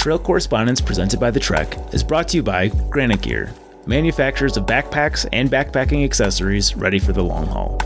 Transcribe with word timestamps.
Trail 0.00 0.18
Correspondence 0.18 0.80
presented 0.80 1.20
by 1.20 1.30
The 1.30 1.38
Trek 1.38 1.76
is 1.92 2.02
brought 2.02 2.28
to 2.28 2.38
you 2.38 2.42
by 2.42 2.68
Granite 2.88 3.20
Gear, 3.20 3.52
manufacturers 3.84 4.56
of 4.56 4.64
backpacks 4.64 5.28
and 5.30 5.50
backpacking 5.50 6.06
accessories 6.06 6.74
ready 6.74 6.98
for 6.98 7.12
the 7.12 7.22
long 7.22 7.44
haul. 7.44 7.76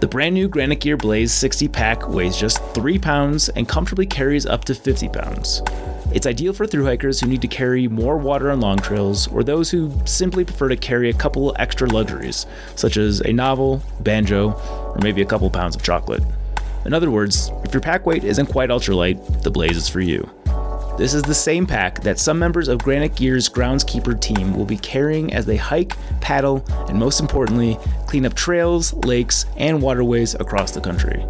The 0.00 0.06
brand 0.06 0.34
new 0.34 0.46
Granite 0.46 0.80
Gear 0.80 0.98
Blaze 0.98 1.32
60 1.32 1.68
pack 1.68 2.06
weighs 2.06 2.36
just 2.36 2.62
3 2.74 2.98
pounds 2.98 3.48
and 3.48 3.66
comfortably 3.66 4.04
carries 4.04 4.44
up 4.44 4.66
to 4.66 4.74
50 4.74 5.08
pounds. 5.08 5.62
It's 6.12 6.26
ideal 6.26 6.52
for 6.52 6.66
through 6.66 6.84
hikers 6.84 7.18
who 7.18 7.28
need 7.28 7.40
to 7.40 7.48
carry 7.48 7.88
more 7.88 8.18
water 8.18 8.50
on 8.50 8.60
long 8.60 8.76
trails 8.76 9.26
or 9.28 9.42
those 9.42 9.70
who 9.70 9.90
simply 10.04 10.44
prefer 10.44 10.68
to 10.68 10.76
carry 10.76 11.08
a 11.08 11.14
couple 11.14 11.56
extra 11.58 11.88
luxuries, 11.88 12.44
such 12.76 12.98
as 12.98 13.20
a 13.20 13.32
novel, 13.32 13.80
banjo, 14.00 14.50
or 14.50 14.98
maybe 15.00 15.22
a 15.22 15.26
couple 15.26 15.48
pounds 15.48 15.74
of 15.74 15.82
chocolate. 15.82 16.22
In 16.84 16.92
other 16.92 17.10
words, 17.10 17.50
if 17.64 17.72
your 17.72 17.80
pack 17.80 18.04
weight 18.04 18.22
isn't 18.22 18.48
quite 18.48 18.68
ultralight, 18.68 19.42
the 19.42 19.50
Blaze 19.50 19.78
is 19.78 19.88
for 19.88 20.00
you. 20.00 20.28
This 20.96 21.12
is 21.12 21.22
the 21.22 21.34
same 21.34 21.66
pack 21.66 22.02
that 22.02 22.20
some 22.20 22.38
members 22.38 22.68
of 22.68 22.78
Granite 22.78 23.16
Gear's 23.16 23.48
groundskeeper 23.48 24.20
team 24.20 24.54
will 24.56 24.64
be 24.64 24.76
carrying 24.76 25.34
as 25.34 25.44
they 25.44 25.56
hike, 25.56 25.96
paddle, 26.20 26.64
and 26.88 26.96
most 26.96 27.18
importantly, 27.18 27.76
clean 28.06 28.24
up 28.24 28.34
trails, 28.34 28.94
lakes, 29.04 29.44
and 29.56 29.82
waterways 29.82 30.34
across 30.34 30.70
the 30.70 30.80
country. 30.80 31.26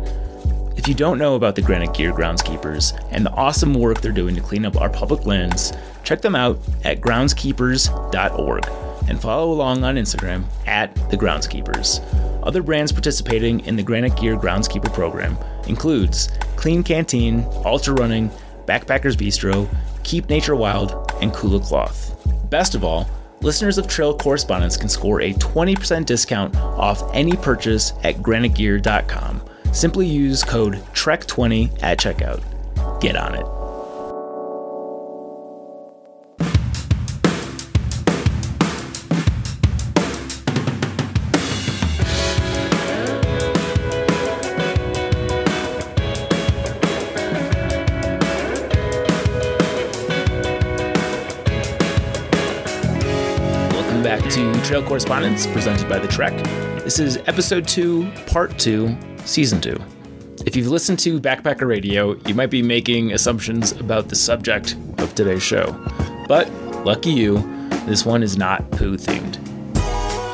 If 0.77 0.87
you 0.87 0.95
don't 0.95 1.17
know 1.17 1.35
about 1.35 1.55
the 1.55 1.63
Granite 1.63 1.95
Gear 1.95 2.13
groundskeepers 2.13 2.93
and 3.11 3.25
the 3.25 3.33
awesome 3.33 3.73
work 3.73 4.03
they're 4.03 4.13
doing 4.13 4.35
to 4.35 4.43
clean 4.43 4.67
up 4.67 4.79
our 4.79 4.91
public 4.91 5.25
lands, 5.25 5.73
check 6.03 6.21
them 6.21 6.35
out 6.35 6.59
at 6.85 7.01
groundskeepers.org 7.01 8.69
and 9.09 9.21
follow 9.21 9.51
along 9.51 9.83
on 9.83 9.97
Instagram 9.97 10.45
at 10.67 10.95
the 11.11 11.17
Groundskeepers. 11.17 12.05
Other 12.43 12.63
brands 12.63 12.93
participating 12.93 13.61
in 13.61 13.77
the 13.77 13.83
Granite 13.83 14.17
Gear 14.17 14.37
Groundskeeper 14.37 14.93
program 14.93 15.39
includes 15.67 16.29
Klean 16.57 16.85
Kanteen, 16.85 17.45
Ultra 17.65 17.95
Running, 17.95 18.31
Backpackers 18.67 19.17
Bistro, 19.17 19.69
Keep 20.03 20.29
Nature 20.29 20.57
Wild, 20.57 21.13
and 21.21 21.33
Kula 21.33 21.63
Cloth. 21.65 22.15
Best 22.51 22.75
of 22.75 22.85
all, 22.85 23.09
listeners 23.41 23.79
of 23.79 23.89
Trail 23.89 24.17
Correspondence 24.17 24.77
can 24.77 24.89
score 24.89 25.21
a 25.21 25.33
20% 25.35 26.07
discount 26.07 26.57
off 26.57 27.03
any 27.15 27.37
purchase 27.37 27.93
at 28.03 28.17
granitegear.com. 28.17 29.43
Simply 29.73 30.07
use 30.07 30.45
code 30.45 30.75
TREK20 30.93 31.83
at 31.83 31.99
checkout. 31.99 32.43
Get 33.01 33.17
on 33.17 33.35
it. 33.35 33.64
Trail 54.65 54.83
Correspondence 54.83 55.47
presented 55.47 55.91
by 55.91 55.99
The 55.99 56.09
Trek. 56.09 56.33
This 56.85 56.99
is 56.99 57.19
episode 57.27 57.69
2, 57.69 58.11
part 58.29 58.59
2, 58.59 58.97
season 59.27 59.61
2. 59.61 59.79
If 60.47 60.57
you've 60.57 60.69
listened 60.69 60.99
to 61.01 61.21
Backpacker 61.21 61.69
Radio, 61.69 62.15
you 62.27 62.35
might 62.35 62.49
be 62.49 62.63
making 62.63 63.13
assumptions 63.13 63.73
about 63.73 64.09
the 64.09 64.17
subject 64.17 64.75
of 64.97 65.15
today's 65.15 65.43
show. 65.43 65.73
But, 66.29 66.51
lucky 66.83 67.11
you, 67.11 67.41
this 67.85 68.07
one 68.07 68.23
is 68.23 68.39
not 68.39 68.71
poo 68.71 68.97
themed. 68.97 69.37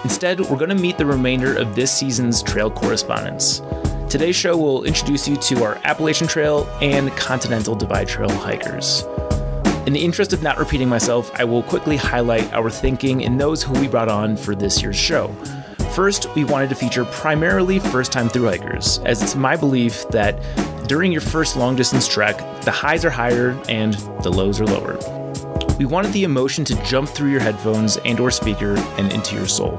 Instead, 0.04 0.38
we're 0.42 0.58
going 0.58 0.70
to 0.70 0.76
meet 0.76 0.96
the 0.96 1.06
remainder 1.06 1.56
of 1.56 1.74
this 1.74 1.90
season's 1.90 2.40
trail 2.40 2.70
correspondence. 2.70 3.62
Today's 4.08 4.36
show 4.36 4.56
will 4.56 4.84
introduce 4.84 5.26
you 5.26 5.36
to 5.38 5.64
our 5.64 5.74
Appalachian 5.82 6.28
Trail 6.28 6.68
and 6.80 7.10
Continental 7.16 7.74
Divide 7.74 8.06
Trail 8.06 8.30
hikers. 8.30 9.02
In 9.86 9.94
the 9.94 10.04
interest 10.04 10.34
of 10.34 10.42
not 10.42 10.58
repeating 10.58 10.90
myself, 10.90 11.32
I 11.34 11.44
will 11.44 11.62
quickly 11.62 11.96
highlight 11.96 12.52
our 12.52 12.68
thinking 12.68 13.22
in 13.22 13.38
those 13.38 13.62
who 13.62 13.72
we 13.80 13.88
brought 13.88 14.10
on 14.10 14.36
for 14.36 14.54
this 14.54 14.82
year's 14.82 14.94
show. 14.94 15.28
First, 15.94 16.32
we 16.34 16.44
wanted 16.44 16.68
to 16.68 16.74
feature 16.74 17.06
primarily 17.06 17.78
first 17.78 18.12
time 18.12 18.28
through 18.28 18.44
hikers, 18.44 18.98
as 19.00 19.22
it's 19.22 19.34
my 19.34 19.56
belief 19.56 20.06
that 20.08 20.38
during 20.86 21.10
your 21.10 21.22
first 21.22 21.56
long 21.56 21.76
distance 21.76 22.06
trek, 22.06 22.36
the 22.62 22.70
highs 22.70 23.06
are 23.06 23.10
higher 23.10 23.58
and 23.70 23.94
the 24.22 24.30
lows 24.30 24.60
are 24.60 24.66
lower. 24.66 24.98
We 25.78 25.86
wanted 25.86 26.12
the 26.12 26.24
emotion 26.24 26.62
to 26.66 26.82
jump 26.84 27.08
through 27.08 27.30
your 27.30 27.40
headphones 27.40 27.96
and 28.04 28.20
or 28.20 28.30
speaker 28.30 28.76
and 28.98 29.10
into 29.10 29.34
your 29.34 29.48
soul. 29.48 29.78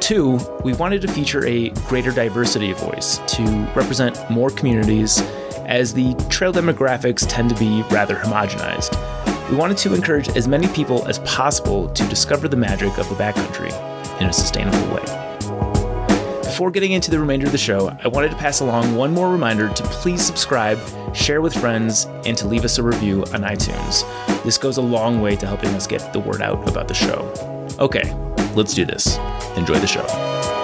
Two, 0.00 0.40
we 0.64 0.72
wanted 0.72 1.00
to 1.02 1.08
feature 1.08 1.46
a 1.46 1.70
greater 1.86 2.10
diversity 2.10 2.72
of 2.72 2.80
voice 2.80 3.18
to 3.28 3.44
represent 3.76 4.18
more 4.30 4.50
communities 4.50 5.20
as 5.66 5.94
the 5.94 6.14
trail 6.28 6.52
demographics 6.52 7.24
tend 7.28 7.50
to 7.50 7.56
be 7.56 7.82
rather 7.90 8.16
homogenized. 8.16 8.97
We 9.50 9.56
wanted 9.56 9.78
to 9.78 9.94
encourage 9.94 10.28
as 10.30 10.46
many 10.46 10.68
people 10.68 11.06
as 11.06 11.20
possible 11.20 11.88
to 11.88 12.06
discover 12.08 12.48
the 12.48 12.56
magic 12.56 12.98
of 12.98 13.08
the 13.08 13.14
backcountry 13.14 13.72
in 14.20 14.28
a 14.28 14.32
sustainable 14.32 14.94
way. 14.94 15.04
Before 16.42 16.70
getting 16.70 16.92
into 16.92 17.10
the 17.10 17.18
remainder 17.18 17.46
of 17.46 17.52
the 17.52 17.58
show, 17.58 17.96
I 18.04 18.08
wanted 18.08 18.30
to 18.32 18.36
pass 18.36 18.60
along 18.60 18.94
one 18.94 19.12
more 19.12 19.30
reminder 19.30 19.68
to 19.70 19.82
please 19.84 20.20
subscribe, 20.20 20.78
share 21.14 21.40
with 21.40 21.54
friends, 21.54 22.04
and 22.26 22.36
to 22.36 22.46
leave 22.46 22.64
us 22.64 22.76
a 22.76 22.82
review 22.82 23.20
on 23.32 23.42
iTunes. 23.42 24.04
This 24.42 24.58
goes 24.58 24.76
a 24.76 24.82
long 24.82 25.22
way 25.22 25.34
to 25.36 25.46
helping 25.46 25.70
us 25.70 25.86
get 25.86 26.12
the 26.12 26.20
word 26.20 26.42
out 26.42 26.68
about 26.68 26.88
the 26.88 26.94
show. 26.94 27.32
Okay, 27.78 28.12
let's 28.54 28.74
do 28.74 28.84
this. 28.84 29.16
Enjoy 29.56 29.78
the 29.78 29.86
show. 29.86 30.57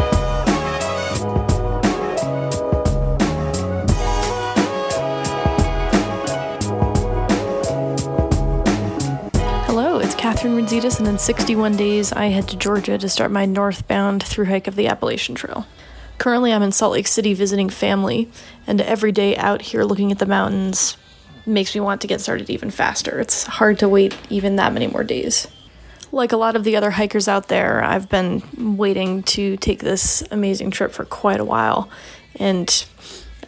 Catherine 10.45 10.67
Renzitas, 10.67 10.99
and 10.99 11.09
in 11.09 11.17
61 11.17 11.75
days, 11.75 12.13
I 12.13 12.27
head 12.27 12.49
to 12.49 12.57
Georgia 12.59 12.99
to 12.99 13.09
start 13.09 13.31
my 13.31 13.47
northbound 13.47 14.23
through 14.23 14.45
hike 14.45 14.67
of 14.67 14.77
the 14.77 14.89
Appalachian 14.89 15.35
Trail. 15.35 15.67
Currently, 16.19 16.53
I'm 16.53 16.63
in 16.63 16.71
Salt 16.71 16.93
Lake 16.93 17.07
City 17.07 17.33
visiting 17.33 17.71
family, 17.71 18.31
and 18.67 18.79
every 18.83 19.11
day 19.11 19.39
out 19.39 19.63
here 19.63 19.85
looking 19.85 20.13
at 20.13 20.19
the 20.19 20.27
mountains 20.27 20.99
makes 21.47 21.75
me 21.75 21.81
want 21.81 22.03
to 22.03 22.07
get 22.07 22.21
started 22.21 22.51
even 22.51 22.71
faster. 22.71 23.19
It's 23.21 23.45
hard 23.45 23.79
to 23.79 23.89
wait 23.89 24.19
even 24.29 24.57
that 24.57 24.75
many 24.75 24.87
more 24.87 25.03
days. 25.03 25.49
Like 26.13 26.33
a 26.33 26.37
lot 26.37 26.57
of 26.57 26.65
the 26.65 26.77
other 26.77 26.91
hikers 26.91 27.27
out 27.27 27.49
there, 27.49 27.83
I've 27.83 28.11
been 28.11 28.77
waiting 28.77 29.23
to 29.23 29.57
take 29.57 29.79
this 29.79 30.23
amazing 30.31 30.73
trip 30.73 30.93
for 30.93 31.07
quite 31.07 31.41
a 31.41 31.45
while, 31.47 31.89
and 32.37 32.85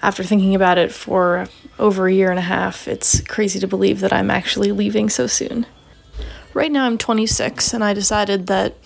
after 0.01 0.25
thinking 0.25 0.55
about 0.55 0.79
it 0.79 0.91
for 0.93 1.47
over 1.79 2.07
a 2.07 2.15
year 2.15 2.31
and 2.31 2.39
a 2.39 2.43
half, 2.57 2.89
it's 2.89 3.21
crazy 3.21 3.61
to 3.61 3.67
believe 3.67 4.01
that 4.01 4.15
I'm 4.15 4.31
actually 4.31 4.73
leaving 4.73 5.11
so 5.11 5.27
soon. 5.27 5.67
Right 6.57 6.73
now, 6.73 6.87
I'm 6.87 6.97
26, 6.97 7.75
and 7.75 7.85
I 7.85 7.93
decided 7.93 8.47
that 8.47 8.77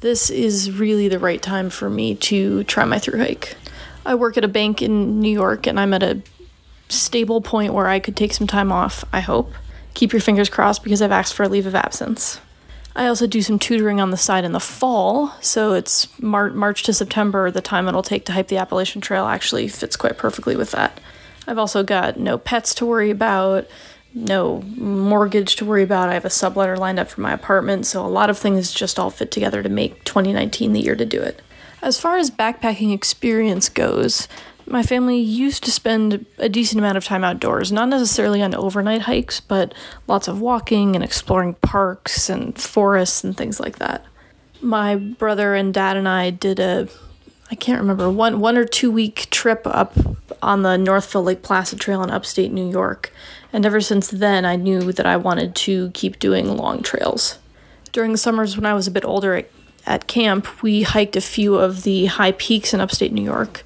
this 0.00 0.30
is 0.30 0.72
really 0.72 1.08
the 1.08 1.18
right 1.18 1.42
time 1.42 1.68
for 1.68 1.90
me 1.90 2.14
to 2.14 2.64
try 2.64 2.86
my 2.86 2.98
through 2.98 3.18
hike. 3.18 3.54
I 4.06 4.14
work 4.14 4.38
at 4.38 4.44
a 4.44 4.48
bank 4.48 4.80
in 4.80 5.20
New 5.20 5.30
York, 5.30 5.66
and 5.66 5.78
I'm 5.78 5.92
at 5.92 6.02
a 6.02 6.22
stable 6.88 7.42
point 7.42 7.74
where 7.74 7.86
I 7.86 7.98
could 7.98 8.16
take 8.16 8.32
some 8.32 8.46
time 8.46 8.72
off, 8.72 9.04
I 9.12 9.20
hope. 9.20 9.52
Keep 9.92 10.14
your 10.14 10.22
fingers 10.22 10.48
crossed 10.48 10.82
because 10.82 11.02
I've 11.02 11.12
asked 11.12 11.34
for 11.34 11.42
a 11.42 11.50
leave 11.50 11.66
of 11.66 11.74
absence. 11.74 12.40
I 12.96 13.06
also 13.06 13.26
do 13.26 13.42
some 13.42 13.58
tutoring 13.58 14.00
on 14.00 14.10
the 14.10 14.16
side 14.16 14.46
in 14.46 14.52
the 14.52 14.58
fall, 14.58 15.34
so 15.42 15.74
it's 15.74 16.08
Mar- 16.22 16.52
March 16.52 16.82
to 16.84 16.94
September, 16.94 17.50
the 17.50 17.60
time 17.60 17.88
it'll 17.88 18.02
take 18.02 18.24
to 18.24 18.32
hike 18.32 18.48
the 18.48 18.56
Appalachian 18.56 19.02
Trail 19.02 19.26
actually 19.26 19.68
fits 19.68 19.96
quite 19.96 20.16
perfectly 20.16 20.56
with 20.56 20.70
that. 20.70 20.98
I've 21.46 21.58
also 21.58 21.82
got 21.82 22.18
no 22.18 22.38
pets 22.38 22.74
to 22.76 22.86
worry 22.86 23.10
about, 23.10 23.68
no 24.14 24.62
mortgage 24.76 25.56
to 25.56 25.64
worry 25.64 25.82
about. 25.82 26.08
I 26.08 26.14
have 26.14 26.24
a 26.24 26.28
subletter 26.28 26.76
lined 26.76 26.98
up 26.98 27.08
for 27.08 27.20
my 27.20 27.32
apartment, 27.32 27.86
so 27.86 28.04
a 28.04 28.08
lot 28.08 28.30
of 28.30 28.38
things 28.38 28.72
just 28.72 28.98
all 28.98 29.10
fit 29.10 29.30
together 29.30 29.62
to 29.62 29.68
make 29.68 30.04
2019 30.04 30.72
the 30.72 30.80
year 30.80 30.96
to 30.96 31.06
do 31.06 31.20
it. 31.20 31.42
As 31.82 32.00
far 32.00 32.16
as 32.16 32.30
backpacking 32.30 32.92
experience 32.92 33.68
goes, 33.68 34.26
my 34.66 34.82
family 34.82 35.18
used 35.18 35.64
to 35.64 35.70
spend 35.70 36.26
a 36.38 36.48
decent 36.48 36.78
amount 36.78 36.96
of 36.96 37.04
time 37.04 37.24
outdoors, 37.24 37.72
not 37.72 37.88
necessarily 37.88 38.42
on 38.42 38.54
overnight 38.54 39.02
hikes, 39.02 39.40
but 39.40 39.72
lots 40.06 40.28
of 40.28 40.40
walking 40.40 40.94
and 40.94 41.04
exploring 41.04 41.54
parks 41.54 42.28
and 42.28 42.60
forests 42.60 43.24
and 43.24 43.36
things 43.36 43.60
like 43.60 43.78
that. 43.78 44.04
My 44.60 44.96
brother 44.96 45.54
and 45.54 45.72
dad 45.72 45.96
and 45.96 46.08
I 46.08 46.30
did 46.30 46.58
a 46.58 46.88
I 47.50 47.54
can't 47.54 47.80
remember 47.80 48.10
one 48.10 48.40
one 48.40 48.58
or 48.58 48.64
two 48.64 48.90
week 48.90 49.28
trip 49.30 49.62
up 49.64 49.94
on 50.42 50.62
the 50.62 50.76
Northville 50.76 51.24
Lake 51.24 51.42
Placid 51.42 51.80
Trail 51.80 52.02
in 52.02 52.10
upstate 52.10 52.52
New 52.52 52.68
York, 52.68 53.12
and 53.52 53.64
ever 53.64 53.80
since 53.80 54.08
then 54.10 54.44
I 54.44 54.56
knew 54.56 54.92
that 54.92 55.06
I 55.06 55.16
wanted 55.16 55.54
to 55.56 55.90
keep 55.90 56.18
doing 56.18 56.56
long 56.56 56.82
trails. 56.82 57.38
During 57.92 58.12
the 58.12 58.18
summers 58.18 58.56
when 58.56 58.66
I 58.66 58.74
was 58.74 58.86
a 58.86 58.92
bit 58.92 59.04
older 59.04 59.34
at, 59.34 59.50
at 59.86 60.06
camp, 60.06 60.62
we 60.62 60.82
hiked 60.82 61.16
a 61.16 61.20
few 61.20 61.56
of 61.56 61.82
the 61.82 62.06
high 62.06 62.32
peaks 62.32 62.74
in 62.74 62.80
upstate 62.80 63.12
New 63.12 63.22
York, 63.22 63.64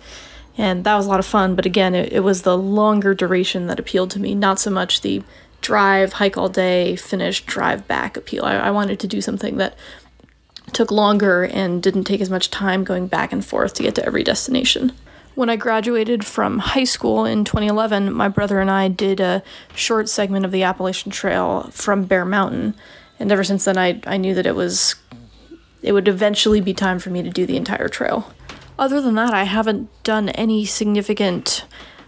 and 0.56 0.84
that 0.84 0.94
was 0.94 1.06
a 1.06 1.08
lot 1.08 1.20
of 1.20 1.26
fun. 1.26 1.56
But 1.56 1.66
again, 1.66 1.94
it, 1.94 2.12
it 2.12 2.20
was 2.20 2.42
the 2.42 2.56
longer 2.56 3.14
duration 3.14 3.66
that 3.66 3.80
appealed 3.80 4.10
to 4.12 4.20
me, 4.20 4.34
not 4.34 4.60
so 4.60 4.70
much 4.70 5.00
the 5.00 5.22
drive, 5.60 6.14
hike 6.14 6.36
all 6.36 6.48
day, 6.48 6.96
finish, 6.96 7.44
drive 7.44 7.88
back 7.88 8.16
appeal. 8.16 8.44
I, 8.44 8.56
I 8.56 8.70
wanted 8.70 9.00
to 9.00 9.06
do 9.06 9.20
something 9.20 9.56
that 9.56 9.76
took 10.72 10.90
longer 10.90 11.44
and 11.44 11.82
didn't 11.82 12.04
take 12.04 12.20
as 12.20 12.30
much 12.30 12.50
time 12.50 12.84
going 12.84 13.06
back 13.06 13.32
and 13.32 13.44
forth 13.44 13.74
to 13.74 13.82
get 13.82 13.94
to 13.96 14.04
every 14.04 14.22
destination. 14.22 14.92
When 15.34 15.48
I 15.48 15.56
graduated 15.56 16.26
from 16.26 16.58
high 16.58 16.84
school 16.84 17.24
in 17.24 17.44
2011, 17.44 18.12
my 18.12 18.28
brother 18.28 18.60
and 18.60 18.70
I 18.70 18.88
did 18.88 19.18
a 19.18 19.42
short 19.74 20.10
segment 20.10 20.44
of 20.44 20.52
the 20.52 20.62
Appalachian 20.62 21.10
Trail 21.10 21.70
from 21.70 22.04
Bear 22.04 22.26
Mountain. 22.26 22.74
And 23.18 23.32
ever 23.32 23.42
since 23.42 23.64
then, 23.64 23.78
I, 23.78 24.00
I 24.06 24.18
knew 24.18 24.34
that 24.34 24.44
it 24.44 24.54
was, 24.54 24.96
it 25.82 25.92
would 25.92 26.06
eventually 26.06 26.60
be 26.60 26.74
time 26.74 26.98
for 26.98 27.08
me 27.08 27.22
to 27.22 27.30
do 27.30 27.46
the 27.46 27.56
entire 27.56 27.88
trail. 27.88 28.30
Other 28.78 29.00
than 29.00 29.14
that, 29.14 29.32
I 29.32 29.44
haven't 29.44 29.88
done 30.02 30.28
any 30.30 30.66
significant 30.66 31.64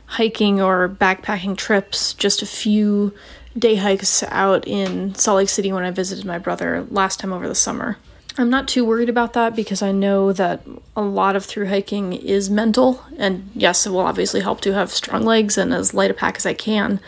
hiking 0.07 0.61
or 0.61 0.87
backpacking 0.87 1.57
trips, 1.57 2.13
just 2.13 2.43
a 2.43 2.47
few 2.47 3.15
day 3.57 3.77
hikes 3.77 4.23
out 4.25 4.67
in 4.69 5.15
Salt 5.15 5.37
Lake 5.37 5.49
City 5.49 5.73
when 5.73 5.85
I 5.85 5.91
visited 5.91 6.27
my 6.27 6.39
brother 6.39 6.87
last 6.91 7.21
time 7.21 7.33
over 7.33 7.49
the 7.49 7.55
summer. 7.55 7.97
I'm 8.37 8.51
not 8.51 8.67
too 8.67 8.85
worried 8.85 9.09
about 9.09 9.33
that 9.35 9.55
because 9.55 9.81
I 9.81 9.93
know 9.93 10.33
that 10.33 10.63
a 10.97 11.03
lot 11.03 11.37
of 11.37 11.45
through 11.45 11.69
hiking 11.69 12.13
is 12.13 12.51
mental, 12.51 13.05
and 13.17 13.49
yes, 13.55 13.87
it 13.87 13.91
will 13.91 14.01
obviously 14.01 14.41
help 14.41 14.61
to 14.63 14.75
have 14.75 14.91
strong 14.91 15.23
legs 15.23 15.57
and 15.57 15.73
as 15.73 15.95
light 15.95 16.11
a 16.11 16.15
pack 16.15 16.37
as 16.37 16.45
I 16.45 16.53
can, 16.53 16.99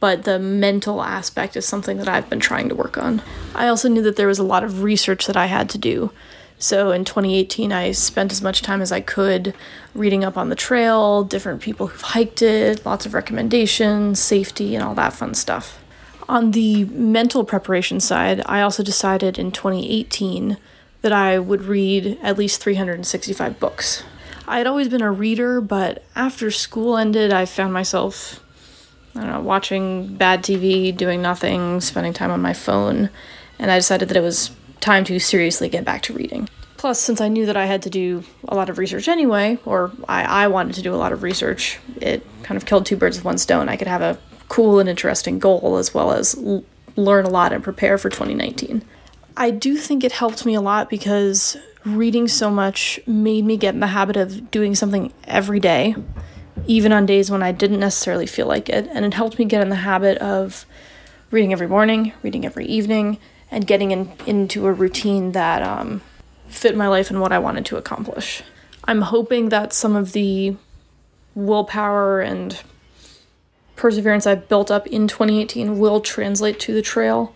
but 0.00 0.24
the 0.24 0.38
mental 0.38 1.02
aspect 1.02 1.54
is 1.54 1.66
something 1.66 1.98
that 1.98 2.08
I've 2.08 2.30
been 2.30 2.40
trying 2.40 2.70
to 2.70 2.74
work 2.74 2.96
on. 2.96 3.20
I 3.54 3.68
also 3.68 3.90
knew 3.90 4.00
that 4.00 4.16
there 4.16 4.26
was 4.26 4.38
a 4.38 4.42
lot 4.42 4.64
of 4.64 4.82
research 4.82 5.26
that 5.26 5.36
I 5.36 5.46
had 5.46 5.68
to 5.70 5.78
do. 5.78 6.12
So 6.58 6.92
in 6.92 7.04
2018, 7.04 7.72
I 7.72 7.92
spent 7.92 8.32
as 8.32 8.40
much 8.40 8.62
time 8.62 8.80
as 8.80 8.90
I 8.90 9.02
could 9.02 9.54
reading 9.94 10.24
up 10.24 10.38
on 10.38 10.48
the 10.48 10.56
trail, 10.56 11.24
different 11.24 11.60
people 11.60 11.88
who've 11.88 12.00
hiked 12.00 12.40
it, 12.40 12.86
lots 12.86 13.04
of 13.04 13.12
recommendations, 13.12 14.18
safety, 14.18 14.74
and 14.74 14.82
all 14.82 14.94
that 14.94 15.12
fun 15.12 15.34
stuff. 15.34 15.78
On 16.26 16.52
the 16.52 16.84
mental 16.86 17.44
preparation 17.44 18.00
side, 18.00 18.40
I 18.46 18.62
also 18.62 18.82
decided 18.82 19.38
in 19.38 19.52
2018 19.52 20.56
that 21.02 21.12
I 21.12 21.38
would 21.38 21.62
read 21.62 22.18
at 22.22 22.38
least 22.38 22.62
365 22.62 23.58
books. 23.58 24.02
I 24.46 24.58
had 24.58 24.66
always 24.66 24.88
been 24.88 25.02
a 25.02 25.12
reader, 25.12 25.60
but 25.60 26.02
after 26.16 26.50
school 26.50 26.96
ended, 26.96 27.32
I 27.32 27.44
found 27.44 27.72
myself, 27.72 28.42
I 29.14 29.20
don't 29.20 29.30
know, 29.30 29.40
watching 29.40 30.16
bad 30.16 30.42
TV, 30.42 30.94
doing 30.96 31.22
nothing, 31.22 31.80
spending 31.80 32.12
time 32.12 32.30
on 32.30 32.42
my 32.42 32.52
phone, 32.52 33.10
and 33.58 33.70
I 33.70 33.78
decided 33.78 34.08
that 34.08 34.16
it 34.16 34.22
was 34.22 34.50
time 34.80 35.04
to 35.04 35.18
seriously 35.20 35.68
get 35.68 35.84
back 35.84 36.02
to 36.02 36.12
reading. 36.12 36.48
Plus, 36.76 36.98
since 36.98 37.20
I 37.20 37.28
knew 37.28 37.44
that 37.46 37.56
I 37.56 37.66
had 37.66 37.82
to 37.82 37.90
do 37.90 38.24
a 38.48 38.54
lot 38.54 38.70
of 38.70 38.78
research 38.78 39.06
anyway, 39.06 39.58
or 39.66 39.92
I, 40.08 40.44
I 40.44 40.46
wanted 40.48 40.74
to 40.76 40.82
do 40.82 40.94
a 40.94 40.96
lot 40.96 41.12
of 41.12 41.22
research, 41.22 41.78
it 42.00 42.26
kind 42.42 42.56
of 42.56 42.64
killed 42.64 42.86
two 42.86 42.96
birds 42.96 43.18
with 43.18 43.24
one 43.24 43.38
stone. 43.38 43.68
I 43.68 43.76
could 43.76 43.86
have 43.86 44.00
a 44.00 44.18
cool 44.48 44.80
and 44.80 44.88
interesting 44.88 45.38
goal 45.38 45.76
as 45.76 45.92
well 45.92 46.10
as 46.10 46.34
l- 46.36 46.64
learn 46.96 47.26
a 47.26 47.30
lot 47.30 47.52
and 47.52 47.62
prepare 47.62 47.98
for 47.98 48.08
2019. 48.08 48.82
I 49.36 49.50
do 49.50 49.76
think 49.76 50.04
it 50.04 50.12
helped 50.12 50.44
me 50.44 50.54
a 50.54 50.60
lot 50.60 50.90
because 50.90 51.56
reading 51.84 52.28
so 52.28 52.50
much 52.50 53.00
made 53.06 53.44
me 53.44 53.56
get 53.56 53.74
in 53.74 53.80
the 53.80 53.86
habit 53.88 54.16
of 54.16 54.50
doing 54.50 54.74
something 54.74 55.12
every 55.24 55.60
day, 55.60 55.94
even 56.66 56.92
on 56.92 57.06
days 57.06 57.30
when 57.30 57.42
I 57.42 57.52
didn't 57.52 57.80
necessarily 57.80 58.26
feel 58.26 58.46
like 58.46 58.68
it. 58.68 58.88
And 58.92 59.04
it 59.04 59.14
helped 59.14 59.38
me 59.38 59.44
get 59.44 59.62
in 59.62 59.70
the 59.70 59.76
habit 59.76 60.18
of 60.18 60.66
reading 61.30 61.52
every 61.52 61.68
morning, 61.68 62.12
reading 62.22 62.44
every 62.44 62.66
evening, 62.66 63.18
and 63.50 63.66
getting 63.66 63.90
in, 63.90 64.12
into 64.26 64.66
a 64.66 64.72
routine 64.72 65.32
that 65.32 65.62
um, 65.62 66.02
fit 66.48 66.76
my 66.76 66.88
life 66.88 67.10
and 67.10 67.20
what 67.20 67.32
I 67.32 67.38
wanted 67.38 67.64
to 67.66 67.76
accomplish. 67.76 68.42
I'm 68.84 69.02
hoping 69.02 69.48
that 69.50 69.72
some 69.72 69.96
of 69.96 70.12
the 70.12 70.56
willpower 71.34 72.20
and 72.20 72.60
perseverance 73.76 74.26
I've 74.26 74.48
built 74.48 74.70
up 74.70 74.86
in 74.86 75.08
2018 75.08 75.78
will 75.78 76.00
translate 76.00 76.60
to 76.60 76.74
the 76.74 76.82
trail. 76.82 77.34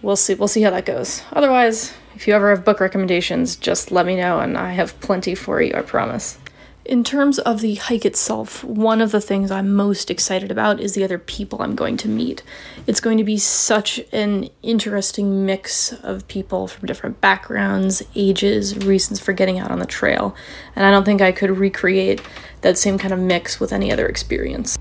We'll 0.00 0.16
see. 0.16 0.34
We'll 0.34 0.48
see 0.48 0.62
how 0.62 0.70
that 0.70 0.86
goes. 0.86 1.22
Otherwise, 1.32 1.92
if 2.14 2.26
you 2.26 2.34
ever 2.34 2.50
have 2.50 2.64
book 2.64 2.80
recommendations, 2.80 3.56
just 3.56 3.90
let 3.90 4.06
me 4.06 4.16
know, 4.16 4.40
and 4.40 4.56
I 4.56 4.72
have 4.72 4.98
plenty 5.00 5.34
for 5.34 5.60
you. 5.60 5.72
I 5.74 5.82
promise. 5.82 6.38
In 6.84 7.04
terms 7.04 7.38
of 7.38 7.60
the 7.60 7.76
hike 7.76 8.04
itself, 8.04 8.64
one 8.64 9.00
of 9.00 9.12
the 9.12 9.20
things 9.20 9.52
I'm 9.52 9.72
most 9.72 10.10
excited 10.10 10.50
about 10.50 10.80
is 10.80 10.94
the 10.94 11.04
other 11.04 11.18
people 11.18 11.62
I'm 11.62 11.76
going 11.76 11.96
to 11.98 12.08
meet. 12.08 12.42
It's 12.88 12.98
going 12.98 13.18
to 13.18 13.24
be 13.24 13.38
such 13.38 14.00
an 14.12 14.48
interesting 14.64 15.46
mix 15.46 15.92
of 15.92 16.26
people 16.26 16.66
from 16.66 16.86
different 16.86 17.20
backgrounds, 17.20 18.02
ages, 18.16 18.76
reasons 18.78 19.20
for 19.20 19.32
getting 19.32 19.60
out 19.60 19.70
on 19.70 19.78
the 19.78 19.86
trail, 19.86 20.34
and 20.74 20.84
I 20.84 20.90
don't 20.90 21.04
think 21.04 21.20
I 21.20 21.30
could 21.30 21.50
recreate 21.50 22.20
that 22.62 22.76
same 22.76 22.98
kind 22.98 23.14
of 23.14 23.20
mix 23.20 23.60
with 23.60 23.72
any 23.72 23.92
other 23.92 24.08
experience 24.08 24.76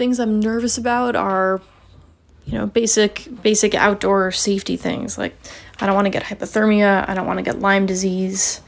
things 0.00 0.18
I'm 0.18 0.40
nervous 0.40 0.78
about 0.78 1.14
are, 1.14 1.60
you 2.44 2.58
know, 2.58 2.66
basic 2.66 3.28
basic 3.42 3.74
outdoor 3.74 4.30
safety 4.32 4.76
things. 4.76 5.18
Like 5.18 5.34
I 5.80 5.86
don't 5.86 5.94
want 5.94 6.06
to 6.06 6.10
get 6.10 6.24
hypothermia, 6.24 7.08
I 7.08 7.14
don't 7.14 7.26
want 7.26 7.38
to 7.38 7.44
get 7.44 7.60
Lyme 7.60 7.86
disease. 7.86 8.60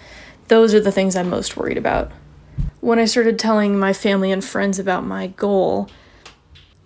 Those 0.48 0.74
are 0.74 0.80
the 0.80 0.92
things 0.92 1.16
I'm 1.16 1.30
most 1.30 1.56
worried 1.56 1.78
about. 1.78 2.10
When 2.80 2.98
I 2.98 3.04
started 3.04 3.38
telling 3.38 3.78
my 3.78 3.92
family 3.92 4.32
and 4.32 4.44
friends 4.44 4.78
about 4.78 5.04
my 5.04 5.28
goal, 5.28 5.88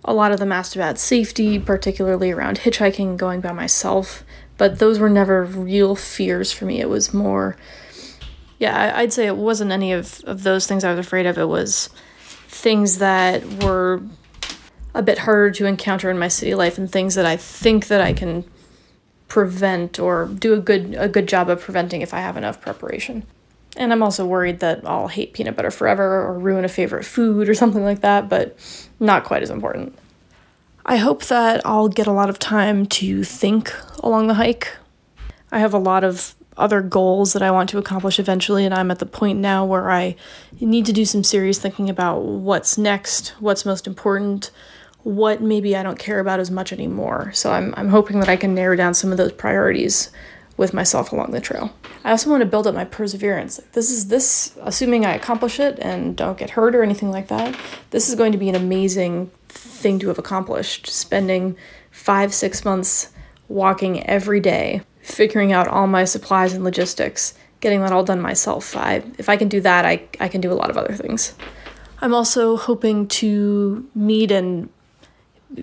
a 0.05 0.13
lot 0.13 0.31
of 0.31 0.39
them 0.39 0.51
asked 0.51 0.75
about 0.75 0.99
safety, 0.99 1.59
particularly 1.59 2.31
around 2.31 2.59
hitchhiking 2.59 3.09
and 3.09 3.19
going 3.19 3.41
by 3.41 3.51
myself, 3.51 4.23
but 4.57 4.79
those 4.79 4.99
were 4.99 5.09
never 5.09 5.43
real 5.43 5.95
fears 5.95 6.51
for 6.51 6.65
me. 6.65 6.79
It 6.79 6.89
was 6.89 7.13
more 7.13 7.57
yeah, 8.59 8.93
I'd 8.95 9.13
say 9.13 9.27
it 9.27 9.37
wasn't 9.37 9.71
any 9.71 9.91
of, 9.91 10.21
of 10.25 10.43
those 10.43 10.65
things 10.65 10.83
I 10.83 10.89
was 10.91 11.05
afraid 11.05 11.25
of. 11.25 11.37
It 11.37 11.47
was 11.47 11.89
things 12.47 12.97
that 12.97 13.45
were 13.63 14.01
a 14.97 15.03
bit 15.03 15.19
harder 15.19 15.51
to 15.51 15.65
encounter 15.65 16.09
in 16.09 16.17
my 16.17 16.27
city 16.27 16.55
life 16.55 16.77
and 16.77 16.91
things 16.91 17.15
that 17.15 17.25
I 17.25 17.37
think 17.37 17.87
that 17.87 18.01
I 18.01 18.13
can 18.13 18.43
prevent 19.27 19.99
or 19.99 20.25
do 20.25 20.53
a 20.53 20.59
good 20.59 20.95
a 20.97 21.07
good 21.07 21.27
job 21.27 21.49
of 21.49 21.61
preventing 21.61 22.01
if 22.01 22.13
I 22.13 22.19
have 22.19 22.35
enough 22.35 22.59
preparation. 22.59 23.23
And 23.75 23.93
I'm 23.93 24.01
also 24.01 24.25
worried 24.25 24.59
that 24.61 24.81
I'll 24.87 25.07
hate 25.07 25.33
peanut 25.33 25.55
butter 25.55 25.69
forever 25.69 26.23
or 26.25 26.39
ruin 26.39 26.65
a 26.65 26.69
favorite 26.69 27.05
food 27.05 27.47
or 27.47 27.53
something 27.53 27.83
like 27.83 28.01
that, 28.01 28.27
but 28.27 28.57
not 28.99 29.23
quite 29.23 29.43
as 29.43 29.51
important. 29.51 29.97
I 30.83 30.97
hope 30.97 31.25
that 31.25 31.61
I'll 31.63 31.89
get 31.89 32.07
a 32.07 32.11
lot 32.11 32.29
of 32.29 32.39
time 32.39 32.87
to 32.87 33.23
think 33.23 33.71
along 33.99 34.27
the 34.27 34.33
hike. 34.33 34.75
I 35.51 35.59
have 35.59 35.75
a 35.75 35.79
lot 35.79 36.03
of 36.03 36.33
other 36.57 36.81
goals 36.81 37.33
that 37.33 37.43
I 37.43 37.51
want 37.51 37.69
to 37.69 37.77
accomplish 37.77 38.19
eventually, 38.19 38.65
and 38.65 38.73
I'm 38.73 38.89
at 38.89 38.97
the 38.97 39.05
point 39.05 39.37
now 39.37 39.63
where 39.63 39.91
I 39.91 40.15
need 40.59 40.87
to 40.87 40.93
do 40.93 41.05
some 41.05 41.23
serious 41.23 41.59
thinking 41.59 41.89
about 41.89 42.23
what's 42.23 42.77
next, 42.77 43.35
what's 43.39 43.65
most 43.65 43.85
important, 43.85 44.49
what 45.03 45.41
maybe 45.41 45.75
I 45.75 45.83
don't 45.83 45.99
care 45.99 46.19
about 46.19 46.39
as 46.39 46.51
much 46.51 46.73
anymore. 46.73 47.31
So 47.33 47.51
I'm, 47.51 47.73
I'm 47.77 47.89
hoping 47.89 48.19
that 48.19 48.29
I 48.29 48.35
can 48.35 48.53
narrow 48.53 48.75
down 48.75 48.93
some 48.93 49.11
of 49.11 49.17
those 49.17 49.31
priorities 49.31 50.11
with 50.57 50.73
myself 50.73 51.11
along 51.11 51.31
the 51.31 51.39
trail. 51.39 51.73
I 52.03 52.11
also 52.11 52.29
want 52.29 52.41
to 52.41 52.47
build 52.47 52.67
up 52.67 52.73
my 52.75 52.83
perseverance. 52.83 53.61
This 53.73 53.91
is 53.91 54.07
this, 54.07 54.57
assuming 54.61 55.05
I 55.05 55.13
accomplish 55.13 55.59
it 55.59 55.77
and 55.79 56.15
don't 56.15 56.37
get 56.37 56.51
hurt 56.51 56.75
or 56.75 56.83
anything 56.83 57.11
like 57.11 57.27
that, 57.27 57.57
this 57.91 58.09
is 58.09 58.15
going 58.15 58.31
to 58.31 58.37
be 58.37 58.49
an 58.49 58.55
amazing 58.55 59.31
thing 59.49 59.99
to 59.99 60.07
have 60.07 60.17
accomplished. 60.17 60.87
Spending 60.87 61.55
five, 61.91 62.33
six 62.33 62.65
months 62.65 63.13
walking 63.47 64.03
every 64.07 64.39
day, 64.39 64.81
figuring 65.01 65.53
out 65.53 65.67
all 65.67 65.87
my 65.87 66.05
supplies 66.05 66.53
and 66.53 66.63
logistics, 66.63 67.33
getting 67.59 67.81
that 67.81 67.91
all 67.91 68.03
done 68.03 68.19
myself. 68.19 68.75
I, 68.75 69.03
if 69.17 69.29
I 69.29 69.37
can 69.37 69.47
do 69.47 69.61
that, 69.61 69.85
I, 69.85 70.03
I 70.19 70.27
can 70.27 70.41
do 70.41 70.51
a 70.51 70.55
lot 70.55 70.69
of 70.69 70.77
other 70.77 70.93
things. 70.93 71.33
I'm 72.01 72.13
also 72.13 72.57
hoping 72.57 73.07
to 73.07 73.87
meet 73.95 74.31
and 74.31 74.69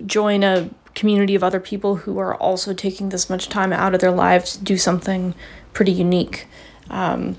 join 0.05 0.43
a 0.43 0.69
community 0.93 1.35
of 1.35 1.43
other 1.43 1.59
people 1.59 1.97
who 1.97 2.17
are 2.17 2.35
also 2.35 2.73
taking 2.73 3.09
this 3.09 3.29
much 3.29 3.49
time 3.49 3.73
out 3.73 3.93
of 3.93 4.01
their 4.01 4.11
lives 4.11 4.57
to 4.57 4.63
do 4.63 4.77
something 4.77 5.33
pretty 5.73 5.91
unique. 5.91 6.47
Um, 6.89 7.37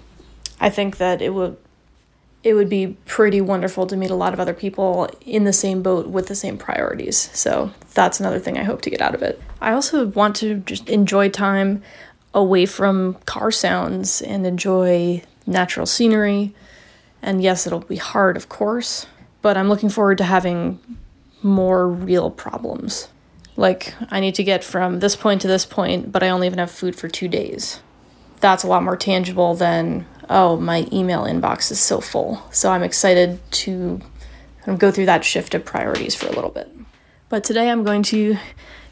I 0.61 0.71
think 0.71 0.99
that 0.99 1.23
it 1.23 1.35
would 1.35 1.57
it 2.45 2.55
would 2.55 2.69
be 2.69 2.97
pretty 3.07 3.41
wonderful 3.41 3.89
to 3.89 3.97
meet 3.97 4.11
a 4.11 4.15
lot 4.15 4.33
of 4.33 4.39
other 4.39 4.55
people 4.55 5.11
in 5.23 5.43
the 5.43 5.53
same 5.53 5.83
boat 5.83 6.07
with 6.07 6.29
the 6.29 6.35
same 6.37 6.57
priorities. 6.57 7.29
So 7.37 7.73
that's 7.95 8.21
another 8.21 8.39
thing 8.39 8.57
I 8.57 8.63
hope 8.63 8.83
to 8.83 8.91
get 8.91 9.01
out 9.01 9.17
of 9.17 9.23
it. 9.23 9.43
I 9.61 9.73
also 9.73 10.07
want 10.07 10.37
to 10.37 10.59
just 10.59 10.89
enjoy 10.89 11.29
time 11.29 11.83
away 12.33 12.65
from 12.65 13.15
car 13.27 13.51
sounds 13.51 14.23
and 14.23 14.47
enjoy 14.47 15.23
natural 15.45 15.87
scenery. 15.87 16.55
And 17.21 17.43
yes, 17.43 17.67
it'll 17.67 17.81
be 17.81 17.97
hard, 17.97 18.37
of 18.37 18.49
course, 18.49 19.07
but 19.43 19.57
I'm 19.57 19.69
looking 19.69 19.89
forward 19.89 20.19
to 20.19 20.25
having 20.25 20.79
more 21.43 21.89
real 21.89 22.31
problems. 22.31 23.09
Like, 23.57 23.95
I 24.11 24.21
need 24.21 24.35
to 24.35 24.45
get 24.45 24.63
from 24.63 25.01
this 25.01 25.17
point 25.17 25.41
to 25.43 25.49
this 25.49 25.65
point, 25.65 26.13
but 26.13 26.23
I 26.23 26.29
only 26.29 26.47
even 26.47 26.59
have 26.59 26.71
food 26.71 26.95
for 26.97 27.09
two 27.09 27.29
days. 27.29 27.81
That's 28.41 28.65
a 28.65 28.67
lot 28.67 28.83
more 28.83 28.97
tangible 28.97 29.55
than, 29.55 30.07
oh, 30.29 30.59
my 30.59 30.87
email 30.93 31.23
inbox 31.23 31.71
is 31.71 31.81
so 31.81 32.01
full. 32.01 32.43
So 32.51 32.71
I'm 32.71 32.83
excited 32.83 33.41
to 33.53 34.01
kind 34.59 34.75
of 34.75 34.79
go 34.79 34.91
through 34.91 35.07
that 35.07 35.25
shift 35.25 35.55
of 35.55 35.65
priorities 35.65 36.15
for 36.15 36.27
a 36.27 36.33
little 36.33 36.51
bit. 36.51 36.71
But 37.29 37.45
today 37.45 37.71
I'm 37.71 37.83
going 37.83 38.03
to 38.05 38.37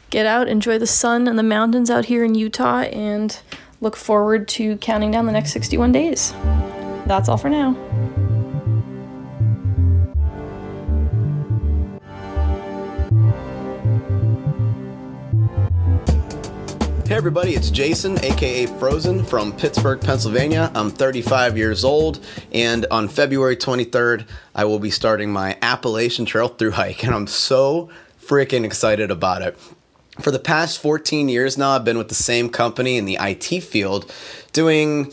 get 0.09 0.25
out, 0.25 0.47
enjoy 0.47 0.79
the 0.79 0.87
sun 0.87 1.27
and 1.27 1.37
the 1.37 1.43
mountains 1.43 1.89
out 1.89 2.05
here 2.05 2.23
in 2.23 2.33
Utah, 2.33 2.81
and 2.81 3.37
look 3.81 3.95
forward 3.95 4.47
to 4.49 4.77
counting 4.77 5.11
down 5.11 5.25
the 5.25 5.31
next 5.31 5.51
61 5.51 5.91
days. 5.91 6.33
That's 7.05 7.29
all 7.29 7.37
for 7.37 7.49
now. 7.49 7.75
Hey 17.07 17.17
everybody, 17.17 17.53
it's 17.53 17.69
Jason, 17.69 18.17
aka 18.25 18.65
Frozen 18.65 19.25
from 19.25 19.53
Pittsburgh, 19.55 20.01
Pennsylvania. 20.01 20.71
I'm 20.73 20.89
35 20.89 21.55
years 21.55 21.83
old, 21.83 22.19
and 22.51 22.87
on 22.89 23.09
February 23.09 23.55
23rd, 23.55 24.27
I 24.55 24.65
will 24.65 24.79
be 24.79 24.89
starting 24.89 25.31
my 25.31 25.55
Appalachian 25.61 26.25
Trail 26.25 26.47
through 26.47 26.71
hike, 26.71 27.03
and 27.03 27.13
I'm 27.13 27.27
so 27.27 27.91
freaking 28.19 28.65
excited 28.65 29.11
about 29.11 29.43
it. 29.43 29.55
For 30.19 30.31
the 30.31 30.39
past 30.39 30.81
14 30.81 31.29
years 31.29 31.59
now, 31.59 31.75
I've 31.75 31.85
been 31.85 31.99
with 31.99 32.09
the 32.09 32.15
same 32.15 32.49
company 32.49 32.97
in 32.97 33.05
the 33.05 33.19
IT 33.21 33.61
field 33.61 34.11
doing 34.51 35.11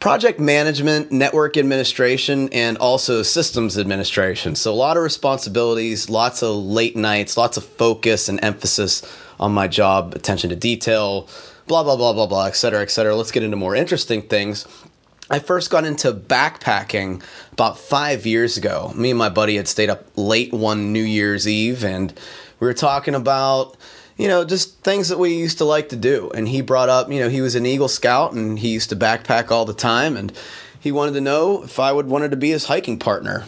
project 0.00 0.40
management, 0.40 1.12
network 1.12 1.58
administration, 1.58 2.48
and 2.52 2.78
also 2.78 3.22
systems 3.22 3.78
administration. 3.78 4.54
So, 4.54 4.72
a 4.72 4.74
lot 4.74 4.96
of 4.96 5.02
responsibilities, 5.02 6.08
lots 6.08 6.42
of 6.42 6.56
late 6.56 6.96
nights, 6.96 7.36
lots 7.36 7.56
of 7.56 7.64
focus 7.64 8.28
and 8.28 8.42
emphasis 8.42 9.02
on 9.38 9.52
my 9.52 9.68
job, 9.68 10.14
attention 10.14 10.50
to 10.50 10.56
detail, 10.56 11.28
blah, 11.66 11.82
blah, 11.84 11.96
blah, 11.96 12.14
blah, 12.14 12.26
blah, 12.26 12.46
et 12.46 12.56
cetera, 12.56 12.80
et 12.80 12.90
cetera. 12.90 13.14
Let's 13.14 13.30
get 13.30 13.42
into 13.42 13.56
more 13.56 13.76
interesting 13.76 14.22
things. 14.22 14.66
I 15.30 15.38
first 15.38 15.70
got 15.70 15.84
into 15.84 16.12
backpacking 16.12 17.22
about 17.52 17.78
five 17.78 18.26
years 18.26 18.56
ago. 18.56 18.92
Me 18.96 19.10
and 19.10 19.18
my 19.18 19.28
buddy 19.28 19.56
had 19.56 19.68
stayed 19.68 19.88
up 19.88 20.06
late 20.16 20.52
one 20.52 20.92
New 20.92 21.04
Year's 21.04 21.46
Eve 21.46 21.84
and 21.84 22.12
we 22.58 22.66
were 22.66 22.74
talking 22.74 23.14
about, 23.14 23.76
you 24.20 24.28
know, 24.28 24.44
just 24.44 24.80
things 24.80 25.08
that 25.08 25.18
we 25.18 25.34
used 25.34 25.58
to 25.58 25.64
like 25.64 25.88
to 25.88 25.96
do. 25.96 26.30
And 26.34 26.46
he 26.46 26.60
brought 26.60 26.90
up, 26.90 27.10
you 27.10 27.20
know, 27.20 27.30
he 27.30 27.40
was 27.40 27.54
an 27.54 27.64
Eagle 27.64 27.88
Scout 27.88 28.34
and 28.34 28.58
he 28.58 28.68
used 28.68 28.90
to 28.90 28.96
backpack 28.96 29.50
all 29.50 29.64
the 29.64 29.72
time. 29.72 30.14
And 30.14 30.30
he 30.78 30.92
wanted 30.92 31.12
to 31.12 31.22
know 31.22 31.62
if 31.62 31.80
I 31.80 31.90
would 31.90 32.06
wanted 32.06 32.30
to 32.32 32.36
be 32.36 32.50
his 32.50 32.66
hiking 32.66 32.98
partner. 32.98 33.46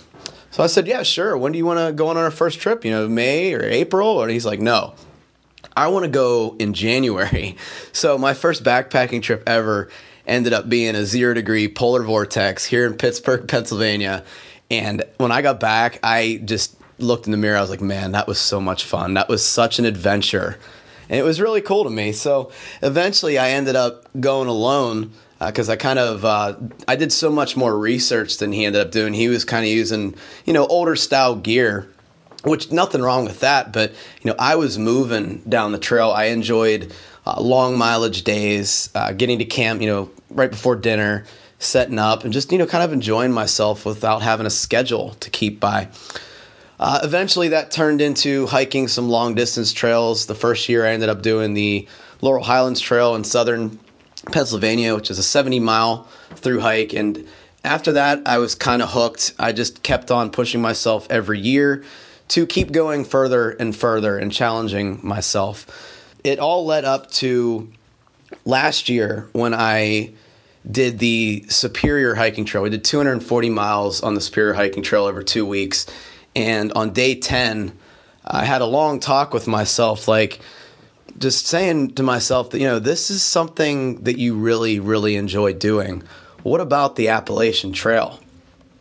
So 0.50 0.62
I 0.62 0.68
said, 0.68 0.86
yeah, 0.86 1.02
sure. 1.02 1.36
When 1.36 1.52
do 1.52 1.58
you 1.58 1.66
want 1.66 1.78
to 1.78 1.92
go 1.92 2.08
on 2.08 2.16
our 2.16 2.30
first 2.30 2.58
trip? 2.58 2.86
You 2.86 2.90
know, 2.90 3.06
May 3.06 3.52
or 3.52 3.62
April? 3.62 4.22
And 4.22 4.30
he's 4.30 4.46
like, 4.46 4.60
no, 4.60 4.94
I 5.76 5.88
want 5.88 6.06
to 6.06 6.10
go 6.10 6.56
in 6.58 6.72
January. 6.72 7.56
So 7.94 8.16
my 8.16 8.32
first 8.32 8.64
backpacking 8.64 9.20
trip 9.20 9.42
ever 9.46 9.90
ended 10.26 10.54
up 10.54 10.66
being 10.66 10.94
a 10.94 11.04
zero 11.04 11.34
degree 11.34 11.68
polar 11.68 12.02
vortex 12.02 12.64
here 12.64 12.86
in 12.86 12.94
Pittsburgh, 12.94 13.46
Pennsylvania. 13.46 14.24
And 14.70 15.04
when 15.18 15.30
I 15.30 15.42
got 15.42 15.60
back, 15.60 15.98
I 16.02 16.40
just 16.42 16.74
looked 16.98 17.26
in 17.26 17.32
the 17.32 17.38
mirror. 17.38 17.56
I 17.56 17.60
was 17.60 17.70
like, 17.70 17.80
man, 17.80 18.12
that 18.12 18.26
was 18.26 18.38
so 18.38 18.60
much 18.60 18.84
fun. 18.84 19.14
That 19.14 19.28
was 19.28 19.44
such 19.44 19.78
an 19.78 19.84
adventure. 19.84 20.58
And 21.08 21.18
it 21.18 21.24
was 21.24 21.40
really 21.40 21.60
cool 21.60 21.84
to 21.84 21.90
me. 21.90 22.12
So 22.12 22.52
eventually 22.82 23.38
I 23.38 23.50
ended 23.50 23.76
up 23.76 24.08
going 24.18 24.48
alone 24.48 25.12
because 25.38 25.68
uh, 25.68 25.72
I 25.72 25.76
kind 25.76 25.98
of 25.98 26.24
uh, 26.24 26.56
I 26.86 26.96
did 26.96 27.12
so 27.12 27.30
much 27.30 27.56
more 27.56 27.76
research 27.76 28.38
than 28.38 28.52
he 28.52 28.64
ended 28.64 28.80
up 28.80 28.92
doing. 28.92 29.12
He 29.12 29.28
was 29.28 29.44
kind 29.44 29.64
of 29.64 29.70
using 29.70 30.14
you 30.44 30.52
know 30.52 30.66
older 30.66 30.96
style 30.96 31.34
gear 31.34 31.88
which 32.44 32.72
nothing 32.72 33.02
wrong 33.02 33.24
with 33.24 33.40
that 33.40 33.72
but 33.72 33.92
you 34.20 34.30
know 34.30 34.34
i 34.38 34.56
was 34.56 34.78
moving 34.78 35.38
down 35.48 35.72
the 35.72 35.78
trail 35.78 36.10
i 36.10 36.24
enjoyed 36.24 36.92
uh, 37.26 37.40
long 37.40 37.78
mileage 37.78 38.24
days 38.24 38.90
uh, 38.94 39.12
getting 39.12 39.38
to 39.38 39.44
camp 39.44 39.80
you 39.80 39.86
know 39.86 40.10
right 40.30 40.50
before 40.50 40.76
dinner 40.76 41.24
setting 41.58 41.98
up 41.98 42.24
and 42.24 42.32
just 42.32 42.50
you 42.50 42.58
know 42.58 42.66
kind 42.66 42.82
of 42.82 42.92
enjoying 42.92 43.32
myself 43.32 43.86
without 43.86 44.22
having 44.22 44.46
a 44.46 44.50
schedule 44.50 45.10
to 45.14 45.30
keep 45.30 45.60
by 45.60 45.88
uh, 46.82 47.00
eventually 47.02 47.48
that 47.48 47.70
turned 47.70 48.00
into 48.00 48.46
hiking 48.46 48.88
some 48.88 49.08
long 49.08 49.34
distance 49.34 49.72
trails 49.72 50.26
the 50.26 50.34
first 50.34 50.68
year 50.68 50.86
i 50.86 50.90
ended 50.90 51.08
up 51.08 51.22
doing 51.22 51.54
the 51.54 51.86
laurel 52.20 52.44
highlands 52.44 52.80
trail 52.80 53.14
in 53.14 53.24
southern 53.24 53.78
pennsylvania 54.30 54.94
which 54.94 55.10
is 55.10 55.18
a 55.18 55.22
70 55.22 55.60
mile 55.60 56.06
through 56.36 56.60
hike 56.60 56.92
and 56.92 57.26
after 57.64 57.92
that 57.92 58.20
i 58.26 58.38
was 58.38 58.54
kind 58.54 58.82
of 58.82 58.90
hooked 58.90 59.32
i 59.38 59.52
just 59.52 59.82
kept 59.82 60.10
on 60.10 60.30
pushing 60.30 60.60
myself 60.60 61.06
every 61.10 61.38
year 61.38 61.82
to 62.32 62.46
keep 62.46 62.72
going 62.72 63.04
further 63.04 63.50
and 63.50 63.76
further 63.76 64.16
and 64.16 64.32
challenging 64.32 64.98
myself. 65.02 65.66
It 66.24 66.38
all 66.38 66.64
led 66.64 66.86
up 66.86 67.10
to 67.12 67.70
last 68.46 68.88
year 68.88 69.28
when 69.32 69.52
I 69.52 70.12
did 70.70 70.98
the 70.98 71.44
Superior 71.48 72.14
Hiking 72.14 72.46
Trail. 72.46 72.62
We 72.62 72.70
did 72.70 72.84
240 72.84 73.50
miles 73.50 74.02
on 74.02 74.14
the 74.14 74.20
Superior 74.22 74.54
Hiking 74.54 74.82
Trail 74.82 75.04
over 75.04 75.22
two 75.22 75.44
weeks. 75.44 75.84
And 76.34 76.72
on 76.72 76.92
day 76.92 77.14
10, 77.14 77.76
I 78.24 78.44
had 78.44 78.62
a 78.62 78.66
long 78.66 79.00
talk 79.00 79.34
with 79.34 79.46
myself, 79.46 80.08
like 80.08 80.40
just 81.18 81.46
saying 81.46 81.94
to 81.94 82.02
myself 82.02 82.50
that, 82.50 82.60
you 82.60 82.66
know, 82.66 82.78
this 82.78 83.10
is 83.10 83.22
something 83.22 84.02
that 84.04 84.18
you 84.18 84.34
really, 84.34 84.80
really 84.80 85.16
enjoy 85.16 85.52
doing. 85.52 86.02
What 86.42 86.60
about 86.60 86.96
the 86.96 87.08
Appalachian 87.08 87.72
Trail? 87.72 88.18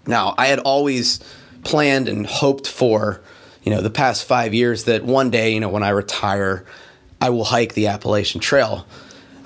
Now, 0.07 0.33
I 0.37 0.47
had 0.47 0.59
always 0.59 1.19
planned 1.63 2.07
and 2.07 2.25
hoped 2.25 2.67
for 2.67 3.21
you 3.63 3.71
know, 3.71 3.81
the 3.81 3.89
past 3.89 4.25
five 4.25 4.53
years 4.53 4.85
that 4.85 5.03
one 5.03 5.29
day, 5.29 5.53
you 5.53 5.59
know, 5.59 5.69
when 5.69 5.83
I 5.83 5.89
retire, 5.89 6.65
I 7.19 7.29
will 7.29 7.43
hike 7.43 7.73
the 7.73 7.87
Appalachian 7.87 8.41
Trail. 8.41 8.87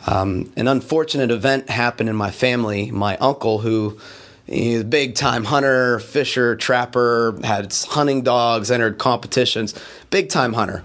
Um, 0.08 0.52
an 0.56 0.68
unfortunate 0.68 1.32
event 1.32 1.70
happened 1.70 2.10
in 2.10 2.16
my 2.16 2.32
family. 2.32 2.92
My 2.92 3.18
uncle, 3.18 3.60
who 3.60 4.00
is 4.48 4.82
a 4.82 4.86
big 4.86 5.16
time 5.16 5.44
hunter, 5.44 6.00
fisher, 6.00 6.56
trapper, 6.56 7.38
had 7.44 7.74
hunting 7.90 8.22
dogs, 8.22 8.72
entered 8.72 8.98
competitions, 8.98 9.74
big 10.10 10.30
time 10.30 10.54
hunter. 10.54 10.84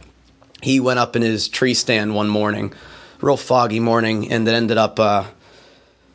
He 0.63 0.81
went 0.81 0.99
up 0.99 1.17
in 1.17 1.23
his 1.23 1.49
tree 1.49 1.75
stand 1.75 2.15
one 2.15 2.29
morning, 2.29 2.73
real 3.21 3.37
foggy 3.37 3.81
morning, 3.81 4.31
and 4.31 4.47
then 4.47 4.55
ended 4.55 4.79
up 4.79 4.99
uh, 4.99 5.25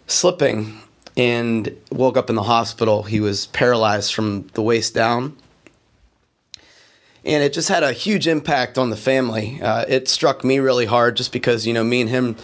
slipping 0.08 0.80
and 1.18 1.76
woke 1.92 2.18
up 2.18 2.30
in 2.30 2.36
the 2.36 2.44
hospital. 2.44 3.04
He 3.04 3.20
was 3.20 3.48
paralyzed 3.48 4.14
from 4.14 4.48
the 4.54 4.62
waist 4.62 4.94
down 4.94 5.38
and 7.26 7.44
it 7.44 7.54
just 7.54 7.70
had 7.70 7.84
a 7.84 7.92
huge 7.92 8.28
impact 8.28 8.78
on 8.78 8.92
the 8.92 8.96
family. 8.96 9.60
Uh, 9.62 9.84
it 9.88 10.08
struck 10.08 10.44
me 10.44 10.60
really 10.60 10.86
hard 10.86 11.18
just 11.18 11.32
because 11.32 11.66
you 11.66 11.74
know 11.74 11.84
me 11.84 12.02
and 12.02 12.10
him 12.10 12.36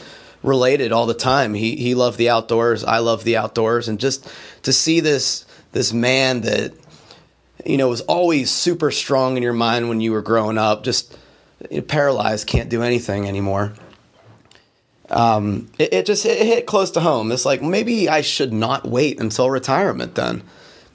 related 0.44 0.92
all 0.92 1.06
the 1.06 1.14
time. 1.14 1.54
He 1.54 1.76
he 1.76 1.96
loved 1.96 2.18
the 2.18 2.30
outdoors, 2.30 2.84
I 2.84 3.00
love 3.00 3.24
the 3.24 3.38
outdoors, 3.38 3.88
and 3.88 4.00
just 4.00 4.32
to 4.64 4.74
see 4.74 5.00
this 5.00 5.46
this 5.72 5.94
man 5.94 6.42
that 6.42 6.74
you 7.66 7.78
know 7.78 7.90
was 7.90 8.02
always 8.02 8.52
super 8.52 8.92
strong 8.92 9.38
in 9.38 9.44
your 9.44 9.54
mind 9.54 9.90
when 9.90 10.02
you 10.02 10.12
were 10.12 10.22
growing 10.22 10.58
up, 10.58 10.84
just 10.84 11.18
paralyzed, 11.88 12.48
can't 12.48 12.70
do 12.70 12.82
anything 12.82 13.28
anymore. 13.28 13.74
Um, 15.10 15.70
it, 15.78 15.94
it 15.94 16.06
just 16.06 16.26
it 16.26 16.46
hit 16.46 16.66
close 16.66 16.92
to 16.92 17.02
home. 17.02 17.32
It's 17.32 17.46
like 17.46 17.62
maybe 17.62 18.10
I 18.10 18.22
should 18.22 18.54
not 18.54 18.88
wait 18.88 19.20
until 19.20 19.50
retirement. 19.50 20.16
Then 20.16 20.44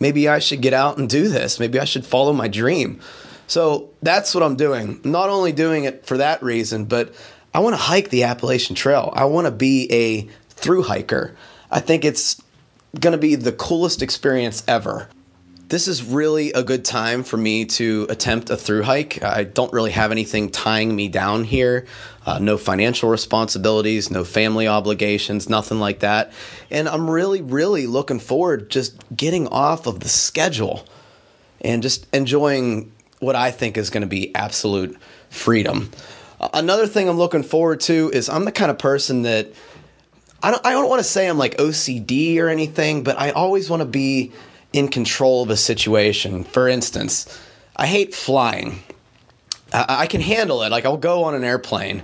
maybe 0.01 0.29
I 0.29 0.39
should 0.39 0.63
get 0.63 0.73
out 0.73 0.99
and 0.99 1.09
do 1.09 1.29
this. 1.29 1.61
Maybe 1.61 1.79
I 1.79 1.85
should 1.85 2.07
follow 2.07 2.33
my 2.33 2.49
dream. 2.49 3.01
So 3.47 3.91
that's 4.03 4.35
what 4.35 4.43
I'm 4.43 4.57
doing. 4.57 5.01
not 5.05 5.29
only 5.29 5.53
doing 5.53 5.85
it 5.85 6.05
for 6.05 6.17
that 6.17 6.43
reason, 6.43 6.87
but 6.87 7.15
I 7.57 7.61
want 7.61 7.73
to 7.73 7.81
hike 7.81 8.11
the 8.11 8.25
Appalachian 8.25 8.77
Trail. 8.77 9.11
I 9.17 9.25
want 9.25 9.47
to 9.47 9.51
be 9.51 9.91
a 9.91 10.29
through 10.51 10.83
hiker. 10.83 11.35
I 11.71 11.81
think 11.81 12.05
it's 12.05 12.43
going 13.01 13.13
to 13.13 13.19
be 13.19 13.35
the 13.35 13.51
coolest 13.51 14.03
experience 14.03 14.63
ever. 14.69 15.09
This 15.69 15.89
is 15.89 16.05
really 16.05 16.53
a 16.53 16.63
good 16.63 16.85
time 16.85 17.23
for 17.23 17.39
me 17.39 17.65
to 17.65 18.07
attempt 18.11 18.51
a 18.51 18.59
through 18.59 18.83
hike. 18.83 19.23
I 19.23 19.45
don't 19.45 19.73
really 19.73 19.93
have 19.93 20.13
anything 20.13 20.51
tying 20.51 20.95
me 20.95 21.09
down 21.09 21.45
here. 21.45 21.87
Uh, 22.27 22.39
no 22.39 22.59
financial 22.59 23.09
responsibilities, 23.09 24.11
no 24.11 24.23
family 24.23 24.69
obligations, 24.69 25.49
nothing 25.49 25.81
like 25.81 26.01
that. 26.01 26.35
And 26.71 26.87
I'm 26.87 27.09
really, 27.09 27.41
really 27.41 27.87
looking 27.87 28.21
forward 28.21 28.69
just 28.69 29.03
getting 29.17 29.49
off 29.49 29.87
of 29.87 30.01
the 30.01 30.11
schedule 30.11 30.87
and 31.63 31.83
just 31.83 32.07
enjoying 32.15 32.93
what 33.21 33.35
I 33.35 33.51
think 33.51 33.79
is 33.79 33.89
going 33.89 34.03
to 34.03 34.07
be 34.07 34.35
absolute 34.35 34.95
freedom. 35.31 35.91
Another 36.41 36.87
thing 36.87 37.09
I'm 37.09 37.17
looking 37.17 37.43
forward 37.43 37.81
to 37.81 38.11
is 38.13 38.29
I'm 38.29 38.45
the 38.45 38.53
kind 38.53 38.71
of 38.71 38.79
person 38.79 39.23
that 39.23 39.53
I 40.43 40.51
don't 40.51 40.65
I 40.67 40.73
don't 40.73 40.89
want 40.89 41.01
to 41.01 41.05
say 41.05 41.29
I'm 41.29 41.39
like 41.39 41.57
OCD 41.57 42.39
or 42.39 42.49
anything, 42.49 43.03
but 43.03 43.19
I 43.19 43.31
always 43.31 43.71
want 43.71 43.81
to 43.81 43.89
be 43.89 44.33
in 44.73 44.89
control 44.89 45.43
of 45.43 45.51
a 45.51 45.57
situation. 45.57 46.45
For 46.45 46.69
instance, 46.69 47.41
I 47.75 47.87
hate 47.87 48.15
flying. 48.15 48.83
I, 49.73 50.03
I 50.03 50.07
can 50.07 50.21
handle 50.21 50.63
it. 50.63 50.71
Like 50.71 50.85
I'll 50.85 50.99
go 50.99 51.25
on 51.25 51.35
an 51.35 51.43
airplane, 51.43 52.03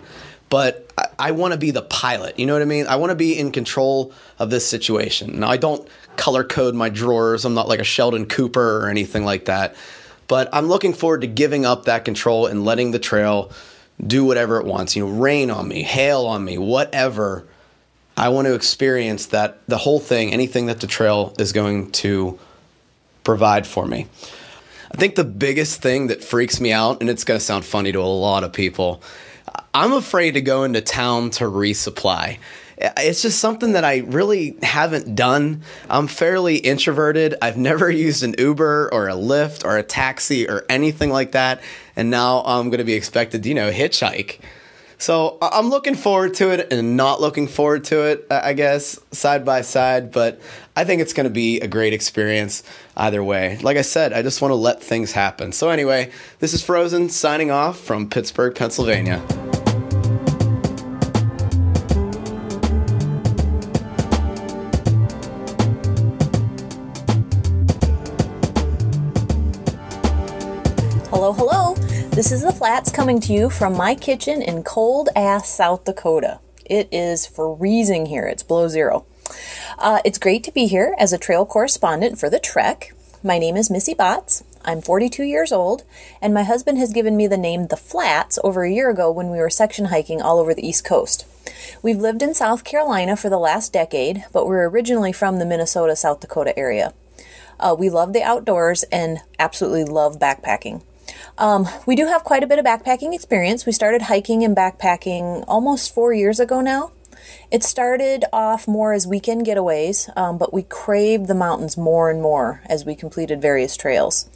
but 0.49 0.91
I, 0.97 1.09
I 1.19 1.31
want 1.33 1.53
to 1.53 1.59
be 1.59 1.71
the 1.71 1.83
pilot. 1.83 2.39
You 2.39 2.47
know 2.47 2.55
what 2.55 2.63
I 2.63 2.67
mean? 2.67 2.87
I 2.87 2.97
want 2.97 3.11
to 3.11 3.17
be 3.17 3.39
in 3.39 3.53
control 3.53 4.15
of 4.39 4.49
this 4.49 4.67
situation. 4.67 5.41
Now 5.41 5.51
I 5.51 5.59
don't 5.59 5.87
color 6.17 6.43
code 6.43 6.75
my 6.75 6.89
drawers. 6.89 7.45
I'm 7.45 7.55
not 7.55 7.69
like 7.69 7.81
a 7.81 7.85
Sheldon 7.85 8.27
Cooper 8.27 8.79
or 8.79 8.89
anything 8.89 9.27
like 9.27 9.45
that. 9.45 9.77
But 10.27 10.49
I'm 10.55 10.67
looking 10.67 10.95
forward 10.95 11.21
to 11.21 11.27
giving 11.27 11.67
up 11.67 11.85
that 11.85 12.07
control 12.07 12.47
and 12.47 12.65
letting 12.65 12.93
the 12.93 12.99
trail 12.99 13.53
do 14.05 14.25
whatever 14.25 14.59
it 14.59 14.67
wants. 14.67 14.97
You 14.97 15.07
know, 15.07 15.13
rain 15.13 15.51
on 15.51 15.69
me, 15.69 15.83
hail 15.83 16.27
on 16.27 16.45
me, 16.45 16.59
whatever. 16.59 17.47
I 18.17 18.29
want 18.29 18.47
to 18.47 18.55
experience 18.55 19.27
that 19.27 19.67
the 19.67 19.79
whole 19.79 20.01
thing, 20.01 20.33
anything 20.33 20.67
that 20.67 20.81
the 20.81 20.87
trail 20.87 21.35
is 21.39 21.53
going 21.53 21.93
to 21.93 22.39
provide 23.25 23.67
for 23.67 23.87
me. 23.87 24.07
I 24.93 24.97
think 24.99 25.15
the 25.15 25.25
biggest 25.25 25.81
thing 25.81 26.09
that 26.09 26.23
freaks 26.23 26.61
me 26.61 26.73
out, 26.73 27.01
and 27.01 27.09
it's 27.09 27.25
going 27.25 27.39
to 27.39 27.45
sound 27.45 27.65
funny 27.65 27.93
to 27.93 28.01
a 28.01 28.03
lot 28.03 28.45
of 28.45 28.53
people, 28.53 29.03
I'm 29.73 29.93
afraid 29.93 30.33
to 30.33 30.43
go 30.43 30.65
into 30.65 30.83
town 30.83 31.31
to 31.31 31.45
resupply 31.45 32.39
it's 32.97 33.23
just 33.23 33.39
something 33.39 33.73
that 33.73 33.85
I 33.85 33.99
really 33.99 34.57
haven't 34.63 35.15
done. 35.15 35.63
I'm 35.89 36.07
fairly 36.07 36.57
introverted. 36.57 37.37
I've 37.41 37.57
never 37.57 37.91
used 37.91 38.23
an 38.23 38.35
Uber 38.39 38.91
or 38.93 39.09
a 39.09 39.15
Lyft 39.15 39.65
or 39.65 39.77
a 39.77 39.83
taxi 39.83 40.49
or 40.49 40.65
anything 40.69 41.11
like 41.11 41.33
that. 41.33 41.63
And 41.97 42.11
now 42.11 42.43
I'm 42.45 42.71
going 42.71 42.79
to 42.79 42.85
be 42.85 42.95
expected 42.95 43.45
you 43.47 43.55
know, 43.55 43.71
hitchhike. 43.71 44.41
So 44.99 45.37
I'm 45.43 45.69
looking 45.69 45.97
forward 45.97 46.35
to 46.35 46.51
it 46.51 46.73
and 46.73 46.97
not 46.97 47.21
looking 47.21 47.49
forward 47.49 47.83
to 47.87 48.03
it, 48.03 48.25
I 48.31 48.51
I 48.51 48.53
guess, 48.53 49.01
side 49.11 49.45
by 49.45 49.63
side. 49.63 50.13
But 50.13 50.41
I 50.77 50.85
think 50.85 51.03
it's 51.03 51.13
going 51.13 51.25
to 51.25 51.31
be 51.31 51.59
a 51.59 51.67
great 51.67 51.93
experience 51.93 52.63
either 52.97 53.25
way. 53.25 53.59
Like 53.63 53.77
I 53.77 53.83
said, 53.83 54.13
I 54.13 54.23
just 54.23 54.41
want 54.41 54.53
to 54.53 54.57
let 54.57 54.81
things 54.81 55.11
happen. 55.11 55.51
So, 55.51 55.71
anyway, 55.71 56.13
this 56.39 56.55
is 56.55 56.63
Frozen 56.63 57.09
signing 57.09 57.51
off 57.51 57.81
from 57.81 58.09
Pittsburgh, 58.09 58.55
Pennsylvania. 58.55 59.21
This 72.23 72.31
is 72.31 72.43
the 72.43 72.53
Flats 72.53 72.93
coming 72.93 73.19
to 73.19 73.33
you 73.33 73.51
from 73.51 73.77
my 73.77 73.97
kitchen 73.97 74.43
in 74.43 74.63
cold 74.63 75.09
ass 75.17 75.49
South 75.49 75.83
Dakota. 75.83 76.39
It 76.65 76.89
is 76.93 77.27
freezing 77.27 78.07
here. 78.07 78.29
It's 78.29 78.45
below 78.45 78.69
zero. 78.69 79.05
Uh, 79.77 79.99
it's 80.05 80.19
great 80.19 80.45
to 80.45 80.53
be 80.53 80.69
here 80.69 80.95
as 81.01 81.13
a 81.13 81.19
trail 81.19 81.45
correspondent 81.45 82.21
for 82.21 82.31
the 82.31 82.39
Trek. 82.39 82.95
My 83.25 83.41
name 83.41 83.57
is 83.57 83.73
Missy 83.73 83.93
Botts. 83.93 84.45
I'm 84.65 84.81
42 84.81 85.25
years 85.25 85.51
old, 85.51 85.83
and 86.21 86.33
my 86.33 86.45
husband 86.45 86.79
has 86.79 86.93
given 86.93 87.17
me 87.17 87.27
the 87.27 87.37
name 87.37 87.67
The 87.67 87.77
Flats 87.77 88.39
over 88.45 88.63
a 88.63 88.71
year 88.71 88.89
ago 88.89 89.11
when 89.11 89.29
we 89.29 89.39
were 89.39 89.51
section 89.51 89.87
hiking 89.87 90.23
all 90.23 90.39
over 90.39 90.55
the 90.55 90.65
East 90.65 90.85
Coast. 90.85 91.27
We've 91.83 91.99
lived 91.99 92.23
in 92.23 92.35
South 92.35 92.63
Carolina 92.63 93.17
for 93.17 93.31
the 93.31 93.37
last 93.37 93.73
decade, 93.73 94.27
but 94.33 94.47
we're 94.47 94.69
originally 94.69 95.13
from 95.13 95.41
the 95.41 95.45
Minnesota 95.45 95.97
South 95.97 96.21
Dakota 96.21 96.57
area. 96.57 96.95
Uh, 97.59 97.75
we 97.77 97.91
love 97.91 98.13
the 98.13 98.23
outdoors 98.23 98.85
and 98.93 99.23
absolutely 99.41 99.85
love 99.85 100.21
backpacking. 100.21 100.83
Um, 101.39 101.69
we 101.87 101.97
do 101.97 102.07
have 102.07 102.25
quite 102.25 102.43
a 102.43 102.47
bit 102.47 102.59
of 102.59 102.65
backpacking 102.65 103.15
experience. 103.15 103.67
We 103.67 103.73
started 103.73 104.03
hiking 104.03 104.45
and 104.45 104.57
backpacking 104.57 105.45
almost 105.49 105.95
four 105.95 106.13
years 106.13 106.41
ago 106.41 106.61
now. 106.61 106.93
It 107.51 107.63
started 107.63 108.25
off 108.33 108.67
more 108.67 108.93
as 108.93 109.07
weekend 109.07 109.47
getaways, 109.47 110.15
um, 110.17 110.39
but 110.39 110.53
we 110.53 110.63
craved 110.63 111.29
the 111.29 111.35
mountains 111.35 111.77
more 111.77 112.11
and 112.11 112.21
more 112.21 112.63
as 112.67 112.85
we 112.85 112.95
completed 112.95 113.41
various 113.41 113.77
trails. 113.77 114.29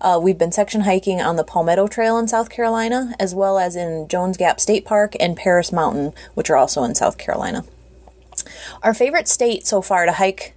Uh, 0.00 0.18
we've 0.22 0.38
been 0.38 0.52
section 0.52 0.82
hiking 0.82 1.20
on 1.20 1.36
the 1.36 1.44
Palmetto 1.44 1.86
Trail 1.86 2.18
in 2.18 2.28
South 2.28 2.50
Carolina, 2.50 3.14
as 3.20 3.34
well 3.34 3.58
as 3.58 3.76
in 3.76 4.08
Jones 4.08 4.36
Gap 4.36 4.58
State 4.58 4.84
Park 4.84 5.14
and 5.20 5.36
Paris 5.36 5.72
Mountain, 5.72 6.12
which 6.34 6.50
are 6.50 6.56
also 6.56 6.82
in 6.82 6.94
South 6.94 7.18
Carolina. 7.18 7.64
Our 8.82 8.94
favorite 8.94 9.28
state 9.28 9.66
so 9.66 9.82
far 9.82 10.06
to 10.06 10.12
hike 10.12 10.54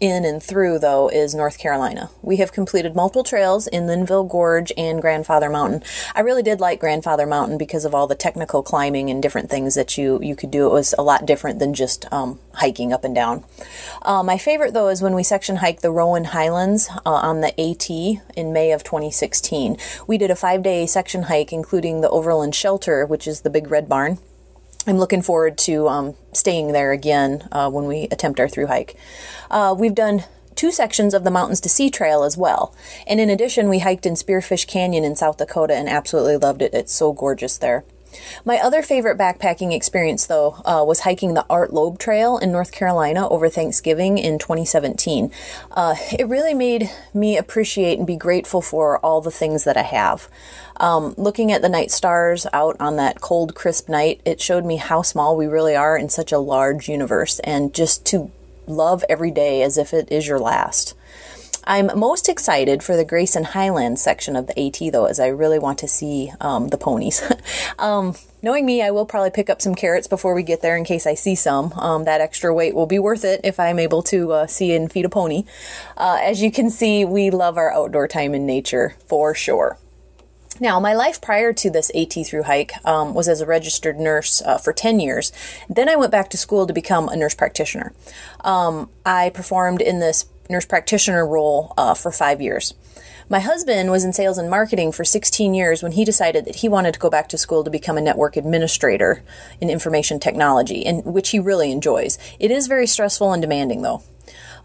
in 0.00 0.24
and 0.24 0.42
through, 0.42 0.78
though, 0.78 1.08
is 1.08 1.34
North 1.34 1.58
Carolina. 1.58 2.10
We 2.22 2.36
have 2.36 2.52
completed 2.52 2.94
multiple 2.94 3.24
trails 3.24 3.66
in 3.66 3.86
Linville 3.86 4.24
Gorge 4.24 4.72
and 4.76 5.00
Grandfather 5.00 5.48
Mountain. 5.48 5.82
I 6.14 6.20
really 6.20 6.42
did 6.42 6.60
like 6.60 6.80
Grandfather 6.80 7.26
Mountain 7.26 7.58
because 7.58 7.84
of 7.84 7.94
all 7.94 8.06
the 8.06 8.14
technical 8.14 8.62
climbing 8.62 9.10
and 9.10 9.22
different 9.22 9.50
things 9.50 9.74
that 9.74 9.96
you, 9.96 10.20
you 10.22 10.36
could 10.36 10.50
do. 10.50 10.66
It 10.66 10.72
was 10.72 10.94
a 10.98 11.02
lot 11.02 11.26
different 11.26 11.58
than 11.58 11.74
just 11.74 12.10
um, 12.12 12.38
hiking 12.54 12.92
up 12.92 13.04
and 13.04 13.14
down. 13.14 13.44
Uh, 14.02 14.22
my 14.22 14.38
favorite, 14.38 14.74
though, 14.74 14.88
is 14.88 15.02
when 15.02 15.14
we 15.14 15.22
section 15.22 15.56
hiked 15.56 15.82
the 15.82 15.90
Roan 15.90 16.24
Highlands 16.24 16.88
uh, 17.06 17.10
on 17.10 17.40
the 17.40 17.58
AT 17.60 17.90
in 18.36 18.52
May 18.52 18.72
of 18.72 18.84
2016. 18.84 19.76
We 20.06 20.18
did 20.18 20.30
a 20.30 20.36
five 20.36 20.62
day 20.62 20.86
section 20.86 21.24
hike, 21.24 21.52
including 21.52 22.00
the 22.00 22.10
Overland 22.10 22.54
Shelter, 22.54 23.06
which 23.06 23.26
is 23.26 23.40
the 23.42 23.50
big 23.50 23.70
red 23.70 23.88
barn. 23.88 24.18
I'm 24.86 24.98
looking 24.98 25.22
forward 25.22 25.56
to 25.58 25.88
um, 25.88 26.14
staying 26.32 26.72
there 26.72 26.92
again 26.92 27.48
uh, 27.50 27.70
when 27.70 27.86
we 27.86 28.04
attempt 28.10 28.38
our 28.38 28.48
through 28.48 28.66
hike. 28.66 28.96
Uh, 29.50 29.74
we've 29.76 29.94
done 29.94 30.24
two 30.54 30.70
sections 30.70 31.14
of 31.14 31.24
the 31.24 31.30
Mountains 31.30 31.60
to 31.62 31.68
Sea 31.68 31.90
Trail 31.90 32.22
as 32.22 32.36
well. 32.36 32.74
And 33.06 33.18
in 33.18 33.30
addition, 33.30 33.68
we 33.68 33.78
hiked 33.80 34.04
in 34.06 34.14
Spearfish 34.14 34.66
Canyon 34.66 35.04
in 35.04 35.16
South 35.16 35.38
Dakota 35.38 35.74
and 35.74 35.88
absolutely 35.88 36.36
loved 36.36 36.62
it. 36.62 36.74
It's 36.74 36.92
so 36.92 37.12
gorgeous 37.12 37.56
there. 37.56 37.84
My 38.44 38.58
other 38.58 38.82
favorite 38.82 39.18
backpacking 39.18 39.74
experience, 39.74 40.26
though, 40.26 40.56
uh, 40.64 40.84
was 40.86 41.00
hiking 41.00 41.34
the 41.34 41.46
Art 41.50 41.72
Loeb 41.72 41.98
Trail 41.98 42.38
in 42.38 42.52
North 42.52 42.70
Carolina 42.70 43.28
over 43.28 43.48
Thanksgiving 43.48 44.18
in 44.18 44.38
2017. 44.38 45.32
Uh, 45.72 45.96
it 46.16 46.28
really 46.28 46.54
made 46.54 46.90
me 47.12 47.36
appreciate 47.36 47.98
and 47.98 48.06
be 48.06 48.16
grateful 48.16 48.62
for 48.62 48.98
all 48.98 49.20
the 49.20 49.30
things 49.30 49.64
that 49.64 49.76
I 49.76 49.82
have. 49.82 50.28
Um, 50.76 51.14
looking 51.16 51.52
at 51.52 51.62
the 51.62 51.68
night 51.68 51.90
stars 51.90 52.46
out 52.52 52.76
on 52.80 52.96
that 52.96 53.20
cold, 53.20 53.54
crisp 53.54 53.88
night, 53.88 54.20
it 54.24 54.40
showed 54.40 54.64
me 54.64 54.76
how 54.76 55.02
small 55.02 55.36
we 55.36 55.46
really 55.46 55.76
are 55.76 55.96
in 55.96 56.08
such 56.08 56.32
a 56.32 56.38
large 56.38 56.88
universe, 56.88 57.38
and 57.40 57.72
just 57.72 58.04
to 58.06 58.30
love 58.66 59.04
every 59.08 59.30
day 59.30 59.62
as 59.62 59.78
if 59.78 59.92
it 59.92 60.10
is 60.10 60.26
your 60.26 60.38
last. 60.38 60.94
I'm 61.66 61.98
most 61.98 62.28
excited 62.28 62.82
for 62.82 62.94
the 62.94 63.06
Grayson 63.06 63.44
Highlands 63.44 64.02
section 64.02 64.36
of 64.36 64.46
the 64.46 64.66
AT, 64.66 64.92
though, 64.92 65.06
as 65.06 65.18
I 65.18 65.28
really 65.28 65.58
want 65.58 65.78
to 65.78 65.88
see 65.88 66.30
um, 66.40 66.68
the 66.68 66.76
ponies. 66.76 67.22
um, 67.78 68.14
knowing 68.42 68.66
me, 68.66 68.82
I 68.82 68.90
will 68.90 69.06
probably 69.06 69.30
pick 69.30 69.48
up 69.48 69.62
some 69.62 69.74
carrots 69.74 70.06
before 70.06 70.34
we 70.34 70.42
get 70.42 70.60
there 70.60 70.76
in 70.76 70.84
case 70.84 71.06
I 71.06 71.14
see 71.14 71.34
some. 71.34 71.72
Um, 71.72 72.04
that 72.04 72.20
extra 72.20 72.54
weight 72.54 72.74
will 72.74 72.86
be 72.86 72.98
worth 72.98 73.24
it 73.24 73.40
if 73.44 73.58
I'm 73.58 73.78
able 73.78 74.02
to 74.04 74.32
uh, 74.32 74.46
see 74.46 74.74
and 74.74 74.92
feed 74.92 75.06
a 75.06 75.08
pony. 75.08 75.44
Uh, 75.96 76.18
as 76.20 76.42
you 76.42 76.52
can 76.52 76.68
see, 76.68 77.06
we 77.06 77.30
love 77.30 77.56
our 77.56 77.72
outdoor 77.72 78.08
time 78.08 78.34
in 78.34 78.44
nature 78.44 78.94
for 79.06 79.34
sure. 79.34 79.78
Now, 80.60 80.78
my 80.78 80.94
life 80.94 81.20
prior 81.20 81.52
to 81.52 81.70
this 81.70 81.90
AT 81.94 82.14
through 82.26 82.44
hike 82.44 82.72
um, 82.86 83.12
was 83.12 83.28
as 83.28 83.40
a 83.40 83.46
registered 83.46 83.98
nurse 83.98 84.40
uh, 84.42 84.58
for 84.58 84.72
10 84.72 85.00
years. 85.00 85.32
Then 85.68 85.88
I 85.88 85.96
went 85.96 86.12
back 86.12 86.30
to 86.30 86.36
school 86.36 86.66
to 86.66 86.72
become 86.72 87.08
a 87.08 87.16
nurse 87.16 87.34
practitioner. 87.34 87.92
Um, 88.40 88.88
I 89.04 89.30
performed 89.30 89.80
in 89.80 89.98
this 89.98 90.26
nurse 90.48 90.64
practitioner 90.64 91.26
role 91.26 91.74
uh, 91.76 91.94
for 91.94 92.12
five 92.12 92.40
years. 92.40 92.74
My 93.28 93.40
husband 93.40 93.90
was 93.90 94.04
in 94.04 94.12
sales 94.12 94.36
and 94.36 94.50
marketing 94.50 94.92
for 94.92 95.04
16 95.04 95.54
years 95.54 95.82
when 95.82 95.92
he 95.92 96.04
decided 96.04 96.44
that 96.44 96.56
he 96.56 96.68
wanted 96.68 96.92
to 96.94 97.00
go 97.00 97.08
back 97.08 97.30
to 97.30 97.38
school 97.38 97.64
to 97.64 97.70
become 97.70 97.96
a 97.96 98.02
network 98.02 98.36
administrator 98.36 99.22
in 99.60 99.70
information 99.70 100.20
technology, 100.20 100.82
in 100.82 100.98
which 101.04 101.30
he 101.30 101.38
really 101.38 101.72
enjoys. 101.72 102.18
It 102.38 102.50
is 102.50 102.66
very 102.66 102.86
stressful 102.86 103.32
and 103.32 103.40
demanding, 103.40 103.82
though. 103.82 104.02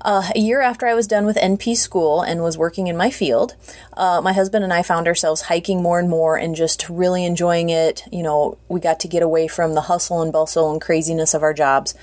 Uh, 0.02 0.30
a 0.34 0.40
year 0.40 0.62
after 0.62 0.88
I 0.88 0.94
was 0.94 1.08
done 1.08 1.26
with 1.26 1.36
NP 1.36 1.76
school 1.76 2.22
and 2.22 2.42
was 2.42 2.58
working 2.58 2.88
in 2.88 2.96
my 2.96 3.10
field, 3.10 3.56
uh, 3.98 4.22
my 4.22 4.32
husband 4.32 4.64
and 4.64 4.72
I 4.72 4.82
found 4.82 5.08
ourselves 5.08 5.42
hiking 5.42 5.82
more 5.82 6.00
and 6.00 6.10
more 6.10 6.38
and 6.38 6.56
just 6.56 6.88
really 6.90 7.26
enjoying 7.26 7.70
it. 7.70 8.04
You 8.12 8.24
know, 8.24 8.58
we 8.70 8.80
got 8.80 9.02
to 9.02 9.08
get 9.10 9.24
away 9.24 9.48
from 9.48 9.74
the 9.74 9.82
hustle 9.82 10.22
and 10.22 10.32
bustle 10.32 10.72
and 10.72 10.82
craziness 10.82 11.34
of 11.34 11.44
our 11.44 11.54
jobs. 11.54 11.96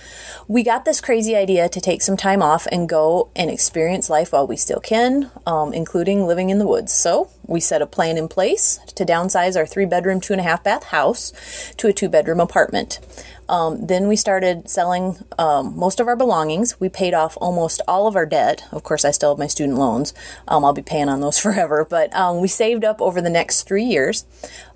We 0.47 0.63
got 0.63 0.85
this 0.85 1.01
crazy 1.01 1.35
idea 1.35 1.69
to 1.71 1.81
take 1.81 2.03
some 2.03 2.17
time 2.17 2.43
off 2.43 2.67
and 2.71 2.89
go 2.89 3.31
and 3.35 3.51
experience 3.51 4.11
life 4.11 4.33
while 4.33 4.47
we 4.47 4.57
still 4.57 4.81
can, 4.81 5.31
um, 5.47 5.73
including 5.73 6.27
living 6.27 6.51
in 6.51 6.59
the 6.59 6.67
woods. 6.67 6.93
So 6.93 7.31
we 7.47 7.61
set 7.61 7.81
a 7.81 7.87
plan 7.87 8.19
in 8.19 8.29
place 8.29 8.79
to 8.95 9.07
downsize 9.07 9.57
our 9.57 9.67
three 9.67 9.87
bedroom, 9.87 10.21
two 10.21 10.35
and 10.35 10.41
a 10.41 10.45
half 10.45 10.63
bath 10.63 10.85
house 10.85 11.33
to 11.79 11.89
a 11.89 11.93
two 11.93 12.09
bedroom 12.09 12.41
apartment. 12.41 13.01
Um, 13.49 13.87
then 13.87 14.09
we 14.09 14.17
started 14.17 14.69
selling 14.69 15.19
um, 15.39 15.77
most 15.77 16.01
of 16.01 16.09
our 16.09 16.17
belongings. 16.17 16.79
We 16.81 16.89
paid 16.89 17.15
off 17.15 17.37
almost 17.41 17.81
all 17.87 18.07
of 18.07 18.17
our 18.17 18.27
debt. 18.27 18.65
Of 18.73 18.83
course, 18.83 19.05
I 19.05 19.11
still 19.11 19.31
have 19.31 19.39
my 19.39 19.47
student 19.47 19.79
loans. 19.79 20.15
Um, 20.49 20.65
I'll 20.65 20.73
be 20.73 20.83
paying 20.83 21.09
on 21.09 21.21
those 21.21 21.39
forever. 21.47 21.87
But 21.89 22.15
um, 22.15 22.41
we 22.41 22.49
saved 22.49 22.85
up 22.85 23.01
over 23.01 23.21
the 23.21 23.31
next 23.31 23.63
three 23.63 23.85
years. 23.85 24.25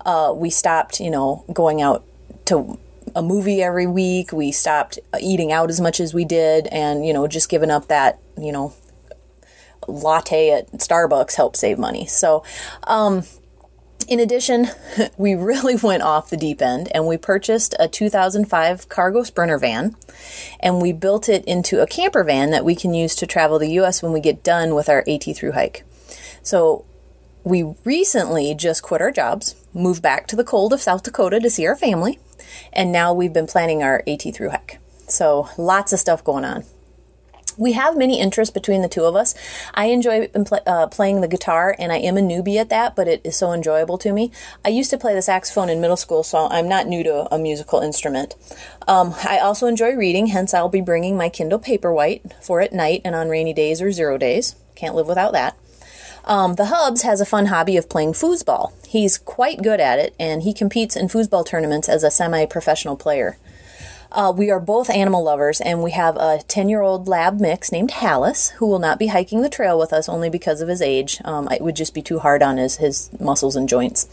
Uh, 0.05 0.33
we 0.35 0.49
stopped, 0.49 0.99
you 0.99 1.11
know, 1.11 1.43
going 1.53 1.81
out 1.81 2.03
to 2.45 2.79
a 3.15 3.21
movie 3.21 3.61
every 3.61 3.87
week. 3.87 4.31
We 4.31 4.51
stopped 4.51 4.99
eating 5.19 5.51
out 5.51 5.69
as 5.69 5.81
much 5.81 5.99
as 5.99 6.13
we 6.13 6.25
did, 6.25 6.67
and 6.67 7.05
you 7.05 7.13
know, 7.13 7.27
just 7.27 7.49
giving 7.49 7.71
up 7.71 7.87
that, 7.87 8.19
you 8.37 8.51
know, 8.51 8.73
latte 9.87 10.51
at 10.51 10.71
Starbucks 10.73 11.35
helped 11.35 11.57
save 11.57 11.77
money. 11.77 12.05
So, 12.05 12.43
um, 12.83 13.23
in 14.07 14.19
addition, 14.19 14.67
we 15.17 15.35
really 15.35 15.75
went 15.75 16.03
off 16.03 16.29
the 16.29 16.37
deep 16.37 16.61
end 16.61 16.89
and 16.93 17.07
we 17.07 17.17
purchased 17.17 17.75
a 17.79 17.87
2005 17.87 18.89
cargo 18.89 19.23
sprinter 19.23 19.57
van 19.57 19.95
and 20.59 20.81
we 20.81 20.93
built 20.93 21.29
it 21.29 21.43
into 21.45 21.81
a 21.81 21.87
camper 21.87 22.23
van 22.23 22.51
that 22.51 22.65
we 22.65 22.75
can 22.75 22.93
use 22.93 23.15
to 23.15 23.27
travel 23.27 23.59
the 23.59 23.71
US 23.79 24.01
when 24.01 24.11
we 24.11 24.19
get 24.19 24.43
done 24.43 24.75
with 24.75 24.89
our 24.89 25.03
AT 25.07 25.23
through 25.35 25.53
hike. 25.53 25.83
So 26.43 26.85
we 27.43 27.75
recently 27.83 28.53
just 28.53 28.83
quit 28.83 29.01
our 29.01 29.11
jobs, 29.11 29.55
moved 29.73 30.01
back 30.01 30.27
to 30.27 30.35
the 30.35 30.43
cold 30.43 30.73
of 30.73 30.81
South 30.81 31.03
Dakota 31.03 31.39
to 31.39 31.49
see 31.49 31.65
our 31.65 31.75
family, 31.75 32.19
and 32.71 32.91
now 32.91 33.13
we've 33.13 33.33
been 33.33 33.47
planning 33.47 33.81
our 33.81 34.03
AT 34.07 34.23
through 34.33 34.49
hike. 34.49 34.79
So 35.07 35.49
lots 35.57 35.91
of 35.91 35.99
stuff 35.99 36.23
going 36.23 36.45
on 36.45 36.65
we 37.61 37.73
have 37.73 37.95
many 37.95 38.19
interests 38.19 38.51
between 38.51 38.81
the 38.81 38.89
two 38.89 39.03
of 39.03 39.15
us. 39.15 39.35
I 39.75 39.85
enjoy 39.85 40.29
uh, 40.65 40.87
playing 40.87 41.21
the 41.21 41.27
guitar, 41.27 41.75
and 41.77 41.91
I 41.91 41.97
am 41.97 42.17
a 42.17 42.21
newbie 42.21 42.57
at 42.57 42.69
that, 42.69 42.95
but 42.95 43.07
it 43.07 43.21
is 43.23 43.37
so 43.37 43.53
enjoyable 43.53 43.99
to 43.99 44.11
me. 44.11 44.31
I 44.65 44.69
used 44.69 44.89
to 44.89 44.97
play 44.97 45.13
the 45.13 45.21
saxophone 45.21 45.69
in 45.69 45.79
middle 45.79 45.95
school, 45.95 46.23
so 46.23 46.47
I'm 46.49 46.67
not 46.67 46.87
new 46.87 47.03
to 47.03 47.33
a 47.33 47.37
musical 47.37 47.79
instrument. 47.79 48.33
Um, 48.87 49.13
I 49.23 49.37
also 49.37 49.67
enjoy 49.67 49.93
reading, 49.93 50.25
hence, 50.27 50.55
I'll 50.55 50.69
be 50.69 50.81
bringing 50.81 51.15
my 51.15 51.29
Kindle 51.29 51.59
Paperwhite 51.59 52.33
for 52.43 52.61
at 52.61 52.73
night 52.73 53.01
and 53.05 53.13
on 53.13 53.29
rainy 53.29 53.53
days 53.53 53.79
or 53.79 53.91
zero 53.91 54.17
days. 54.17 54.55
Can't 54.73 54.95
live 54.95 55.07
without 55.07 55.33
that. 55.33 55.55
Um, 56.25 56.55
the 56.55 56.65
Hubs 56.65 57.03
has 57.03 57.21
a 57.21 57.25
fun 57.25 57.47
hobby 57.47 57.77
of 57.77 57.89
playing 57.89 58.13
foosball. 58.13 58.73
He's 58.87 59.19
quite 59.19 59.61
good 59.61 59.79
at 59.79 59.99
it, 59.99 60.15
and 60.19 60.41
he 60.41 60.53
competes 60.53 60.95
in 60.95 61.09
foosball 61.09 61.45
tournaments 61.45 61.87
as 61.87 62.03
a 62.03 62.09
semi 62.09 62.45
professional 62.47 62.95
player. 62.95 63.37
Uh, 64.11 64.33
we 64.35 64.51
are 64.51 64.59
both 64.59 64.89
animal 64.89 65.23
lovers, 65.23 65.61
and 65.61 65.81
we 65.81 65.91
have 65.91 66.17
a 66.17 66.41
10 66.47 66.67
year 66.67 66.81
old 66.81 67.07
lab 67.07 67.39
mix 67.39 67.71
named 67.71 67.91
Hallis, 67.91 68.51
who 68.51 68.67
will 68.67 68.79
not 68.79 68.99
be 68.99 69.07
hiking 69.07 69.41
the 69.41 69.49
trail 69.49 69.79
with 69.79 69.93
us 69.93 70.09
only 70.09 70.29
because 70.29 70.59
of 70.61 70.67
his 70.67 70.81
age. 70.81 71.19
Um, 71.23 71.47
it 71.49 71.61
would 71.61 71.75
just 71.75 71.93
be 71.93 72.01
too 72.01 72.19
hard 72.19 72.43
on 72.43 72.57
his, 72.57 72.77
his 72.77 73.09
muscles 73.19 73.55
and 73.55 73.69
joints. 73.69 74.07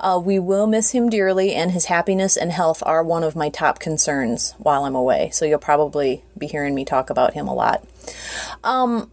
Uh, 0.00 0.20
we 0.22 0.38
will 0.38 0.66
miss 0.66 0.92
him 0.92 1.10
dearly, 1.10 1.54
and 1.54 1.70
his 1.70 1.86
happiness 1.86 2.36
and 2.36 2.50
health 2.50 2.82
are 2.86 3.04
one 3.04 3.24
of 3.24 3.36
my 3.36 3.50
top 3.50 3.78
concerns 3.78 4.54
while 4.58 4.84
I'm 4.84 4.96
away. 4.96 5.30
So 5.32 5.44
you'll 5.44 5.58
probably 5.58 6.24
be 6.38 6.46
hearing 6.46 6.74
me 6.74 6.84
talk 6.84 7.10
about 7.10 7.34
him 7.34 7.46
a 7.46 7.54
lot. 7.54 7.84
Um, 8.64 9.10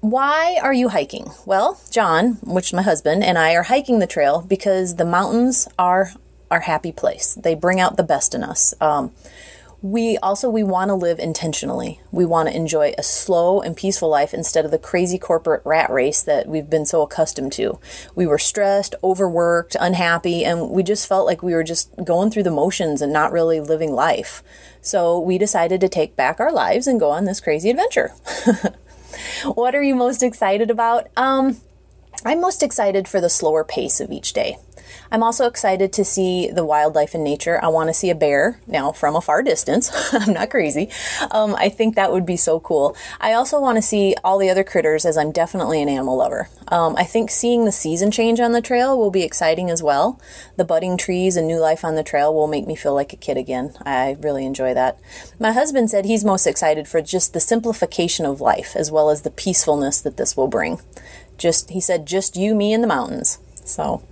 why 0.00 0.58
are 0.62 0.72
you 0.72 0.90
hiking? 0.90 1.30
Well, 1.46 1.80
John, 1.90 2.34
which 2.42 2.68
is 2.68 2.72
my 2.74 2.82
husband, 2.82 3.24
and 3.24 3.38
I 3.38 3.54
are 3.54 3.64
hiking 3.64 3.98
the 3.98 4.06
trail 4.06 4.44
because 4.46 4.96
the 4.96 5.04
mountains 5.04 5.66
are 5.78 6.12
our 6.50 6.60
happy 6.60 6.92
place. 6.92 7.34
They 7.34 7.54
bring 7.54 7.80
out 7.80 7.96
the 7.96 8.02
best 8.02 8.34
in 8.34 8.44
us. 8.44 8.74
Um, 8.80 9.12
we 9.80 10.18
also 10.18 10.50
we 10.50 10.62
want 10.62 10.88
to 10.88 10.94
live 10.94 11.18
intentionally. 11.18 12.00
We 12.10 12.24
want 12.24 12.48
to 12.48 12.56
enjoy 12.56 12.94
a 12.98 13.02
slow 13.02 13.60
and 13.60 13.76
peaceful 13.76 14.08
life 14.08 14.34
instead 14.34 14.64
of 14.64 14.70
the 14.70 14.78
crazy 14.78 15.18
corporate 15.18 15.62
rat 15.64 15.90
race 15.90 16.22
that 16.22 16.48
we've 16.48 16.68
been 16.68 16.84
so 16.84 17.02
accustomed 17.02 17.52
to. 17.52 17.78
We 18.14 18.26
were 18.26 18.38
stressed 18.38 18.94
overworked 19.04 19.76
unhappy 19.78 20.44
and 20.44 20.70
we 20.70 20.82
just 20.82 21.08
felt 21.08 21.26
like 21.26 21.42
we 21.42 21.54
were 21.54 21.64
just 21.64 21.92
going 22.04 22.30
through 22.30 22.42
the 22.42 22.50
motions 22.50 23.00
and 23.02 23.12
not 23.12 23.32
really 23.32 23.60
living 23.60 23.92
life. 23.92 24.42
So 24.80 25.18
we 25.18 25.38
decided 25.38 25.80
to 25.80 25.88
take 25.88 26.16
back 26.16 26.40
our 26.40 26.52
lives 26.52 26.86
and 26.86 26.98
go 26.98 27.10
on 27.10 27.24
this 27.24 27.40
crazy 27.40 27.70
adventure. 27.70 28.12
What 29.44 29.74
are 29.74 29.82
you 29.82 29.96
most 29.96 30.22
excited 30.22 30.70
about? 30.70 31.08
Um, 31.16 31.56
i'm 32.24 32.40
most 32.40 32.62
excited 32.62 33.06
for 33.06 33.20
the 33.20 33.28
slower 33.28 33.64
pace 33.64 34.00
of 34.00 34.10
each 34.10 34.32
day 34.32 34.56
I'm 35.10 35.22
also 35.22 35.46
excited 35.46 35.92
to 35.94 36.04
see 36.04 36.50
the 36.50 36.64
wildlife 36.64 37.14
in 37.14 37.22
nature. 37.24 37.58
I 37.62 37.68
want 37.68 37.88
to 37.88 37.94
see 37.94 38.10
a 38.10 38.14
bear 38.14 38.60
now 38.66 38.92
from 38.92 39.16
a 39.16 39.20
far 39.20 39.42
distance. 39.42 39.90
I'm 40.12 40.32
not 40.32 40.50
crazy. 40.50 40.90
Um, 41.30 41.54
I 41.56 41.68
think 41.68 41.94
that 41.94 42.12
would 42.12 42.26
be 42.26 42.36
so 42.36 42.60
cool. 42.60 42.96
I 43.20 43.32
also 43.32 43.60
want 43.60 43.76
to 43.76 43.82
see 43.82 44.14
all 44.24 44.38
the 44.38 44.50
other 44.50 44.64
critters 44.64 45.04
as 45.04 45.16
I'm 45.16 45.32
definitely 45.32 45.82
an 45.82 45.88
animal 45.88 46.16
lover. 46.16 46.48
Um, 46.68 46.96
I 46.96 47.04
think 47.04 47.30
seeing 47.30 47.64
the 47.64 47.72
season 47.72 48.10
change 48.10 48.40
on 48.40 48.52
the 48.52 48.60
trail 48.60 48.98
will 48.98 49.10
be 49.10 49.22
exciting 49.22 49.70
as 49.70 49.82
well. 49.82 50.20
The 50.56 50.64
budding 50.64 50.96
trees 50.96 51.36
and 51.36 51.46
new 51.46 51.58
life 51.58 51.84
on 51.84 51.94
the 51.94 52.02
trail 52.02 52.34
will 52.34 52.46
make 52.46 52.66
me 52.66 52.76
feel 52.76 52.94
like 52.94 53.12
a 53.12 53.16
kid 53.16 53.36
again. 53.36 53.74
I 53.84 54.16
really 54.20 54.44
enjoy 54.44 54.74
that. 54.74 54.98
My 55.38 55.52
husband 55.52 55.90
said 55.90 56.04
he's 56.04 56.24
most 56.24 56.46
excited 56.46 56.86
for 56.86 57.00
just 57.00 57.32
the 57.32 57.40
simplification 57.40 58.26
of 58.26 58.40
life 58.40 58.76
as 58.76 58.90
well 58.90 59.10
as 59.10 59.22
the 59.22 59.30
peacefulness 59.30 60.00
that 60.02 60.16
this 60.16 60.36
will 60.36 60.48
bring. 60.48 60.80
Just, 61.38 61.70
he 61.70 61.80
said, 61.80 62.06
just 62.06 62.36
you, 62.36 62.54
me, 62.54 62.72
and 62.72 62.82
the 62.82 62.88
mountains. 62.88 63.38
So 63.64 64.02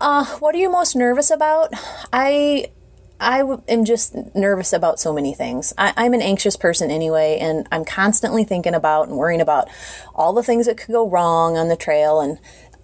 uh, 0.00 0.24
what 0.38 0.54
are 0.54 0.58
you 0.58 0.70
most 0.70 0.96
nervous 0.96 1.30
about? 1.30 1.72
I 2.12 2.70
I 3.18 3.42
am 3.68 3.84
just 3.84 4.14
nervous 4.34 4.72
about 4.72 5.00
so 5.00 5.12
many 5.12 5.32
things. 5.32 5.72
I, 5.78 6.04
am 6.04 6.12
an 6.12 6.20
anxious 6.20 6.56
person 6.56 6.90
anyway, 6.90 7.38
and 7.40 7.66
I'm 7.72 7.84
constantly 7.84 8.44
thinking 8.44 8.74
about 8.74 9.08
and 9.08 9.16
worrying 9.16 9.40
about 9.40 9.68
all 10.14 10.34
the 10.34 10.42
things 10.42 10.66
that 10.66 10.76
could 10.76 10.92
go 10.92 11.08
wrong 11.08 11.56
on 11.56 11.68
the 11.68 11.76
trail. 11.76 12.20
And 12.20 12.38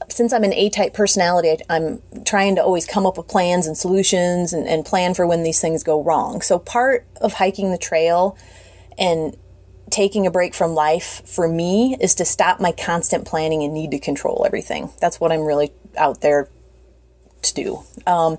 since 0.09 0.33
I'm 0.33 0.45
an 0.45 0.55
A 0.55 0.71
type 0.71 0.95
personality, 0.95 1.63
I'm 1.69 2.03
trying 2.25 2.57
to 2.57 2.63
always 2.63 2.87
come 2.87 3.07
up 3.07 3.19
with 3.19 3.29
plans 3.29 3.67
and 3.67 3.77
solutions 3.77 4.55
and, 4.55 4.67
and 4.67 4.87
plan 4.87 5.13
for 5.13 5.27
when 5.27 5.43
these 5.43 5.61
things 5.61 5.83
go 5.83 6.03
wrong. 6.03 6.41
So, 6.41 6.59
part 6.59 7.07
of 7.21 7.35
hiking 7.35 7.71
the 7.71 7.79
trail 7.79 8.39
and 8.97 9.37
taking 9.91 10.27
a 10.27 10.31
break 10.31 10.55
from 10.55 10.73
life 10.73 11.23
for 11.27 11.47
me 11.47 11.97
is 12.01 12.15
to 12.15 12.25
stop 12.25 12.59
my 12.59 12.73
constant 12.73 13.27
planning 13.27 13.63
and 13.63 13.75
need 13.75 13.91
to 13.91 13.99
control 13.99 14.45
everything. 14.47 14.91
That's 15.01 15.21
what 15.21 15.31
I'm 15.31 15.43
really 15.43 15.73
out 15.99 16.23
there 16.23 16.49
to 17.43 17.55
do. 17.55 17.83
Um, 18.07 18.39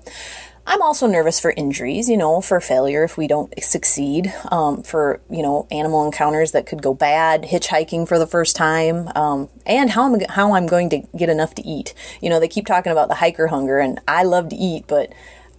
I'm 0.66 0.80
also 0.80 1.06
nervous 1.06 1.40
for 1.40 1.50
injuries, 1.50 2.08
you 2.08 2.16
know, 2.16 2.40
for 2.40 2.58
failure 2.58 3.04
if 3.04 3.18
we 3.18 3.26
don't 3.26 3.52
succeed, 3.62 4.32
um, 4.50 4.82
for, 4.82 5.20
you 5.28 5.42
know, 5.42 5.66
animal 5.70 6.06
encounters 6.06 6.52
that 6.52 6.64
could 6.64 6.82
go 6.82 6.94
bad, 6.94 7.42
hitchhiking 7.42 8.08
for 8.08 8.18
the 8.18 8.26
first 8.26 8.56
time, 8.56 9.10
um, 9.14 9.50
and 9.66 9.90
how 9.90 10.04
I'm, 10.04 10.20
how 10.20 10.54
I'm 10.54 10.66
going 10.66 10.88
to 10.90 11.02
get 11.16 11.28
enough 11.28 11.54
to 11.56 11.66
eat. 11.66 11.92
You 12.22 12.30
know, 12.30 12.40
they 12.40 12.48
keep 12.48 12.64
talking 12.64 12.92
about 12.92 13.08
the 13.08 13.14
hiker 13.14 13.46
hunger, 13.46 13.78
and 13.78 14.00
I 14.08 14.22
love 14.22 14.48
to 14.48 14.56
eat, 14.56 14.86
but 14.86 15.12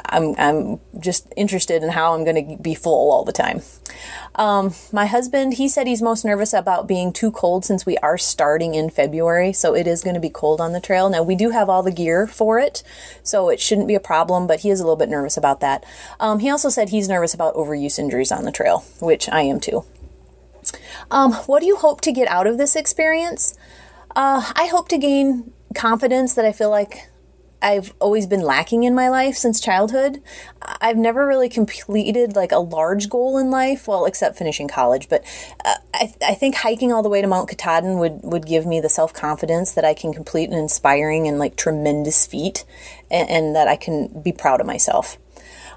I'm, 0.10 0.36
I'm 0.38 0.80
just 1.00 1.32
interested 1.36 1.84
in 1.84 1.90
how 1.90 2.14
I'm 2.14 2.24
going 2.24 2.58
to 2.58 2.62
be 2.62 2.76
full 2.76 3.12
all 3.12 3.24
the 3.24 3.32
time. 3.32 3.62
Um, 4.36 4.74
my 4.92 5.06
husband, 5.06 5.54
he 5.54 5.70
said 5.70 5.88
he's 5.88 6.02
most 6.02 6.26
nervous 6.26 6.54
about 6.54 6.88
being 6.88 7.14
too 7.14 7.32
cold 7.32 7.64
since 7.64 7.86
we 7.86 7.98
are 8.00 8.18
starting 8.18 8.76
in 8.76 8.90
February, 8.90 9.54
so 9.54 9.74
it 9.76 9.88
is 9.88 10.04
going 10.04 10.16
to 10.16 10.20
be 10.20 10.30
cold 10.30 10.60
on 10.60 10.74
the 10.74 10.82
trail. 10.82 11.10
Now, 11.10 11.24
we 11.24 11.36
do 11.36 11.52
have 11.52 11.70
all 11.70 11.84
the 11.84 11.92
gear 11.92 12.28
for 12.28 12.60
it, 12.60 12.84
so 13.24 13.50
it 13.50 13.60
shouldn't 13.60 13.88
be 13.88 13.96
a 13.96 14.00
problem, 14.00 14.48
but 14.48 14.62
he 14.62 14.70
is 14.70 14.80
a 14.80 14.84
little 14.84 14.98
bit 14.98 15.10
nervous 15.10 15.38
about 15.38 15.62
that. 15.62 15.86
Um, 16.20 16.40
he 16.40 16.50
also 16.50 16.70
said 16.70 16.90
he's 16.90 17.08
nervous 17.08 17.34
about 17.34 17.56
overuse 17.56 17.98
injuries 17.98 18.32
on 18.32 18.44
the 18.44 18.52
trail, 18.52 18.84
which 19.00 19.30
I 19.30 19.42
am 19.42 19.60
too. 19.60 19.86
Um, 21.12 21.34
what 21.34 21.62
do 21.62 21.68
you 21.68 21.78
hope 21.78 22.02
to 22.02 22.12
get 22.12 22.28
out 22.28 22.48
of 22.48 22.58
this 22.58 22.76
experience? 22.76 23.56
Uh, 24.16 24.52
I 24.56 24.68
hope 24.68 24.90
to 24.90 24.98
gain 24.98 25.54
confidence 25.76 26.34
that 26.34 26.46
I 26.46 26.52
feel 26.52 26.70
like 26.70 27.10
I've 27.62 27.94
always 28.00 28.28
been 28.28 28.42
lacking 28.42 28.84
in 28.84 28.94
my 28.94 29.10
life 29.10 29.36
since 29.36 29.60
childhood. 29.60 30.22
I've 30.62 30.98
never 30.98 31.26
really 31.26 31.50
completed 31.50 32.36
like 32.36 32.52
a 32.52 32.60
large 32.60 33.10
goal 33.10 33.38
in 33.38 33.50
life, 33.50 33.88
well, 33.88 34.06
except 34.06 34.38
finishing 34.38 34.68
college. 34.68 35.10
But 35.10 35.24
uh, 35.64 35.76
I, 35.94 36.14
I, 36.22 36.34
think 36.36 36.56
hiking 36.56 36.92
all 36.92 37.02
the 37.02 37.10
way 37.10 37.22
to 37.22 37.28
Mount 37.28 37.50
Katahdin 37.50 37.98
would, 37.98 38.20
would 38.24 38.46
give 38.46 38.66
me 38.66 38.82
the 38.82 38.90
self 38.90 39.14
confidence 39.14 39.74
that 39.74 39.86
I 39.86 39.94
can 39.94 40.14
complete 40.14 40.50
an 40.50 40.58
inspiring 40.58 41.28
and 41.28 41.40
like 41.40 41.56
tremendous 41.56 42.28
feat 42.28 42.66
and, 43.10 43.30
and 43.30 43.56
that 43.56 43.68
I 43.68 43.78
can 43.78 44.22
be 44.22 44.32
proud 44.32 44.62
of 44.62 44.68
myself. 44.68 45.18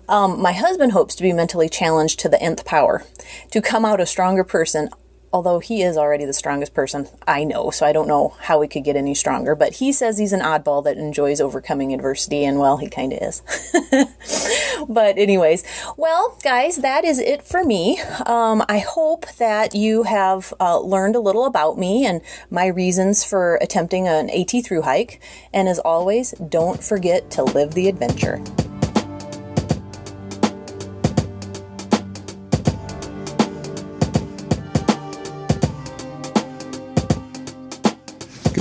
Um, 0.08 0.40
my 0.40 0.52
husband 0.52 0.92
hopes 0.92 1.14
to 1.16 1.22
be 1.22 1.32
mentally 1.32 1.68
challenged 1.68 2.20
to 2.20 2.28
the 2.28 2.42
nth 2.42 2.64
power, 2.64 3.04
to 3.50 3.60
come 3.60 3.84
out 3.84 4.00
a 4.00 4.06
stronger 4.06 4.44
person 4.44 4.88
although 5.32 5.58
he 5.58 5.82
is 5.82 5.96
already 5.96 6.24
the 6.24 6.32
strongest 6.32 6.74
person 6.74 7.08
I 7.26 7.44
know, 7.44 7.70
so 7.70 7.86
I 7.86 7.92
don't 7.92 8.08
know 8.08 8.34
how 8.40 8.60
he 8.60 8.68
could 8.68 8.84
get 8.84 8.96
any 8.96 9.14
stronger. 9.14 9.54
But 9.54 9.74
he 9.74 9.92
says 9.92 10.18
he's 10.18 10.32
an 10.32 10.40
oddball 10.40 10.84
that 10.84 10.96
enjoys 10.96 11.40
overcoming 11.40 11.92
adversity, 11.92 12.44
and 12.44 12.58
well, 12.58 12.76
he 12.78 12.88
kind 12.88 13.12
of 13.12 13.18
is. 13.20 13.42
but, 14.88 15.18
anyways, 15.18 15.64
well, 15.96 16.36
guys, 16.42 16.76
that 16.78 17.04
is 17.04 17.18
it 17.18 17.42
for 17.42 17.64
me. 17.64 18.00
Um, 18.26 18.64
I 18.68 18.78
hope 18.78 19.26
that 19.36 19.74
you 19.74 20.04
have 20.04 20.52
uh, 20.60 20.80
learned 20.80 21.16
a 21.16 21.20
little 21.20 21.46
about 21.46 21.78
me 21.78 22.06
and 22.06 22.20
my 22.50 22.66
reasons 22.66 23.24
for 23.24 23.56
attempting 23.56 24.08
an 24.08 24.30
AT 24.30 24.64
through 24.64 24.82
hike. 24.82 25.20
And 25.52 25.68
as 25.68 25.78
always, 25.78 26.32
don't 26.32 26.82
forget 26.82 27.30
to 27.32 27.44
live 27.44 27.74
the 27.74 27.88
adventure. 27.88 28.42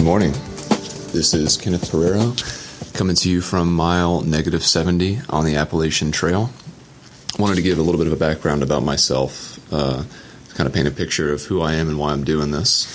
Morning. 0.08 0.32
This 1.12 1.34
is 1.34 1.58
Kenneth 1.58 1.91
Pereira 1.91 2.34
coming 2.93 3.17
to 3.17 3.30
you 3.30 3.41
from 3.41 3.74
mile 3.74 4.22
negative 4.22 4.63
70 4.63 5.20
on 5.28 5.43
the 5.43 5.58
Appalachian 5.58 6.13
Trail. 6.13 6.50
I 7.38 7.41
wanted 7.41 7.56
to 7.56 7.62
give 7.62 7.78
a 7.78 7.82
little 7.82 8.00
bit 8.00 8.08
of 8.08 8.13
a 8.13 8.15
background 8.15 8.63
about 8.63 8.84
myself, 8.84 9.60
uh, 9.70 10.06
to 10.48 10.56
kind 10.56 10.65
of 10.65 10.74
paint 10.74 10.88
a 10.88 10.91
picture 10.91 11.34
of 11.34 11.43
who 11.43 11.60
I 11.60 11.74
am 11.74 11.89
and 11.89 12.00
why 12.00 12.13
I'm 12.13 12.24
doing 12.24 12.52
this. 12.52 12.88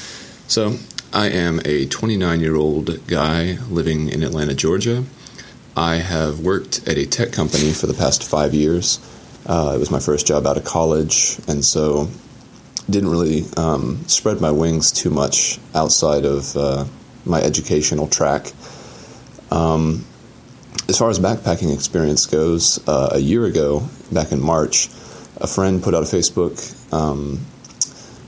So, 0.48 0.79
I 1.12 1.29
am 1.29 1.61
a 1.66 1.85
29 1.85 2.40
year 2.40 2.57
old 2.57 3.07
guy 3.07 3.59
living 3.68 4.09
in 4.09 4.22
Atlanta, 4.22 4.55
Georgia. 4.55 5.05
I 5.77 5.96
have 5.96 6.40
worked 6.40 6.88
at 6.88 6.96
a 6.96 7.05
tech 7.05 7.31
company 7.31 7.75
for 7.75 7.88
the 7.88 7.94
past 7.94 8.25
five 8.25 8.55
years. 8.55 9.01
Uh, 9.44 9.75
it 9.77 9.79
was 9.79 9.90
my 9.90 10.01
first 10.01 10.27
job 10.27 10.46
out 10.46 10.57
of 10.57 10.64
college, 10.64 11.38
and 11.46 11.62
so 11.62 12.09
didn't 12.88 13.11
really 13.11 13.44
um, 13.59 14.03
spread 14.07 14.40
my 14.40 14.51
wings 14.51 14.90
too 14.90 15.11
much 15.11 15.59
outside 15.75 16.25
of 16.25 16.57
uh, 16.57 16.87
my 17.24 17.40
educational 17.40 18.06
track. 18.08 18.52
Um, 19.50 20.04
as 20.88 20.98
far 20.98 21.11
as 21.11 21.18
backpacking 21.18 21.72
experience 21.74 22.26
goes, 22.26 22.87
uh, 22.88 23.11
a 23.12 23.18
year 23.18 23.44
ago, 23.44 23.87
back 24.11 24.32
in 24.32 24.40
March, 24.40 24.88
a 25.37 25.46
friend 25.46 25.82
put 25.82 25.94
out 25.94 26.02
a 26.02 26.06
Facebook 26.06 26.58
um, 26.92 27.40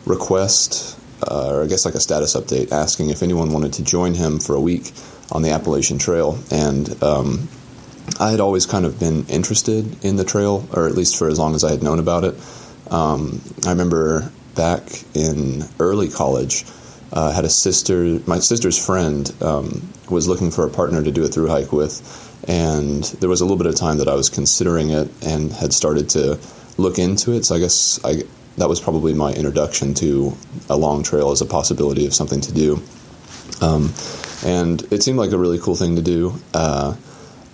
request, 0.06 0.98
uh, 1.26 1.50
or 1.54 1.64
I 1.64 1.66
guess 1.66 1.84
like 1.84 1.94
a 1.94 2.00
status 2.00 2.34
update, 2.34 2.72
asking 2.72 3.10
if 3.10 3.22
anyone 3.22 3.52
wanted 3.52 3.74
to 3.74 3.84
join 3.84 4.14
him 4.14 4.38
for 4.40 4.54
a 4.54 4.60
week 4.60 4.92
on 5.32 5.42
the 5.42 5.50
Appalachian 5.50 5.98
Trail. 5.98 6.38
And 6.50 7.02
um, 7.02 7.48
I 8.20 8.30
had 8.30 8.40
always 8.40 8.66
kind 8.66 8.84
of 8.84 9.00
been 9.00 9.26
interested 9.26 10.04
in 10.04 10.16
the 10.16 10.24
trail, 10.24 10.66
or 10.72 10.86
at 10.86 10.94
least 10.94 11.16
for 11.16 11.28
as 11.28 11.38
long 11.38 11.54
as 11.54 11.64
I 11.64 11.70
had 11.70 11.82
known 11.82 11.98
about 11.98 12.24
it. 12.24 12.34
Um, 12.90 13.40
I 13.66 13.70
remember 13.70 14.30
back 14.54 14.82
in 15.14 15.64
early 15.80 16.08
college, 16.08 16.64
uh, 17.12 17.32
had 17.32 17.44
a 17.44 17.48
sister. 17.48 18.20
My 18.26 18.38
sister's 18.38 18.84
friend 18.84 19.30
um, 19.40 19.92
was 20.10 20.28
looking 20.28 20.50
for 20.50 20.66
a 20.66 20.70
partner 20.70 21.02
to 21.02 21.10
do 21.10 21.24
a 21.24 21.28
through 21.28 21.48
hike 21.48 21.72
with, 21.72 22.44
and 22.48 23.04
there 23.20 23.28
was 23.28 23.40
a 23.40 23.44
little 23.44 23.56
bit 23.56 23.66
of 23.66 23.76
time 23.76 23.98
that 23.98 24.08
I 24.08 24.14
was 24.14 24.28
considering 24.28 24.90
it 24.90 25.08
and 25.24 25.52
had 25.52 25.72
started 25.72 26.10
to 26.10 26.38
look 26.76 26.98
into 26.98 27.32
it. 27.32 27.44
So 27.44 27.54
I 27.54 27.58
guess 27.58 28.00
I 28.04 28.22
that 28.56 28.68
was 28.68 28.80
probably 28.80 29.14
my 29.14 29.32
introduction 29.32 29.94
to 29.94 30.36
a 30.70 30.76
long 30.76 31.02
trail 31.02 31.30
as 31.30 31.40
a 31.40 31.46
possibility 31.46 32.06
of 32.06 32.14
something 32.14 32.40
to 32.40 32.52
do. 32.52 32.82
Um, 33.60 33.92
and 34.44 34.80
it 34.92 35.02
seemed 35.02 35.18
like 35.18 35.32
a 35.32 35.38
really 35.38 35.58
cool 35.58 35.74
thing 35.74 35.96
to 35.96 36.02
do. 36.02 36.34
Uh, 36.52 36.94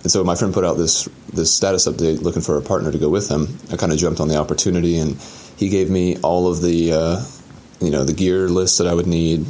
and 0.03 0.11
so 0.11 0.23
my 0.23 0.35
friend 0.35 0.53
put 0.53 0.65
out 0.65 0.77
this 0.77 1.07
this 1.31 1.53
status 1.53 1.87
update 1.87 2.21
looking 2.21 2.41
for 2.41 2.57
a 2.57 2.61
partner 2.61 2.91
to 2.91 2.97
go 2.97 3.09
with 3.09 3.29
him. 3.29 3.57
I 3.71 3.77
kind 3.77 3.91
of 3.91 3.97
jumped 3.97 4.19
on 4.19 4.27
the 4.27 4.37
opportunity, 4.37 4.97
and 4.97 5.17
he 5.57 5.69
gave 5.69 5.89
me 5.89 6.17
all 6.17 6.47
of 6.51 6.61
the 6.61 6.91
uh, 6.93 7.25
you 7.81 7.89
know 7.89 8.03
the 8.03 8.13
gear 8.13 8.47
list 8.47 8.77
that 8.77 8.87
I 8.87 8.93
would 8.93 9.07
need, 9.07 9.45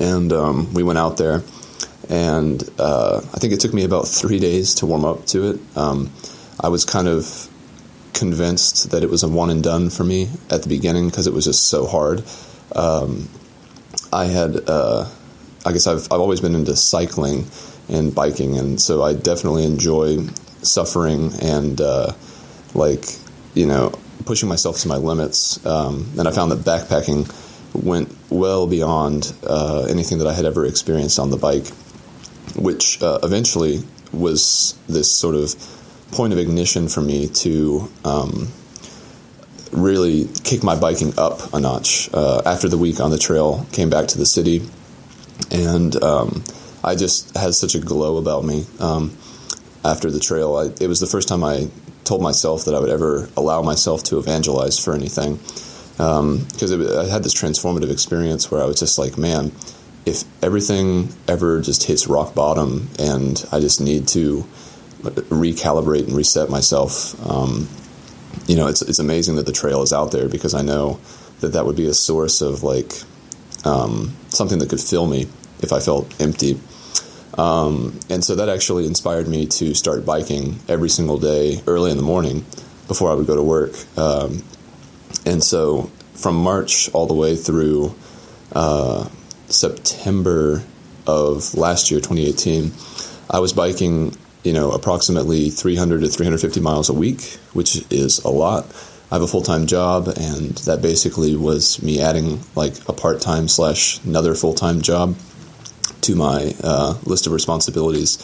and 0.00 0.32
um, 0.32 0.72
we 0.74 0.82
went 0.82 0.98
out 0.98 1.16
there. 1.16 1.42
And 2.08 2.62
uh, 2.78 3.18
I 3.18 3.38
think 3.38 3.52
it 3.52 3.60
took 3.60 3.72
me 3.72 3.84
about 3.84 4.08
three 4.08 4.40
days 4.40 4.74
to 4.76 4.86
warm 4.86 5.04
up 5.04 5.26
to 5.26 5.50
it. 5.50 5.60
Um, 5.76 6.10
I 6.58 6.68
was 6.68 6.84
kind 6.84 7.06
of 7.06 7.48
convinced 8.14 8.90
that 8.90 9.04
it 9.04 9.10
was 9.10 9.22
a 9.22 9.28
one 9.28 9.48
and 9.50 9.62
done 9.62 9.90
for 9.90 10.02
me 10.02 10.28
at 10.50 10.62
the 10.62 10.68
beginning 10.68 11.08
because 11.08 11.28
it 11.28 11.32
was 11.32 11.44
just 11.44 11.68
so 11.68 11.86
hard. 11.86 12.24
Um, 12.74 13.28
I 14.12 14.24
had, 14.24 14.68
uh, 14.68 15.08
I 15.64 15.72
guess 15.72 15.86
I've, 15.86 16.04
I've 16.12 16.20
always 16.20 16.40
been 16.40 16.56
into 16.56 16.74
cycling 16.74 17.46
and 17.88 18.14
biking, 18.14 18.58
and 18.58 18.80
so 18.80 19.02
I 19.02 19.14
definitely 19.14 19.64
enjoy 19.64 20.18
suffering 20.62 21.32
and 21.40 21.80
uh, 21.80 22.12
like 22.74 23.04
you 23.54 23.66
know 23.66 23.92
pushing 24.24 24.48
myself 24.48 24.78
to 24.80 24.88
my 24.88 24.96
limits. 24.96 25.64
Um, 25.64 26.10
and 26.18 26.26
I 26.26 26.32
found 26.32 26.52
that 26.52 26.58
backpacking 26.58 27.28
went 27.74 28.14
well 28.30 28.66
beyond 28.66 29.32
uh, 29.46 29.86
anything 29.88 30.18
that 30.18 30.26
I 30.26 30.34
had 30.34 30.44
ever 30.44 30.66
experienced 30.66 31.18
on 31.18 31.30
the 31.30 31.36
bike, 31.36 31.68
which 32.56 33.02
uh, 33.02 33.20
eventually 33.22 33.82
was 34.12 34.78
this 34.88 35.10
sort 35.10 35.34
of 35.34 35.54
point 36.12 36.32
of 36.32 36.38
ignition 36.38 36.88
for 36.88 37.00
me 37.00 37.28
to 37.28 37.88
um, 38.04 38.48
really 39.72 40.28
kick 40.42 40.62
my 40.64 40.78
biking 40.78 41.16
up 41.18 41.52
a 41.54 41.60
notch. 41.60 42.10
Uh, 42.12 42.42
after 42.44 42.68
the 42.68 42.78
week 42.78 43.00
on 43.00 43.10
the 43.10 43.18
trail, 43.18 43.66
came 43.72 43.90
back 43.90 44.08
to 44.08 44.18
the 44.18 44.26
city, 44.26 44.62
and 45.50 46.02
um, 46.02 46.42
I 46.82 46.96
just 46.96 47.36
had 47.36 47.54
such 47.54 47.74
a 47.74 47.78
glow 47.78 48.16
about 48.16 48.44
me 48.44 48.66
um, 48.80 49.16
after 49.84 50.10
the 50.10 50.20
trail. 50.20 50.56
I, 50.56 50.82
it 50.82 50.88
was 50.88 51.00
the 51.00 51.06
first 51.06 51.28
time 51.28 51.44
I 51.44 51.68
told 52.10 52.22
myself 52.22 52.64
that 52.64 52.74
I 52.74 52.80
would 52.80 52.90
ever 52.90 53.28
allow 53.36 53.62
myself 53.62 54.02
to 54.04 54.18
evangelize 54.18 54.80
for 54.80 54.94
anything. 54.94 55.36
Because 55.96 56.72
um, 56.72 56.98
I 56.98 57.06
had 57.06 57.22
this 57.22 57.34
transformative 57.34 57.92
experience 57.92 58.50
where 58.50 58.60
I 58.60 58.66
was 58.66 58.80
just 58.80 58.98
like, 58.98 59.16
man, 59.16 59.52
if 60.04 60.24
everything 60.42 61.14
ever 61.28 61.60
just 61.60 61.84
hits 61.84 62.08
rock 62.08 62.34
bottom 62.34 62.88
and 62.98 63.44
I 63.52 63.60
just 63.60 63.80
need 63.80 64.08
to 64.08 64.42
recalibrate 65.02 66.08
and 66.08 66.16
reset 66.16 66.50
myself, 66.50 67.14
um, 67.24 67.68
you 68.48 68.56
know, 68.56 68.66
it's 68.66 68.82
it's 68.82 68.98
amazing 68.98 69.36
that 69.36 69.46
the 69.46 69.52
trail 69.52 69.80
is 69.82 69.92
out 69.92 70.10
there 70.10 70.28
because 70.28 70.52
I 70.52 70.62
know 70.62 70.98
that 71.40 71.52
that 71.52 71.64
would 71.64 71.76
be 71.76 71.86
a 71.86 71.94
source 71.94 72.40
of 72.40 72.64
like 72.64 72.90
um, 73.64 74.16
something 74.30 74.58
that 74.58 74.68
could 74.68 74.80
fill 74.80 75.06
me 75.06 75.28
if 75.62 75.72
I 75.72 75.78
felt 75.78 76.20
empty. 76.20 76.58
Um, 77.38 77.98
and 78.08 78.24
so 78.24 78.34
that 78.36 78.48
actually 78.48 78.86
inspired 78.86 79.28
me 79.28 79.46
to 79.46 79.74
start 79.74 80.04
biking 80.04 80.58
every 80.68 80.88
single 80.88 81.18
day 81.18 81.62
early 81.66 81.90
in 81.90 81.96
the 81.96 82.02
morning 82.02 82.44
before 82.88 83.10
I 83.10 83.14
would 83.14 83.26
go 83.26 83.36
to 83.36 83.42
work. 83.42 83.72
Um, 83.96 84.42
and 85.24 85.42
so 85.42 85.90
from 86.14 86.34
March 86.36 86.90
all 86.92 87.06
the 87.06 87.14
way 87.14 87.36
through 87.36 87.94
uh, 88.52 89.08
September 89.46 90.62
of 91.06 91.54
last 91.54 91.90
year, 91.90 92.00
2018, 92.00 92.72
I 93.30 93.38
was 93.38 93.52
biking, 93.52 94.16
you 94.42 94.52
know, 94.52 94.72
approximately 94.72 95.50
300 95.50 96.00
to 96.00 96.08
350 96.08 96.60
miles 96.60 96.88
a 96.88 96.92
week, 96.92 97.22
which 97.52 97.84
is 97.92 98.18
a 98.24 98.28
lot. 98.28 98.66
I 99.10 99.16
have 99.16 99.22
a 99.22 99.26
full 99.26 99.42
time 99.42 99.66
job, 99.66 100.06
and 100.08 100.50
that 100.66 100.82
basically 100.82 101.34
was 101.34 101.82
me 101.82 102.00
adding 102.00 102.40
like 102.54 102.74
a 102.88 102.92
part 102.92 103.20
time 103.20 103.48
slash 103.48 104.02
another 104.04 104.34
full 104.34 104.54
time 104.54 104.82
job 104.82 105.16
to 106.02 106.14
my 106.14 106.54
uh, 106.62 106.98
list 107.04 107.26
of 107.26 107.32
responsibilities. 107.32 108.18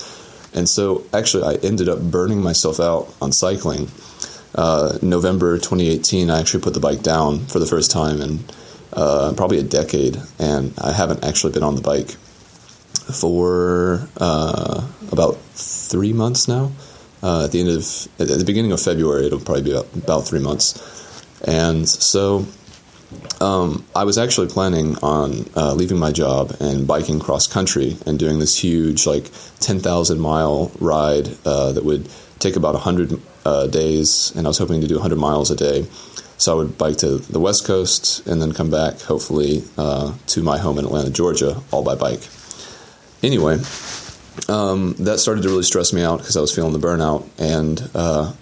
And 0.54 0.68
so, 0.68 1.04
actually, 1.12 1.44
I 1.44 1.54
ended 1.62 1.88
up 1.88 2.00
burning 2.00 2.42
myself 2.42 2.80
out 2.80 3.12
on 3.20 3.32
cycling. 3.32 3.88
Uh, 4.54 4.98
November 5.02 5.58
2018, 5.58 6.30
I 6.30 6.40
actually 6.40 6.62
put 6.62 6.72
the 6.72 6.80
bike 6.80 7.02
down 7.02 7.40
for 7.46 7.58
the 7.58 7.66
first 7.66 7.90
time 7.90 8.22
in 8.22 8.38
uh, 8.92 9.34
probably 9.36 9.58
a 9.58 9.62
decade, 9.62 10.16
and 10.38 10.72
I 10.78 10.92
haven't 10.92 11.24
actually 11.24 11.52
been 11.52 11.62
on 11.62 11.74
the 11.74 11.82
bike 11.82 12.10
for 13.12 14.08
uh, 14.16 14.88
about 15.12 15.36
three 15.54 16.12
months 16.12 16.48
now. 16.48 16.72
Uh, 17.22 17.44
at 17.44 17.52
the 17.52 17.60
end 17.60 17.68
of 17.68 18.08
at 18.18 18.38
the 18.38 18.44
beginning 18.44 18.72
of 18.72 18.80
February, 18.80 19.26
it'll 19.26 19.40
probably 19.40 19.62
be 19.62 19.72
about, 19.72 19.94
about 19.94 20.20
three 20.26 20.40
months, 20.40 20.74
and 21.46 21.88
so 21.88 22.46
um, 23.40 23.84
I 23.94 24.04
was 24.04 24.18
actually 24.18 24.48
planning 24.48 24.96
on 25.02 25.48
uh, 25.56 25.74
leaving 25.74 25.98
my 25.98 26.12
job 26.12 26.56
and 26.60 26.86
biking 26.86 27.20
cross 27.20 27.46
country 27.46 27.96
and 28.06 28.18
doing 28.18 28.38
this 28.38 28.62
huge, 28.62 29.06
like, 29.06 29.30
10,000 29.60 30.18
mile 30.18 30.72
ride 30.80 31.28
uh, 31.44 31.72
that 31.72 31.84
would 31.84 32.08
take 32.38 32.56
about 32.56 32.74
100 32.74 33.20
uh, 33.44 33.66
days, 33.68 34.32
and 34.36 34.46
I 34.46 34.50
was 34.50 34.58
hoping 34.58 34.80
to 34.80 34.88
do 34.88 34.94
100 34.94 35.16
miles 35.16 35.50
a 35.50 35.56
day. 35.56 35.86
So 36.38 36.52
I 36.52 36.56
would 36.56 36.76
bike 36.76 36.98
to 36.98 37.18
the 37.18 37.40
West 37.40 37.66
Coast 37.66 38.26
and 38.26 38.42
then 38.42 38.52
come 38.52 38.70
back, 38.70 39.00
hopefully, 39.00 39.64
uh, 39.78 40.14
to 40.28 40.42
my 40.42 40.58
home 40.58 40.78
in 40.78 40.84
Atlanta, 40.84 41.10
Georgia, 41.10 41.60
all 41.70 41.82
by 41.82 41.94
bike. 41.94 42.20
Anyway, 43.22 43.54
um, 44.48 44.94
that 44.98 45.18
started 45.18 45.42
to 45.42 45.48
really 45.48 45.62
stress 45.62 45.92
me 45.92 46.02
out 46.02 46.18
because 46.18 46.36
I 46.36 46.40
was 46.40 46.54
feeling 46.54 46.72
the 46.72 46.86
burnout, 46.86 47.26
and 47.38 47.90
uh, 47.94 48.32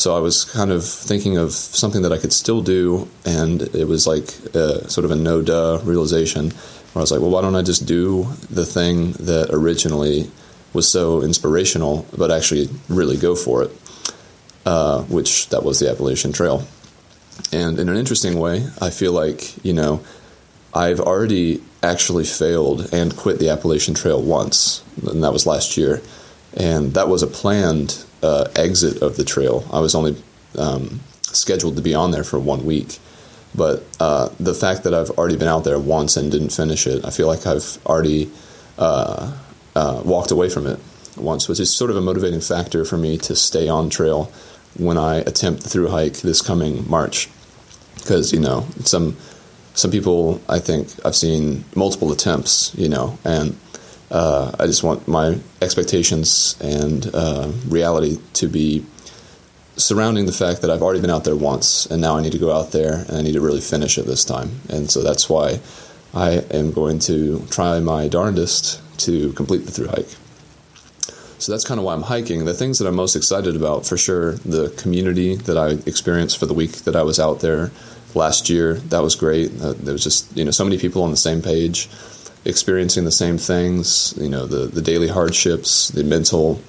so 0.00 0.16
I 0.16 0.20
was 0.20 0.46
kind 0.46 0.70
of 0.70 0.82
thinking 0.82 1.36
of 1.36 1.52
something 1.52 2.00
that 2.02 2.12
I 2.12 2.16
could 2.16 2.32
still 2.32 2.62
do, 2.62 3.06
and 3.26 3.60
it 3.60 3.86
was 3.86 4.06
like 4.06 4.30
a, 4.54 4.88
sort 4.88 5.04
of 5.04 5.10
a 5.10 5.14
no 5.14 5.42
duh 5.42 5.78
realization 5.84 6.50
where 6.50 7.00
I 7.00 7.02
was 7.02 7.12
like, 7.12 7.20
well, 7.20 7.28
why 7.28 7.42
don't 7.42 7.54
I 7.54 7.60
just 7.60 7.84
do 7.84 8.26
the 8.48 8.64
thing 8.64 9.12
that 9.12 9.50
originally 9.52 10.30
was 10.72 10.88
so 10.88 11.20
inspirational, 11.20 12.06
but 12.16 12.30
actually 12.30 12.70
really 12.88 13.18
go 13.18 13.34
for 13.34 13.64
it, 13.64 13.70
uh, 14.64 15.02
which 15.02 15.50
that 15.50 15.64
was 15.64 15.80
the 15.80 15.90
Appalachian 15.90 16.32
Trail. 16.32 16.66
And 17.52 17.78
in 17.78 17.90
an 17.90 17.96
interesting 17.96 18.38
way, 18.38 18.66
I 18.80 18.88
feel 18.88 19.12
like, 19.12 19.62
you 19.62 19.74
know, 19.74 20.02
I've 20.72 21.00
already 21.00 21.62
actually 21.82 22.24
failed 22.24 22.88
and 22.94 23.14
quit 23.14 23.38
the 23.38 23.50
Appalachian 23.50 23.92
Trail 23.92 24.22
once, 24.22 24.82
and 25.06 25.22
that 25.22 25.34
was 25.34 25.44
last 25.44 25.76
year. 25.76 26.00
And 26.56 26.94
that 26.94 27.08
was 27.08 27.22
a 27.22 27.26
planned 27.26 28.02
uh, 28.22 28.48
exit 28.56 29.02
of 29.02 29.16
the 29.16 29.24
trail. 29.24 29.64
I 29.72 29.80
was 29.80 29.94
only 29.94 30.16
um, 30.58 31.00
scheduled 31.22 31.76
to 31.76 31.82
be 31.82 31.94
on 31.94 32.10
there 32.10 32.24
for 32.24 32.38
one 32.38 32.64
week. 32.64 32.98
But 33.54 33.82
uh, 33.98 34.28
the 34.38 34.54
fact 34.54 34.84
that 34.84 34.94
I've 34.94 35.10
already 35.10 35.36
been 35.36 35.48
out 35.48 35.64
there 35.64 35.78
once 35.78 36.16
and 36.16 36.30
didn't 36.30 36.50
finish 36.50 36.86
it, 36.86 37.04
I 37.04 37.10
feel 37.10 37.26
like 37.26 37.46
I've 37.46 37.78
already 37.84 38.30
uh, 38.78 39.32
uh 39.74 40.02
walked 40.04 40.30
away 40.30 40.48
from 40.48 40.66
it 40.66 40.78
once, 41.16 41.48
which 41.48 41.60
is 41.60 41.74
sort 41.74 41.90
of 41.90 41.96
a 41.96 42.00
motivating 42.00 42.40
factor 42.40 42.84
for 42.84 42.96
me 42.96 43.18
to 43.18 43.36
stay 43.36 43.68
on 43.68 43.90
trail 43.90 44.32
when 44.76 44.96
I 44.96 45.16
attempt 45.16 45.62
the 45.62 45.68
through 45.68 45.88
hike 45.88 46.18
this 46.18 46.40
coming 46.40 46.88
March. 46.88 47.28
Because, 47.96 48.32
you 48.32 48.40
know, 48.40 48.66
some 48.84 49.16
some 49.74 49.90
people, 49.90 50.40
I 50.48 50.58
think 50.58 50.88
I've 51.04 51.16
seen 51.16 51.64
multiple 51.74 52.12
attempts, 52.12 52.74
you 52.76 52.88
know, 52.88 53.18
and 53.24 53.56
uh, 54.10 54.52
I 54.58 54.66
just 54.66 54.82
want 54.82 55.06
my 55.06 55.38
expectations 55.62 56.56
and 56.60 57.08
uh, 57.14 57.50
reality 57.68 58.18
to 58.34 58.48
be 58.48 58.84
surrounding 59.76 60.26
the 60.26 60.32
fact 60.32 60.62
that 60.62 60.70
I've 60.70 60.82
already 60.82 61.00
been 61.00 61.10
out 61.10 61.24
there 61.24 61.36
once, 61.36 61.86
and 61.86 62.00
now 62.00 62.16
I 62.16 62.22
need 62.22 62.32
to 62.32 62.38
go 62.38 62.52
out 62.52 62.72
there 62.72 63.04
and 63.08 63.16
I 63.16 63.22
need 63.22 63.32
to 63.32 63.40
really 63.40 63.60
finish 63.60 63.98
it 63.98 64.06
this 64.06 64.24
time. 64.24 64.50
And 64.68 64.90
so 64.90 65.02
that's 65.02 65.28
why 65.28 65.60
I 66.12 66.42
am 66.50 66.72
going 66.72 66.98
to 67.00 67.44
try 67.50 67.78
my 67.80 68.08
darndest 68.08 68.82
to 69.00 69.32
complete 69.32 69.64
the 69.64 69.72
through 69.72 69.88
hike. 69.88 70.08
So 71.38 71.52
that's 71.52 71.64
kind 71.64 71.78
of 71.78 71.86
why 71.86 71.94
I'm 71.94 72.02
hiking. 72.02 72.44
The 72.44 72.52
things 72.52 72.78
that 72.80 72.86
I'm 72.86 72.96
most 72.96 73.16
excited 73.16 73.56
about, 73.56 73.86
for 73.86 73.96
sure, 73.96 74.32
the 74.32 74.68
community 74.76 75.36
that 75.36 75.56
I 75.56 75.70
experienced 75.88 76.36
for 76.36 76.44
the 76.44 76.52
week 76.52 76.72
that 76.84 76.94
I 76.94 77.02
was 77.02 77.18
out 77.18 77.40
there 77.40 77.70
last 78.14 78.50
year. 78.50 78.74
That 78.74 79.02
was 79.02 79.14
great. 79.14 79.50
Uh, 79.58 79.72
there 79.72 79.92
was 79.92 80.04
just 80.04 80.36
you 80.36 80.44
know 80.44 80.50
so 80.50 80.64
many 80.64 80.76
people 80.78 81.02
on 81.02 81.10
the 81.10 81.16
same 81.16 81.40
page 81.40 81.88
experiencing 82.44 83.04
the 83.04 83.12
same 83.12 83.38
things, 83.38 84.14
you 84.16 84.28
know, 84.28 84.46
the, 84.46 84.66
the 84.66 84.82
daily 84.82 85.08
hardships, 85.08 85.88
the 85.88 86.04
mental 86.04 86.60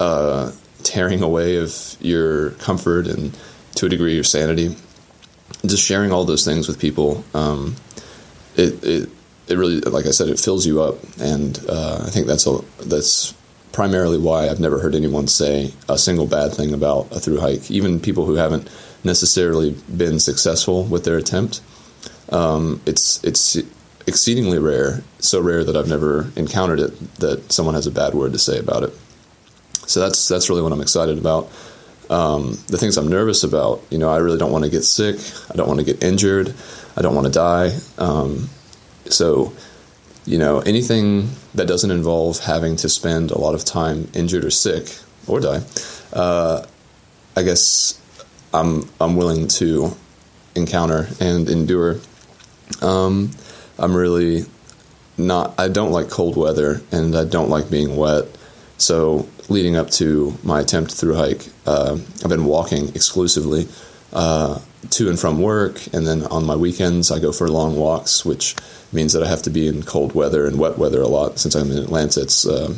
uh, 0.00 0.52
tearing 0.84 1.22
away 1.22 1.56
of 1.56 1.96
your 2.00 2.50
comfort 2.52 3.06
and 3.06 3.36
to 3.74 3.86
a 3.86 3.88
degree 3.88 4.14
your 4.14 4.24
sanity. 4.24 4.76
Just 5.66 5.84
sharing 5.84 6.12
all 6.12 6.24
those 6.24 6.44
things 6.44 6.68
with 6.68 6.78
people, 6.78 7.24
um, 7.34 7.74
it, 8.56 8.84
it 8.84 9.08
it 9.48 9.56
really, 9.56 9.80
like 9.80 10.06
I 10.06 10.10
said, 10.10 10.28
it 10.28 10.38
fills 10.38 10.66
you 10.66 10.82
up, 10.82 10.96
and 11.18 11.58
uh, 11.68 12.04
I 12.06 12.10
think 12.10 12.26
that's 12.26 12.46
a 12.46 12.58
that's 12.84 13.34
primarily 13.72 14.18
why 14.18 14.48
I've 14.48 14.60
never 14.60 14.78
heard 14.78 14.94
anyone 14.94 15.26
say 15.26 15.72
a 15.88 15.96
single 15.96 16.26
bad 16.26 16.52
thing 16.52 16.74
about 16.74 17.10
a 17.12 17.20
through 17.20 17.40
hike. 17.40 17.70
Even 17.70 17.98
people 18.00 18.26
who 18.26 18.34
haven't 18.34 18.68
necessarily 19.04 19.74
been 19.96 20.20
successful 20.20 20.84
with 20.84 21.04
their 21.04 21.16
attempt, 21.16 21.62
um, 22.30 22.80
it's 22.84 23.24
it's 23.24 23.56
exceedingly 24.08 24.58
rare, 24.58 25.02
so 25.20 25.40
rare 25.40 25.62
that 25.62 25.76
I've 25.76 25.88
never 25.88 26.32
encountered 26.34 26.80
it 26.80 27.14
that 27.16 27.52
someone 27.52 27.74
has 27.74 27.86
a 27.86 27.90
bad 27.90 28.14
word 28.14 28.32
to 28.32 28.38
say 28.38 28.58
about 28.58 28.82
it. 28.82 28.92
So 29.86 30.00
that's 30.00 30.26
that's 30.28 30.50
really 30.50 30.62
what 30.62 30.72
I'm 30.72 30.80
excited 30.80 31.18
about. 31.18 31.50
Um, 32.10 32.58
the 32.68 32.78
things 32.78 32.96
I'm 32.96 33.08
nervous 33.08 33.44
about, 33.44 33.82
you 33.90 33.98
know, 33.98 34.08
I 34.08 34.16
really 34.16 34.38
don't 34.38 34.50
want 34.50 34.64
to 34.64 34.70
get 34.70 34.82
sick. 34.82 35.16
I 35.50 35.56
don't 35.56 35.68
want 35.68 35.78
to 35.80 35.84
get 35.84 36.02
injured. 36.02 36.54
I 36.96 37.02
don't 37.02 37.14
want 37.14 37.26
to 37.26 37.32
die. 37.32 37.76
Um, 37.98 38.48
so, 39.04 39.52
you 40.24 40.38
know, 40.38 40.60
anything 40.60 41.28
that 41.54 41.68
doesn't 41.68 41.90
involve 41.90 42.40
having 42.40 42.76
to 42.76 42.88
spend 42.88 43.30
a 43.30 43.38
lot 43.38 43.54
of 43.54 43.64
time 43.64 44.08
injured 44.14 44.44
or 44.44 44.50
sick, 44.50 44.88
or 45.26 45.40
die, 45.40 45.60
uh, 46.14 46.64
I 47.36 47.42
guess 47.42 48.00
I'm 48.54 48.88
I'm 49.00 49.16
willing 49.16 49.48
to 49.60 49.92
encounter 50.54 51.08
and 51.20 51.48
endure. 51.48 52.00
Um, 52.80 53.30
I'm 53.78 53.96
really 53.96 54.44
not. 55.16 55.54
I 55.58 55.68
don't 55.68 55.92
like 55.92 56.08
cold 56.10 56.36
weather, 56.36 56.80
and 56.92 57.16
I 57.16 57.24
don't 57.24 57.50
like 57.50 57.70
being 57.70 57.96
wet. 57.96 58.24
So 58.76 59.28
leading 59.48 59.76
up 59.76 59.90
to 59.90 60.36
my 60.42 60.60
attempt 60.60 60.92
through 60.92 61.14
hike, 61.14 61.46
uh, 61.66 61.98
I've 62.22 62.28
been 62.28 62.44
walking 62.44 62.88
exclusively 62.90 63.68
uh, 64.12 64.60
to 64.90 65.08
and 65.08 65.18
from 65.18 65.40
work, 65.40 65.80
and 65.92 66.06
then 66.06 66.24
on 66.26 66.44
my 66.44 66.56
weekends 66.56 67.10
I 67.10 67.18
go 67.18 67.32
for 67.32 67.48
long 67.48 67.76
walks, 67.76 68.24
which 68.24 68.56
means 68.92 69.12
that 69.12 69.22
I 69.22 69.28
have 69.28 69.42
to 69.42 69.50
be 69.50 69.66
in 69.66 69.82
cold 69.82 70.14
weather 70.14 70.46
and 70.46 70.58
wet 70.58 70.78
weather 70.78 71.02
a 71.02 71.08
lot. 71.08 71.38
Since 71.38 71.54
I'm 71.54 71.70
in 71.70 71.78
Atlanta, 71.78 72.22
it's 72.22 72.46
uh, 72.46 72.74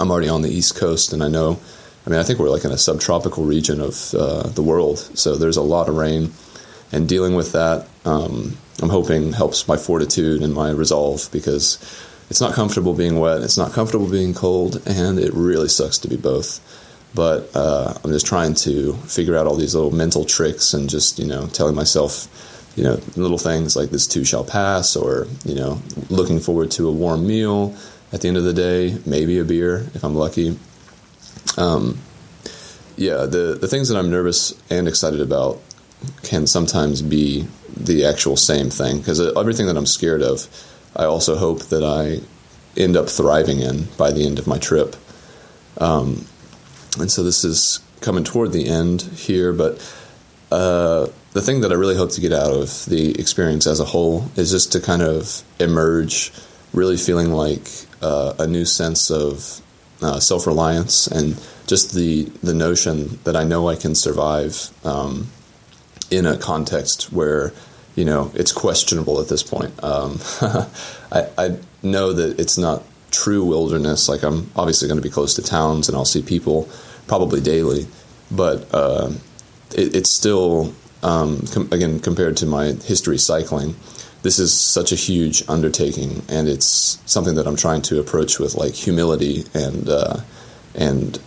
I'm 0.00 0.10
already 0.10 0.28
on 0.28 0.42
the 0.42 0.50
East 0.50 0.76
Coast, 0.76 1.12
and 1.12 1.22
I 1.22 1.28
know. 1.28 1.58
I 2.06 2.10
mean, 2.10 2.20
I 2.20 2.22
think 2.22 2.38
we're 2.38 2.48
like 2.48 2.64
in 2.64 2.70
a 2.70 2.78
subtropical 2.78 3.44
region 3.44 3.80
of 3.80 4.14
uh, 4.14 4.48
the 4.48 4.62
world, 4.62 4.98
so 4.98 5.36
there's 5.36 5.58
a 5.58 5.62
lot 5.62 5.88
of 5.88 5.96
rain, 5.96 6.32
and 6.92 7.08
dealing 7.08 7.34
with 7.34 7.52
that, 7.52 7.86
um, 8.04 8.56
I'm 8.80 8.90
hoping 8.90 9.32
helps 9.32 9.66
my 9.66 9.76
fortitude 9.76 10.42
and 10.42 10.54
my 10.54 10.70
resolve 10.70 11.28
because 11.32 11.78
it's 12.30 12.40
not 12.40 12.54
comfortable 12.54 12.94
being 12.94 13.18
wet, 13.18 13.42
it's 13.42 13.56
not 13.56 13.72
comfortable 13.72 14.08
being 14.08 14.34
cold, 14.34 14.82
and 14.86 15.18
it 15.18 15.32
really 15.34 15.68
sucks 15.68 15.98
to 15.98 16.08
be 16.08 16.16
both. 16.16 16.60
But 17.14 17.50
uh, 17.56 17.94
I'm 18.04 18.10
just 18.10 18.26
trying 18.26 18.54
to 18.56 18.92
figure 18.92 19.36
out 19.36 19.46
all 19.46 19.56
these 19.56 19.74
little 19.74 19.90
mental 19.90 20.24
tricks 20.24 20.74
and 20.74 20.90
just, 20.90 21.18
you 21.18 21.26
know, 21.26 21.46
telling 21.46 21.74
myself, 21.74 22.28
you 22.76 22.84
know, 22.84 23.00
little 23.16 23.38
things 23.38 23.74
like 23.74 23.90
this 23.90 24.06
too 24.06 24.24
shall 24.24 24.44
pass, 24.44 24.94
or, 24.94 25.26
you 25.44 25.54
know, 25.54 25.80
looking 26.10 26.38
forward 26.38 26.70
to 26.72 26.86
a 26.88 26.92
warm 26.92 27.26
meal 27.26 27.74
at 28.12 28.20
the 28.20 28.28
end 28.28 28.36
of 28.36 28.44
the 28.44 28.52
day, 28.52 28.96
maybe 29.06 29.38
a 29.38 29.44
beer 29.44 29.86
if 29.94 30.04
I'm 30.04 30.14
lucky. 30.14 30.58
Um, 31.56 31.98
yeah, 32.96 33.26
the, 33.26 33.56
the 33.58 33.68
things 33.68 33.88
that 33.88 33.96
I'm 33.96 34.10
nervous 34.10 34.54
and 34.70 34.86
excited 34.86 35.20
about 35.20 35.60
can 36.22 36.46
sometimes 36.46 37.02
be 37.02 37.46
the 37.76 38.04
actual 38.04 38.36
same 38.36 38.70
thing 38.70 38.98
because 38.98 39.20
everything 39.36 39.66
that 39.66 39.76
I'm 39.76 39.86
scared 39.86 40.22
of 40.22 40.48
I 40.96 41.04
also 41.04 41.36
hope 41.36 41.64
that 41.66 41.84
I 41.84 42.20
end 42.80 42.96
up 42.96 43.08
thriving 43.08 43.60
in 43.60 43.84
by 43.96 44.10
the 44.10 44.26
end 44.26 44.38
of 44.38 44.46
my 44.46 44.58
trip. 44.58 44.96
Um, 45.78 46.26
and 46.98 47.10
so 47.10 47.22
this 47.22 47.44
is 47.44 47.80
coming 48.00 48.24
toward 48.24 48.52
the 48.52 48.68
end 48.68 49.02
here, 49.02 49.52
but 49.52 49.78
uh, 50.50 51.06
the 51.32 51.42
thing 51.42 51.60
that 51.60 51.72
I 51.72 51.74
really 51.74 51.96
hope 51.96 52.10
to 52.12 52.20
get 52.20 52.32
out 52.32 52.50
of 52.50 52.84
the 52.86 53.18
experience 53.18 53.66
as 53.66 53.80
a 53.80 53.84
whole 53.84 54.30
is 54.36 54.50
just 54.50 54.72
to 54.72 54.80
kind 54.80 55.02
of 55.02 55.42
emerge 55.60 56.32
really 56.72 56.96
feeling 56.96 57.30
like 57.30 57.68
uh, 58.02 58.34
a 58.38 58.46
new 58.46 58.64
sense 58.64 59.10
of 59.10 59.60
uh, 60.00 60.20
self 60.20 60.46
reliance 60.46 61.06
and 61.06 61.40
just 61.66 61.94
the, 61.94 62.24
the 62.42 62.54
notion 62.54 63.18
that 63.24 63.36
I 63.36 63.44
know 63.44 63.68
I 63.68 63.76
can 63.76 63.94
survive 63.94 64.70
um, 64.84 65.28
in 66.10 66.26
a 66.26 66.36
context 66.36 67.12
where 67.12 67.52
you 67.98 68.04
know, 68.04 68.30
it's 68.34 68.52
questionable 68.52 69.20
at 69.20 69.26
this 69.26 69.42
point. 69.42 69.72
Um, 69.82 70.20
I, 71.10 71.26
I, 71.36 71.56
know 71.82 72.12
that 72.12 72.38
it's 72.38 72.56
not 72.56 72.84
true 73.10 73.44
wilderness. 73.44 74.08
Like 74.08 74.22
I'm 74.22 74.50
obviously 74.54 74.86
going 74.86 75.00
to 75.00 75.02
be 75.02 75.10
close 75.10 75.34
to 75.34 75.42
towns 75.42 75.88
and 75.88 75.96
I'll 75.96 76.04
see 76.04 76.22
people 76.22 76.68
probably 77.08 77.40
daily, 77.40 77.88
but 78.30 78.72
uh, 78.72 79.10
it, 79.74 79.96
it's 79.96 80.10
still 80.10 80.72
um, 81.02 81.42
com- 81.52 81.68
again 81.72 81.98
compared 81.98 82.36
to 82.36 82.46
my 82.46 82.66
history 82.66 83.18
cycling. 83.18 83.74
This 84.22 84.38
is 84.38 84.52
such 84.52 84.92
a 84.92 84.96
huge 84.96 85.42
undertaking, 85.48 86.22
and 86.28 86.48
it's 86.48 87.00
something 87.06 87.34
that 87.34 87.46
I'm 87.46 87.56
trying 87.56 87.82
to 87.82 87.98
approach 87.98 88.38
with 88.38 88.54
like 88.54 88.74
humility 88.74 89.44
and 89.54 89.88
uh, 89.88 90.18
and 90.74 91.20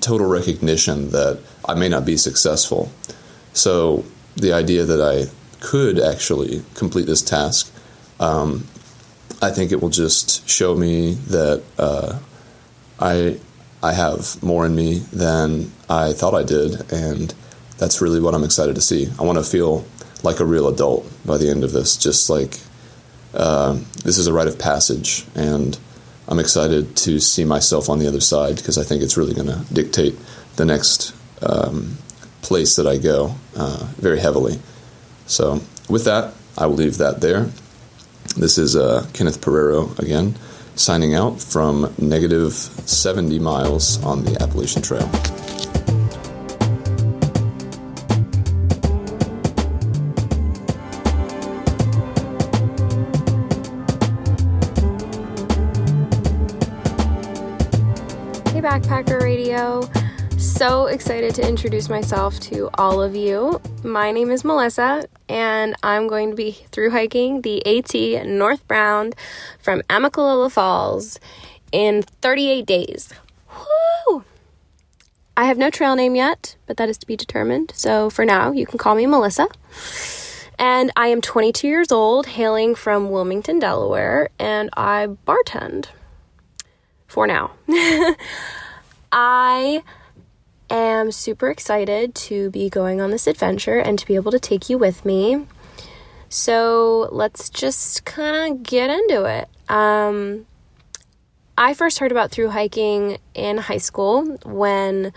total 0.00 0.28
recognition 0.28 1.10
that 1.10 1.40
I 1.64 1.74
may 1.74 1.88
not 1.88 2.04
be 2.04 2.16
successful. 2.16 2.90
So 3.52 4.04
the 4.38 4.52
idea 4.52 4.84
that 4.84 5.00
I 5.00 5.30
could 5.60 5.98
actually 6.00 6.62
complete 6.74 7.06
this 7.06 7.22
task, 7.22 7.72
um, 8.20 8.66
I 9.42 9.50
think 9.50 9.72
it 9.72 9.82
will 9.82 9.90
just 9.90 10.48
show 10.48 10.74
me 10.74 11.14
that 11.28 11.62
uh, 11.78 12.18
I 12.98 13.38
I 13.82 13.92
have 13.92 14.42
more 14.42 14.66
in 14.66 14.74
me 14.74 14.98
than 15.12 15.70
I 15.88 16.12
thought 16.12 16.34
I 16.34 16.42
did, 16.42 16.92
and 16.92 17.32
that's 17.76 18.00
really 18.00 18.20
what 18.20 18.34
I'm 18.34 18.44
excited 18.44 18.74
to 18.74 18.80
see. 18.80 19.08
I 19.18 19.22
want 19.22 19.38
to 19.38 19.44
feel 19.44 19.84
like 20.22 20.40
a 20.40 20.44
real 20.44 20.68
adult 20.68 21.08
by 21.24 21.38
the 21.38 21.50
end 21.50 21.62
of 21.62 21.72
this, 21.72 21.96
just 21.96 22.28
like 22.28 22.58
uh, 23.34 23.78
this 24.04 24.18
is 24.18 24.26
a 24.26 24.32
rite 24.32 24.48
of 24.48 24.58
passage, 24.58 25.24
and 25.34 25.78
I'm 26.26 26.40
excited 26.40 26.96
to 26.96 27.20
see 27.20 27.44
myself 27.44 27.88
on 27.88 28.00
the 28.00 28.08
other 28.08 28.20
side 28.20 28.56
because 28.56 28.78
I 28.78 28.84
think 28.84 29.02
it's 29.02 29.16
really 29.16 29.34
going 29.34 29.48
to 29.48 29.64
dictate 29.72 30.16
the 30.56 30.64
next 30.64 31.14
um, 31.40 31.96
place 32.42 32.76
that 32.76 32.86
I 32.86 32.98
go 32.98 33.34
uh, 33.56 33.86
very 33.96 34.18
heavily. 34.18 34.58
So, 35.26 35.60
with 35.88 36.04
that, 36.04 36.34
I 36.56 36.66
will 36.66 36.74
leave 36.74 36.98
that 36.98 37.20
there. 37.20 37.48
This 38.36 38.58
is 38.58 38.76
uh, 38.76 39.06
Kenneth 39.12 39.40
Pereiro 39.40 39.98
again, 39.98 40.36
signing 40.74 41.14
out 41.14 41.40
from 41.40 41.92
negative 41.98 42.52
70 42.52 43.38
miles 43.38 44.02
on 44.04 44.24
the 44.24 44.40
Appalachian 44.40 44.82
Trail. 44.82 45.06
Hey, 58.52 58.60
Backpacker 58.60 59.20
Radio 59.20 59.88
so 60.58 60.86
excited 60.86 61.36
to 61.36 61.46
introduce 61.46 61.88
myself 61.88 62.40
to 62.40 62.68
all 62.74 63.00
of 63.00 63.14
you. 63.14 63.60
My 63.84 64.10
name 64.10 64.28
is 64.32 64.44
Melissa, 64.44 65.04
and 65.28 65.76
I'm 65.84 66.08
going 66.08 66.30
to 66.30 66.34
be 66.34 66.50
through 66.72 66.90
hiking 66.90 67.42
the 67.42 67.64
AT 67.64 68.26
northbound 68.26 69.14
from 69.60 69.82
Amicalola 69.82 70.50
Falls 70.50 71.20
in 71.70 72.02
38 72.02 72.66
days. 72.66 73.14
Woo! 74.08 74.24
I 75.36 75.44
have 75.44 75.58
no 75.58 75.70
trail 75.70 75.94
name 75.94 76.16
yet, 76.16 76.56
but 76.66 76.76
that 76.78 76.88
is 76.88 76.98
to 76.98 77.06
be 77.06 77.14
determined. 77.14 77.70
So 77.76 78.10
for 78.10 78.24
now, 78.24 78.50
you 78.50 78.66
can 78.66 78.78
call 78.78 78.96
me 78.96 79.06
Melissa. 79.06 79.46
And 80.58 80.90
I 80.96 81.06
am 81.06 81.20
22 81.20 81.68
years 81.68 81.92
old, 81.92 82.26
hailing 82.26 82.74
from 82.74 83.12
Wilmington, 83.12 83.60
Delaware, 83.60 84.30
and 84.40 84.70
I 84.76 85.06
bartend 85.24 85.86
for 87.06 87.28
now. 87.28 87.52
I 89.12 89.84
am 90.70 91.12
super 91.12 91.50
excited 91.50 92.14
to 92.14 92.50
be 92.50 92.68
going 92.68 93.00
on 93.00 93.10
this 93.10 93.26
adventure 93.26 93.78
and 93.78 93.98
to 93.98 94.06
be 94.06 94.14
able 94.14 94.30
to 94.32 94.38
take 94.38 94.68
you 94.68 94.78
with 94.78 95.04
me. 95.04 95.46
So 96.28 97.08
let's 97.10 97.48
just 97.48 98.04
kind 98.04 98.52
of 98.52 98.62
get 98.62 98.90
into 98.90 99.24
it. 99.24 99.48
Um, 99.70 100.46
I 101.56 101.74
first 101.74 101.98
heard 101.98 102.12
about 102.12 102.30
through 102.30 102.50
hiking 102.50 103.18
in 103.34 103.58
high 103.58 103.78
school 103.78 104.24
when 104.44 105.12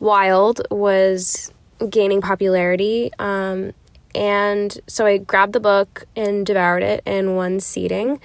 Wild 0.00 0.62
was 0.70 1.52
gaining 1.90 2.20
popularity. 2.20 3.10
Um, 3.18 3.72
and 4.14 4.78
so 4.86 5.06
I 5.06 5.18
grabbed 5.18 5.52
the 5.52 5.60
book 5.60 6.06
and 6.14 6.46
devoured 6.46 6.82
it 6.82 7.02
in 7.04 7.34
one 7.34 7.58
seating 7.60 8.20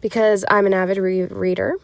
because 0.00 0.44
I'm 0.48 0.66
an 0.66 0.74
avid 0.74 0.98
re- 0.98 1.24
reader. 1.24 1.76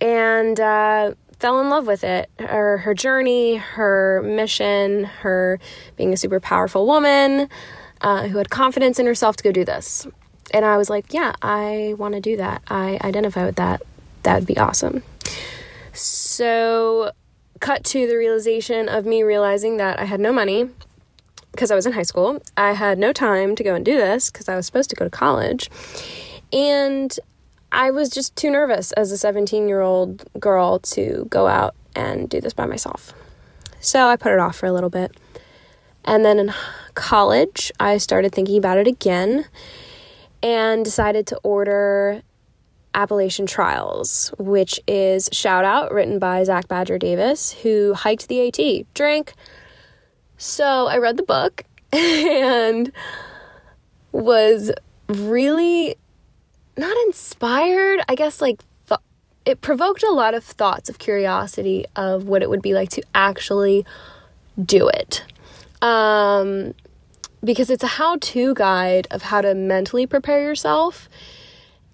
And 0.00 0.60
uh, 0.60 1.14
fell 1.44 1.60
in 1.60 1.68
love 1.68 1.86
with 1.86 2.02
it. 2.04 2.30
Her, 2.38 2.78
her 2.78 2.94
journey, 2.94 3.56
her 3.56 4.22
mission, 4.24 5.04
her 5.04 5.60
being 5.94 6.10
a 6.14 6.16
super 6.16 6.40
powerful 6.40 6.86
woman 6.86 7.50
uh, 8.00 8.28
who 8.28 8.38
had 8.38 8.48
confidence 8.48 8.98
in 8.98 9.04
herself 9.04 9.36
to 9.36 9.44
go 9.44 9.52
do 9.52 9.62
this. 9.62 10.06
And 10.54 10.64
I 10.64 10.78
was 10.78 10.88
like, 10.88 11.12
yeah, 11.12 11.34
I 11.42 11.96
want 11.98 12.14
to 12.14 12.20
do 12.22 12.38
that. 12.38 12.62
I 12.68 12.98
identify 13.04 13.44
with 13.44 13.56
that. 13.56 13.82
That 14.22 14.36
would 14.36 14.46
be 14.46 14.56
awesome. 14.56 15.02
So, 15.92 17.12
cut 17.60 17.84
to 17.84 18.06
the 18.06 18.16
realization 18.16 18.88
of 18.88 19.04
me 19.04 19.22
realizing 19.22 19.76
that 19.76 20.00
I 20.00 20.04
had 20.04 20.20
no 20.20 20.32
money 20.32 20.70
because 21.52 21.70
I 21.70 21.74
was 21.74 21.84
in 21.84 21.92
high 21.92 22.04
school. 22.04 22.40
I 22.56 22.72
had 22.72 22.96
no 22.98 23.12
time 23.12 23.54
to 23.56 23.62
go 23.62 23.74
and 23.74 23.84
do 23.84 23.98
this 23.98 24.30
because 24.30 24.48
I 24.48 24.56
was 24.56 24.64
supposed 24.64 24.88
to 24.88 24.96
go 24.96 25.04
to 25.04 25.10
college. 25.10 25.68
And 26.54 27.14
I 27.74 27.90
was 27.90 28.08
just 28.08 28.36
too 28.36 28.52
nervous 28.52 28.92
as 28.92 29.10
a 29.10 29.18
17 29.18 29.66
year 29.66 29.80
old 29.80 30.22
girl 30.38 30.78
to 30.78 31.26
go 31.28 31.48
out 31.48 31.74
and 31.96 32.28
do 32.28 32.40
this 32.40 32.54
by 32.54 32.66
myself. 32.66 33.12
So 33.80 34.06
I 34.06 34.14
put 34.14 34.32
it 34.32 34.38
off 34.38 34.54
for 34.56 34.66
a 34.66 34.72
little 34.72 34.90
bit. 34.90 35.16
And 36.04 36.24
then 36.24 36.38
in 36.38 36.54
college, 36.94 37.72
I 37.80 37.98
started 37.98 38.32
thinking 38.32 38.58
about 38.58 38.78
it 38.78 38.86
again 38.86 39.46
and 40.40 40.84
decided 40.84 41.26
to 41.26 41.36
order 41.42 42.22
Appalachian 42.94 43.46
Trials, 43.46 44.32
which 44.38 44.78
is 44.86 45.28
shout 45.32 45.64
out 45.64 45.92
written 45.92 46.20
by 46.20 46.44
Zach 46.44 46.68
Badger 46.68 46.96
Davis, 46.96 47.50
who 47.62 47.94
hiked 47.94 48.28
the 48.28 48.46
AT, 48.46 48.86
drank. 48.94 49.34
So 50.36 50.86
I 50.86 50.98
read 50.98 51.16
the 51.16 51.24
book 51.24 51.64
and 51.92 52.92
was 54.12 54.70
really 55.08 55.96
not 56.76 56.96
inspired, 57.06 58.00
I 58.08 58.14
guess 58.14 58.40
like 58.40 58.62
th- 58.88 59.00
it 59.44 59.60
provoked 59.60 60.02
a 60.02 60.10
lot 60.10 60.34
of 60.34 60.44
thoughts 60.44 60.88
of 60.88 60.98
curiosity 60.98 61.84
of 61.96 62.24
what 62.24 62.42
it 62.42 62.50
would 62.50 62.62
be 62.62 62.74
like 62.74 62.90
to 62.90 63.02
actually 63.14 63.84
do 64.62 64.88
it. 64.88 65.24
Um, 65.82 66.74
because 67.42 67.70
it's 67.70 67.84
a 67.84 67.88
how 67.88 68.16
to 68.16 68.54
guide 68.54 69.06
of 69.10 69.22
how 69.22 69.40
to 69.40 69.54
mentally 69.54 70.06
prepare 70.06 70.42
yourself. 70.42 71.08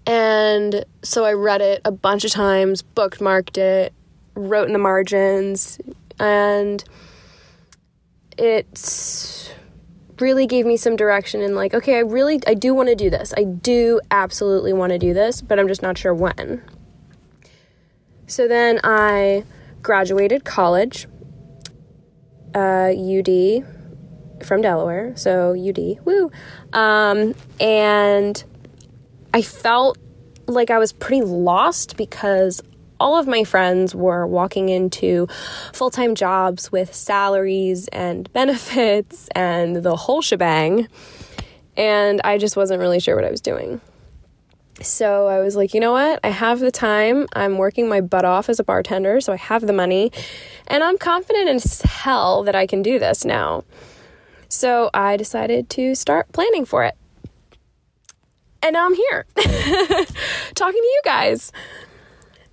And 0.06 0.84
so 1.02 1.24
I 1.24 1.32
read 1.32 1.60
it 1.60 1.80
a 1.84 1.90
bunch 1.90 2.24
of 2.24 2.30
times, 2.30 2.82
bookmarked 2.82 3.58
it, 3.58 3.92
wrote 4.34 4.66
in 4.66 4.72
the 4.72 4.78
margins, 4.78 5.78
and 6.18 6.82
it 8.38 8.66
really 10.20 10.46
gave 10.46 10.66
me 10.66 10.76
some 10.76 10.96
direction 10.96 11.40
and 11.40 11.54
like 11.54 11.74
okay 11.74 11.96
i 11.96 12.00
really 12.00 12.40
i 12.46 12.54
do 12.54 12.74
want 12.74 12.88
to 12.88 12.94
do 12.94 13.10
this. 13.10 13.32
I 13.36 13.44
do 13.44 14.00
absolutely 14.10 14.72
want 14.72 14.92
to 14.92 14.98
do 14.98 15.14
this 15.14 15.40
but 15.40 15.58
i'm 15.58 15.68
just 15.68 15.82
not 15.82 15.98
sure 15.98 16.14
when. 16.14 16.62
So 18.26 18.46
then 18.48 18.80
i 18.84 19.44
graduated 19.82 20.44
college 20.44 21.06
uh, 22.54 22.90
ud 22.90 23.64
from 24.44 24.62
delaware 24.62 25.16
so 25.16 25.54
ud 25.54 25.98
woo. 26.04 26.30
Um, 26.72 27.34
and 27.60 28.42
i 29.32 29.42
felt 29.42 29.98
like 30.46 30.70
i 30.70 30.78
was 30.78 30.92
pretty 30.92 31.22
lost 31.22 31.96
because 31.96 32.60
all 33.00 33.16
of 33.16 33.26
my 33.26 33.42
friends 33.42 33.94
were 33.94 34.26
walking 34.26 34.68
into 34.68 35.26
full 35.72 35.90
time 35.90 36.14
jobs 36.14 36.70
with 36.70 36.94
salaries 36.94 37.88
and 37.88 38.32
benefits 38.34 39.28
and 39.34 39.76
the 39.76 39.96
whole 39.96 40.22
shebang. 40.22 40.86
And 41.76 42.20
I 42.22 42.38
just 42.38 42.56
wasn't 42.56 42.80
really 42.80 43.00
sure 43.00 43.16
what 43.16 43.24
I 43.24 43.30
was 43.30 43.40
doing. 43.40 43.80
So 44.82 45.26
I 45.26 45.40
was 45.40 45.56
like, 45.56 45.74
you 45.74 45.80
know 45.80 45.92
what? 45.92 46.20
I 46.24 46.28
have 46.28 46.60
the 46.60 46.70
time. 46.70 47.26
I'm 47.34 47.58
working 47.58 47.88
my 47.88 48.00
butt 48.00 48.24
off 48.24 48.48
as 48.48 48.58
a 48.58 48.64
bartender, 48.64 49.20
so 49.20 49.32
I 49.32 49.36
have 49.36 49.66
the 49.66 49.72
money. 49.72 50.10
And 50.66 50.82
I'm 50.82 50.96
confident 50.96 51.48
as 51.48 51.82
hell 51.82 52.42
that 52.44 52.54
I 52.54 52.66
can 52.66 52.80
do 52.82 52.98
this 52.98 53.24
now. 53.24 53.64
So 54.48 54.90
I 54.94 55.16
decided 55.16 55.68
to 55.70 55.94
start 55.94 56.32
planning 56.32 56.64
for 56.64 56.84
it. 56.84 56.96
And 58.62 58.74
now 58.74 58.86
I'm 58.86 58.94
here 58.94 59.26
talking 60.54 60.80
to 60.80 60.86
you 60.86 61.00
guys. 61.04 61.52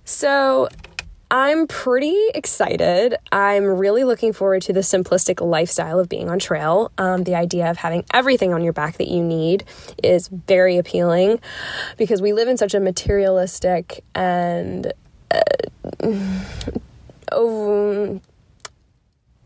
So 0.08 0.70
I'm 1.30 1.66
pretty 1.66 2.16
excited. 2.34 3.14
I'm 3.30 3.64
really 3.64 4.04
looking 4.04 4.32
forward 4.32 4.62
to 4.62 4.72
the 4.72 4.80
simplistic 4.80 5.46
lifestyle 5.46 6.00
of 6.00 6.08
being 6.08 6.30
on 6.30 6.38
trail. 6.38 6.90
Um, 6.96 7.24
the 7.24 7.34
idea 7.34 7.70
of 7.70 7.76
having 7.76 8.04
everything 8.14 8.54
on 8.54 8.64
your 8.64 8.72
back 8.72 8.96
that 8.96 9.08
you 9.08 9.22
need 9.22 9.64
is 10.02 10.28
very 10.28 10.78
appealing 10.78 11.40
because 11.98 12.22
we 12.22 12.32
live 12.32 12.48
in 12.48 12.56
such 12.56 12.72
a 12.72 12.80
materialistic 12.80 14.02
and 14.14 14.94
uh, 15.30 15.40
over, 17.32 18.22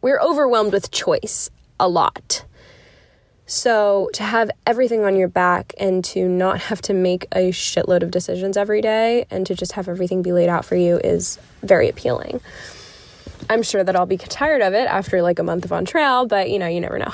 we're 0.00 0.20
overwhelmed 0.20 0.72
with 0.72 0.92
choice 0.92 1.50
a 1.80 1.88
lot. 1.88 2.44
So, 3.54 4.08
to 4.14 4.22
have 4.22 4.50
everything 4.66 5.04
on 5.04 5.14
your 5.14 5.28
back 5.28 5.74
and 5.78 6.02
to 6.06 6.26
not 6.26 6.58
have 6.58 6.80
to 6.82 6.94
make 6.94 7.26
a 7.32 7.50
shitload 7.50 8.02
of 8.02 8.10
decisions 8.10 8.56
every 8.56 8.80
day 8.80 9.26
and 9.30 9.46
to 9.46 9.54
just 9.54 9.72
have 9.72 9.90
everything 9.90 10.22
be 10.22 10.32
laid 10.32 10.48
out 10.48 10.64
for 10.64 10.74
you 10.74 10.96
is 10.96 11.38
very 11.62 11.90
appealing. 11.90 12.40
I'm 13.50 13.62
sure 13.62 13.84
that 13.84 13.94
I'll 13.94 14.06
be 14.06 14.16
tired 14.16 14.62
of 14.62 14.72
it 14.72 14.86
after 14.86 15.20
like 15.20 15.38
a 15.38 15.42
month 15.42 15.66
of 15.66 15.72
on 15.72 15.84
trail, 15.84 16.24
but 16.24 16.48
you 16.48 16.58
know, 16.58 16.66
you 16.66 16.80
never 16.80 16.98
know. 16.98 17.12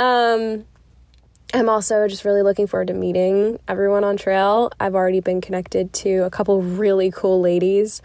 um, 0.04 0.64
I'm 1.54 1.68
also 1.68 2.08
just 2.08 2.24
really 2.24 2.42
looking 2.42 2.66
forward 2.66 2.88
to 2.88 2.94
meeting 2.94 3.60
everyone 3.68 4.02
on 4.02 4.16
trail. 4.16 4.72
I've 4.80 4.96
already 4.96 5.20
been 5.20 5.40
connected 5.40 5.92
to 5.92 6.24
a 6.24 6.30
couple 6.30 6.62
really 6.62 7.12
cool 7.12 7.40
ladies 7.40 8.02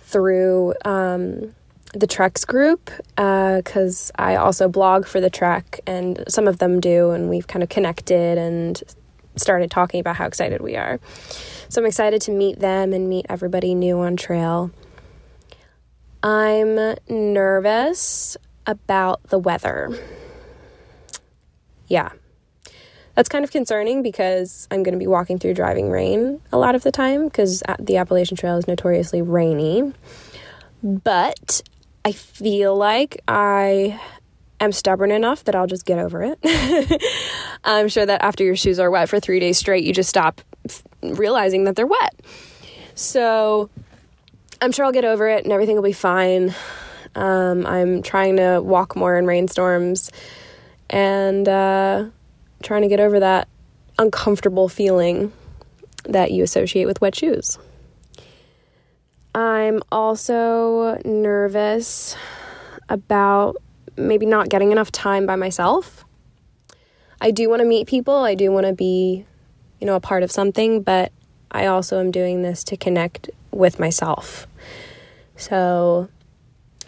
through 0.00 0.74
um, 0.84 1.54
the 1.92 2.06
Treks 2.06 2.44
group 2.44 2.90
because 3.16 4.10
uh, 4.18 4.22
I 4.22 4.36
also 4.36 4.68
blog 4.68 5.06
for 5.06 5.20
the 5.20 5.30
Trek, 5.30 5.80
and 5.86 6.24
some 6.28 6.48
of 6.48 6.58
them 6.58 6.80
do, 6.80 7.10
and 7.10 7.28
we've 7.28 7.46
kind 7.46 7.62
of 7.62 7.68
connected 7.68 8.38
and 8.38 8.82
started 9.36 9.70
talking 9.70 10.00
about 10.00 10.16
how 10.16 10.26
excited 10.26 10.60
we 10.60 10.76
are. 10.76 11.00
So 11.68 11.80
I'm 11.80 11.86
excited 11.86 12.20
to 12.22 12.30
meet 12.30 12.58
them 12.58 12.92
and 12.92 13.08
meet 13.08 13.26
everybody 13.28 13.74
new 13.74 14.00
on 14.00 14.16
trail. 14.16 14.70
I'm 16.22 16.96
nervous 17.08 18.36
about 18.66 19.22
the 19.24 19.38
weather. 19.38 19.98
Yeah. 21.88 22.10
That's 23.14 23.28
kind 23.28 23.44
of 23.44 23.50
concerning 23.50 24.02
because 24.02 24.66
I'm 24.70 24.82
going 24.82 24.94
to 24.94 24.98
be 24.98 25.06
walking 25.06 25.38
through 25.38 25.54
driving 25.54 25.90
rain 25.90 26.40
a 26.52 26.58
lot 26.58 26.74
of 26.74 26.82
the 26.82 26.92
time 26.92 27.24
because 27.24 27.62
the 27.78 27.98
Appalachian 27.98 28.36
Trail 28.36 28.56
is 28.56 28.66
notoriously 28.66 29.20
rainy. 29.20 29.92
But 30.82 31.62
I 32.04 32.12
feel 32.12 32.76
like 32.76 33.20
I 33.28 34.00
am 34.60 34.72
stubborn 34.72 35.10
enough 35.10 35.44
that 35.44 35.54
I'll 35.54 35.66
just 35.66 35.86
get 35.86 35.98
over 35.98 36.22
it. 36.22 37.02
I'm 37.64 37.88
sure 37.88 38.04
that 38.04 38.22
after 38.22 38.44
your 38.44 38.56
shoes 38.56 38.78
are 38.78 38.90
wet 38.90 39.08
for 39.08 39.20
three 39.20 39.40
days 39.40 39.58
straight, 39.58 39.84
you 39.84 39.92
just 39.92 40.08
stop 40.08 40.40
realizing 41.02 41.64
that 41.64 41.76
they're 41.76 41.86
wet. 41.86 42.20
So 42.94 43.70
I'm 44.60 44.72
sure 44.72 44.84
I'll 44.84 44.92
get 44.92 45.04
over 45.04 45.28
it 45.28 45.44
and 45.44 45.52
everything 45.52 45.76
will 45.76 45.82
be 45.82 45.92
fine. 45.92 46.54
Um, 47.14 47.66
I'm 47.66 48.02
trying 48.02 48.36
to 48.36 48.60
walk 48.60 48.96
more 48.96 49.16
in 49.16 49.26
rainstorms 49.26 50.10
and 50.90 51.48
uh, 51.48 52.06
trying 52.62 52.82
to 52.82 52.88
get 52.88 53.00
over 53.00 53.20
that 53.20 53.48
uncomfortable 53.98 54.68
feeling 54.68 55.32
that 56.04 56.32
you 56.32 56.42
associate 56.42 56.86
with 56.86 57.00
wet 57.00 57.14
shoes. 57.14 57.58
I'm 59.34 59.82
also 59.90 61.00
nervous 61.04 62.16
about 62.88 63.56
maybe 63.96 64.26
not 64.26 64.48
getting 64.48 64.72
enough 64.72 64.92
time 64.92 65.26
by 65.26 65.36
myself. 65.36 66.04
I 67.20 67.30
do 67.30 67.48
want 67.48 67.60
to 67.60 67.66
meet 67.66 67.86
people, 67.86 68.16
I 68.16 68.34
do 68.34 68.50
want 68.50 68.66
to 68.66 68.72
be, 68.72 69.24
you 69.80 69.86
know, 69.86 69.94
a 69.94 70.00
part 70.00 70.22
of 70.22 70.30
something, 70.30 70.82
but 70.82 71.12
I 71.50 71.66
also 71.66 72.00
am 72.00 72.10
doing 72.10 72.42
this 72.42 72.64
to 72.64 72.76
connect 72.76 73.30
with 73.50 73.78
myself. 73.78 74.46
So 75.36 76.08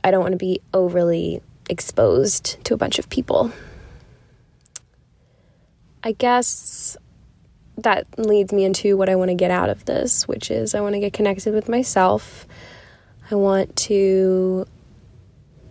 I 0.03 0.11
don't 0.11 0.21
want 0.21 0.33
to 0.33 0.39
be 0.39 0.61
overly 0.73 1.41
exposed 1.71 2.63
to 2.65 2.75
a 2.75 2.77
bunch 2.77 2.99
of 2.99 3.09
people. 3.09 3.53
I 6.03 6.13
guess 6.13 6.97
that 7.79 8.07
leads 8.19 8.53
me 8.53 8.65
into 8.65 8.97
what 8.97 9.09
I 9.09 9.17
want 9.17 9.31
to 9.31 9.35
get 9.35 9.51
out 9.51 9.69
of 9.69 9.85
this, 9.85 10.29
which 10.29 10.51
is 10.51 10.75
I 10.75 10.81
want 10.81 10.95
to 10.95 11.01
get 11.01 11.13
connected 11.13 11.55
with 11.55 11.69
myself. 11.69 12.47
I 13.31 13.35
want 13.35 13.75
to 13.77 14.67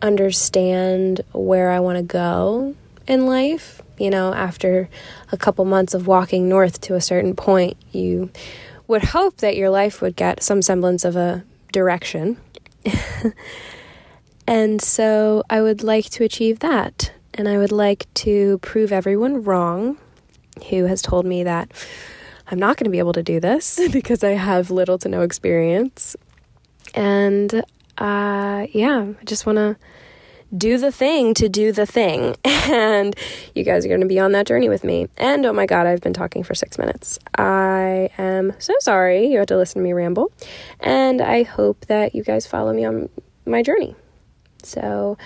understand 0.02 1.22
where 1.32 1.72
I 1.72 1.80
want 1.80 1.98
to 1.98 2.04
go 2.04 2.76
in 3.08 3.26
life. 3.26 3.82
You 3.98 4.10
know, 4.10 4.34
after 4.34 4.90
a 5.32 5.38
couple 5.38 5.66
months 5.66 5.94
of 5.94 6.08
walking 6.08 6.50
north 6.50 6.82
to 6.82 6.96
a 6.96 7.02
certain 7.02 7.36
point, 7.36 7.78
you 7.92 8.32
would 8.88 9.04
hope 9.04 9.38
that 9.38 9.56
your 9.56 9.70
life 9.70 10.02
would 10.02 10.16
get 10.16 10.44
some 10.44 10.62
semblance 10.62 11.06
of 11.06 11.16
a 11.16 11.44
direction. 11.72 12.38
and 14.48 14.82
so 14.82 15.44
I 15.50 15.62
would 15.62 15.84
like 15.84 16.06
to 16.12 16.24
achieve 16.24 16.60
that. 16.60 17.12
And 17.36 17.48
I 17.48 17.58
would 17.58 17.72
like 17.72 18.12
to 18.16 18.58
prove 18.60 18.92
everyone 18.92 19.44
wrong 19.44 19.98
who 20.70 20.86
has 20.86 21.02
told 21.02 21.26
me 21.26 21.44
that 21.44 21.72
I'm 22.48 22.60
not 22.60 22.78
going 22.78 22.86
to 22.86 22.92
be 22.92 23.00
able 23.00 23.14
to 23.14 23.24
do 23.24 23.40
this 23.40 23.80
because 23.92 24.24
I 24.24 24.32
have 24.32 24.72
little 24.72 24.98
to 25.00 25.10
no 25.10 25.22
experience. 25.22 26.16
And 26.94 27.64
uh, 27.98 28.68
yeah, 28.72 29.14
I 29.20 29.24
just 29.24 29.46
want 29.46 29.58
to 29.58 29.78
do 30.56 30.78
the 30.78 30.92
thing 30.92 31.34
to 31.36 31.50
do 31.50 31.72
the 31.72 31.86
thing. 31.86 32.36
And 32.66 33.14
you 33.54 33.66
guys 33.66 33.84
are 33.84 33.90
going 33.90 34.00
to 34.00 34.08
be 34.08 34.20
on 34.20 34.32
that 34.32 34.48
journey 34.48 34.70
with 34.70 34.86
me. 34.86 35.10
And 35.18 35.46
oh 35.46 35.52
my 35.52 35.66
God, 35.66 35.86
I've 35.86 36.00
been 36.00 36.14
talking 36.14 36.44
for 36.44 36.56
six 36.56 36.78
minutes. 36.78 37.20
I 37.38 38.10
am 38.18 38.54
so 38.58 38.74
sorry 38.80 39.28
you 39.28 39.40
had 39.40 39.50
to 39.50 39.58
listen 39.58 39.82
to 39.82 39.84
me 39.84 39.92
ramble. 39.92 40.32
And 40.80 41.20
I 41.22 41.44
hope 41.44 41.86
that 41.88 42.16
you 42.16 42.24
guys 42.24 42.48
follow 42.48 42.72
me 42.72 42.86
on 42.86 43.10
my 43.46 43.64
journey. 43.64 43.98
So 44.64 45.18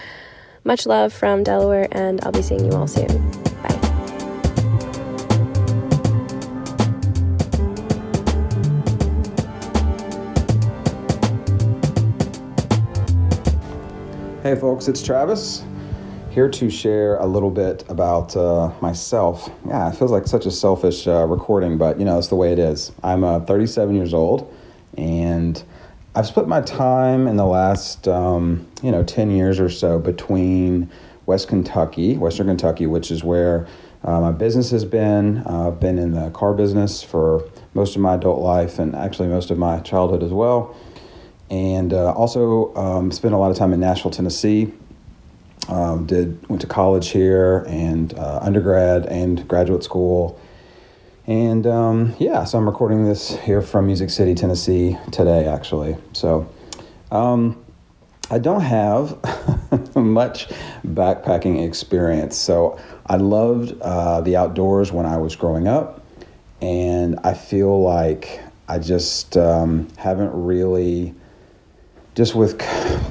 much 0.63 0.88
love 0.88 1.13
from 1.13 1.43
Delaware, 1.43 1.88
and 1.91 2.19
I'll 2.23 2.32
be 2.32 2.41
seeing 2.41 2.65
you 2.65 2.71
all 2.71 2.88
soon. 2.88 3.32
Bye. 3.61 3.76
Hey, 14.48 14.56
folks, 14.56 14.88
it's 14.88 15.04
Travis 15.04 15.66
here 16.30 16.48
to 16.48 16.70
share 16.70 17.18
a 17.18 17.26
little 17.26 17.52
bit 17.52 17.84
about 17.89 18.34
uh, 18.38 18.72
myself. 18.80 19.50
Yeah, 19.68 19.89
it 19.89 19.95
feels 19.98 20.10
like 20.10 20.26
such 20.26 20.45
a 20.45 20.52
selfish 20.52 21.06
uh, 21.06 21.26
recording, 21.26 21.78
but 21.78 22.00
you 22.00 22.06
know, 22.06 22.18
it's 22.18 22.30
the 22.30 22.38
way 22.38 22.54
it 22.54 22.58
is. 22.58 22.93
I'm 23.04 23.26
uh, 23.26 23.41
37 23.41 23.93
years 23.93 24.14
old, 24.14 24.50
and 24.98 25.62
I've 26.16 26.28
split 26.28 26.48
my 26.48 26.62
time 26.62 27.28
in 27.28 27.36
the 27.36 27.45
last, 27.45 28.08
um, 28.08 28.66
you 28.82 28.89
know, 28.89 29.04
10 29.04 29.32
years 29.32 29.60
or 29.60 29.68
so 29.68 30.00
between 30.00 30.89
West 31.26 31.50
Kentucky, 31.50 32.16
Western 32.16 32.48
Kentucky, 32.48 32.88
which 32.88 33.12
is 33.12 33.26
where 33.26 33.68
Uh, 34.04 34.22
my 34.22 34.32
business 34.32 34.72
has 34.72 34.86
been 34.86 35.39
I've 35.45 35.80
been 35.80 35.98
in 35.98 36.12
the 36.14 36.30
car 36.30 36.54
business 36.54 37.04
for 37.04 37.43
most 37.74 37.95
of 37.95 38.02
my 38.02 38.14
adult 38.14 38.41
life 38.41 38.80
and 38.80 38.95
actually 38.95 39.28
most 39.28 39.52
of 39.52 39.58
my 39.58 39.80
childhood 39.80 40.24
as 40.24 40.32
well. 40.32 40.74
And 41.50 41.93
uh, 41.93 42.12
also 42.12 42.76
um, 42.76 43.12
spent 43.12 43.34
a 43.34 43.38
lot 43.38 43.52
of 43.52 43.58
time 43.58 43.74
in 43.74 43.80
Nashville, 43.80 44.12
Tennessee. 44.12 44.74
Um, 45.70 46.06
did 46.06 46.48
went 46.48 46.62
to 46.62 46.68
college 46.68 47.10
here 47.10 47.66
and 47.68 48.14
uh, 48.14 48.39
undergrad 48.41 49.06
and 49.06 49.45
graduate 49.48 49.84
school. 49.84 50.39
And 51.26 51.68
um, 51.68 52.16
yeah, 52.20 52.45
so 52.45 52.58
I'm 52.58 52.66
recording 52.66 53.04
this 53.04 53.36
here 53.39 53.62
from 53.62 53.88
Music 53.88 54.10
City, 54.10 54.34
Tennessee 54.34 54.98
today, 55.12 55.45
actually. 55.45 55.98
So 56.14 56.50
um, 57.12 57.64
I 58.32 58.39
don't 58.39 58.62
have 58.62 59.18
much 59.95 60.50
backpacking 60.86 61.66
experience. 61.66 62.38
So 62.38 62.80
I 63.06 63.18
loved 63.18 63.80
uh, 63.82 64.22
the 64.22 64.36
outdoors 64.36 64.91
when 64.91 65.06
I 65.06 65.18
was 65.18 65.36
growing 65.36 65.68
up, 65.68 66.02
and 66.62 67.20
I 67.24 67.34
feel 67.34 67.82
like 67.82 68.41
I 68.68 68.80
just 68.80 69.38
um, 69.38 69.88
haven't 69.98 70.32
really, 70.34 71.14
just 72.18 72.34
with 72.34 72.57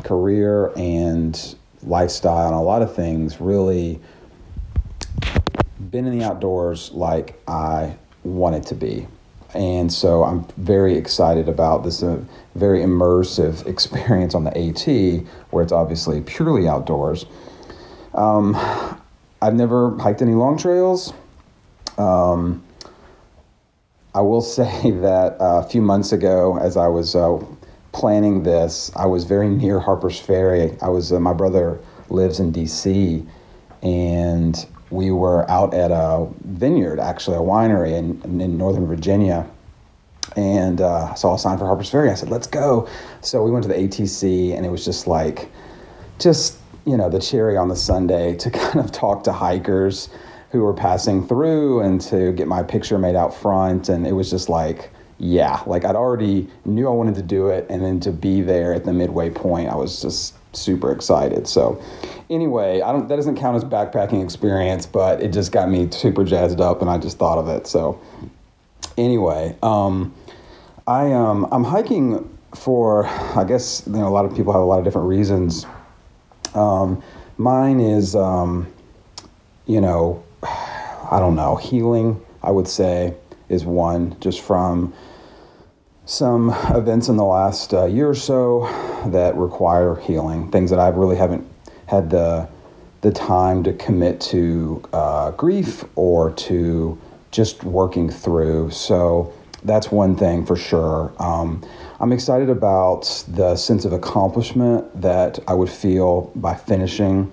career 0.03 0.73
and 0.75 1.55
lifestyle 1.85 2.49
and 2.49 2.57
a 2.57 2.59
lot 2.59 2.83
of 2.83 2.93
things, 2.93 3.41
really 3.41 4.01
been 5.79 6.07
in 6.07 6.19
the 6.19 6.25
outdoors 6.25 6.91
like 6.91 7.41
I 7.47 7.99
wanted 8.25 8.67
to 8.67 8.75
be. 8.75 9.07
And 9.55 9.93
so 9.93 10.25
I'm 10.25 10.45
very 10.57 10.97
excited 10.97 11.49
about 11.49 11.85
this 11.85 12.03
uh, 12.03 12.21
very 12.57 12.81
immersive 12.81 13.65
experience 13.69 14.35
on 14.35 14.43
the 14.43 14.51
AT, 14.59 15.25
where 15.51 15.63
it's 15.63 15.73
obviously 15.73 16.21
purely 16.21 16.67
outdoors. 16.67 17.27
Um, 18.13 18.57
I've 19.41 19.55
never 19.55 19.97
hiked 19.99 20.21
any 20.21 20.35
long 20.35 20.59
trails. 20.59 21.13
Um, 21.97 22.65
I 24.13 24.23
will 24.23 24.41
say 24.59 24.91
that 24.91 25.41
uh, 25.41 25.63
a 25.65 25.69
few 25.69 25.81
months 25.81 26.11
ago, 26.11 26.59
as 26.59 26.77
I 26.77 26.89
was 26.89 27.15
uh, 27.15 27.39
planning 27.97 28.43
this, 28.43 28.93
I 28.95 29.07
was 29.07 29.25
very 29.25 29.49
near 29.49 29.81
Harper's 29.81 30.21
Ferry. 30.21 30.77
I 30.83 30.91
was 30.91 31.13
uh, 31.13 31.19
my 31.19 31.33
brother 31.33 31.81
lives 32.11 32.39
in 32.39 32.53
D.C. 32.53 33.25
and 33.83 34.67
we 34.91 35.11
were 35.11 35.51
out 35.51 35.73
at 35.73 35.91
a 35.91 36.29
vineyard, 36.45 37.01
actually 37.01 37.39
a 37.39 37.41
winery 37.41 37.93
in, 37.95 38.41
in 38.41 38.59
Northern 38.59 38.87
Virginia, 38.87 39.49
and 40.37 40.83
uh, 40.83 41.15
saw 41.15 41.35
a 41.35 41.39
sign 41.39 41.57
for 41.57 41.65
Harper's 41.65 41.89
Ferry. 41.89 42.11
I 42.11 42.15
said, 42.15 42.29
"Let's 42.29 42.47
go!" 42.47 42.87
So 43.23 43.43
we 43.43 43.51
went 43.51 43.63
to 43.63 43.69
the 43.69 43.75
ATC, 43.75 44.55
and 44.55 44.67
it 44.67 44.69
was 44.69 44.85
just 44.85 45.07
like, 45.07 45.51
just 46.19 46.59
you 46.85 46.99
know, 46.99 47.09
the 47.09 47.19
cherry 47.19 47.57
on 47.57 47.69
the 47.69 47.77
Sunday 47.77 48.37
to 48.37 48.51
kind 48.63 48.79
of 48.79 48.93
talk 48.93 49.25
to 49.25 49.33
hikers 49.33 50.11
who 50.51 50.61
were 50.61 50.75
passing 50.75 51.27
through 51.27 51.81
and 51.81 52.01
to 52.03 52.33
get 52.33 52.47
my 52.47 52.63
picture 52.63 52.99
made 52.99 53.17
out 53.17 53.35
front, 53.35 53.89
and 53.89 54.07
it 54.07 54.13
was 54.13 54.31
just 54.31 54.51
like. 54.51 54.91
Yeah, 55.19 55.63
like 55.67 55.85
I'd 55.85 55.97
already 55.97 56.49
knew 56.65 56.87
I 56.89 56.91
wanted 56.91 57.15
to 57.15 57.23
do 57.23 57.49
it, 57.49 57.67
and 57.71 57.83
then 57.83 58.01
to 58.01 58.13
be 58.13 58.43
there 58.43 58.75
at 58.75 58.85
the 58.85 58.93
midway 58.93 59.31
point, 59.31 59.71
I 59.71 59.75
was 59.75 60.03
just 60.03 60.35
super 60.55 60.93
excited. 60.93 61.49
So, 61.49 61.83
anyway, 62.29 62.83
I 62.83 62.93
don't 62.93 63.09
that 63.09 63.17
doesn't 63.17 63.37
count 63.37 63.57
as 63.57 63.65
backpacking 63.65 64.23
experience, 64.23 64.85
but 64.85 65.23
it 65.23 65.33
just 65.33 65.53
got 65.53 65.71
me 65.71 65.91
super 65.91 66.23
jazzed 66.23 66.61
up, 66.61 66.83
and 66.83 66.91
I 66.91 66.99
just 66.99 67.17
thought 67.17 67.39
of 67.39 67.49
it. 67.49 67.67
So, 67.67 67.99
anyway, 68.99 69.57
um, 69.63 70.15
I 70.87 71.13
um, 71.13 71.49
I'm 71.51 71.65
hiking 71.65 72.29
for 72.55 73.07
I 73.07 73.45
guess 73.45 73.85
you 73.87 73.93
know 73.95 74.09
a 74.09 74.11
lot 74.11 74.27
of 74.27 74.37
people 74.37 74.53
have 74.53 74.63
a 74.63 74.67
lot 74.67 74.79
of 74.79 74.85
different 74.85 75.09
reasons. 75.09 75.65
Um, 76.55 77.03
mine 77.39 77.81
is 77.81 78.15
um, 78.15 78.71
you 79.67 79.81
know 79.81 80.23
I 80.43 81.19
don't 81.21 81.37
know 81.37 81.57
healing. 81.57 82.21
I 82.43 82.51
would 82.51 82.69
say 82.69 83.15
is 83.49 83.65
one 83.65 84.19
just 84.21 84.41
from 84.41 84.93
some 86.05 86.51
events 86.75 87.09
in 87.09 87.17
the 87.17 87.25
last 87.25 87.75
uh, 87.75 87.85
year 87.85 88.09
or 88.09 88.15
so 88.15 88.67
that 89.07 89.37
require 89.37 89.97
healing, 89.97 90.51
things 90.51 90.71
that 90.71 90.79
I 90.79 90.89
really 90.89 91.17
haven't 91.17 91.47
had 91.87 92.11
the 92.11 92.49
the 93.03 93.13
time 93.13 93.63
to 93.63 93.73
commit 93.75 94.21
to 94.21 94.83
uh, 94.93 95.31
grief 95.33 95.85
or 95.95 96.33
to 96.33 96.99
just 97.31 97.63
working 97.63 98.11
through. 98.11 98.71
So 98.71 99.33
that's 99.63 99.93
one 99.93 100.17
thing 100.17 100.45
for 100.45 100.57
sure. 100.57 101.13
Um, 101.19 101.65
I'm 102.01 102.13
excited 102.13 102.51
about 102.51 103.25
the 103.29 103.55
sense 103.57 103.85
of 103.85 103.93
accomplishment 103.93 105.01
that 105.01 105.39
I 105.47 105.55
would 105.55 105.71
feel 105.71 106.33
by 106.35 106.55
finishing 106.55 107.33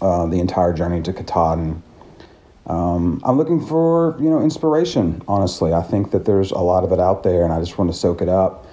uh, 0.00 0.26
the 0.26 0.40
entire 0.40 0.72
journey 0.72 1.02
to 1.02 1.12
Katahdin. 1.12 1.82
Um, 2.66 3.20
I'm 3.24 3.36
looking 3.36 3.64
for 3.64 4.16
you 4.18 4.30
know 4.30 4.40
inspiration. 4.40 5.22
Honestly, 5.28 5.72
I 5.72 5.82
think 5.82 6.10
that 6.12 6.24
there's 6.24 6.50
a 6.50 6.58
lot 6.58 6.84
of 6.84 6.92
it 6.92 7.00
out 7.00 7.22
there, 7.22 7.44
and 7.44 7.52
I 7.52 7.60
just 7.60 7.78
want 7.78 7.90
to 7.92 7.96
soak 7.96 8.22
it 8.22 8.28
up. 8.28 8.66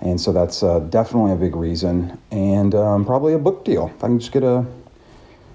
And 0.00 0.20
so 0.20 0.32
that's 0.32 0.62
uh, 0.62 0.80
definitely 0.80 1.32
a 1.32 1.36
big 1.36 1.54
reason, 1.54 2.18
and 2.30 2.74
um, 2.74 3.04
probably 3.04 3.34
a 3.34 3.38
book 3.38 3.64
deal. 3.64 3.90
If 3.96 4.04
I 4.04 4.08
can 4.08 4.20
just 4.20 4.32
get 4.32 4.44
a 4.44 4.64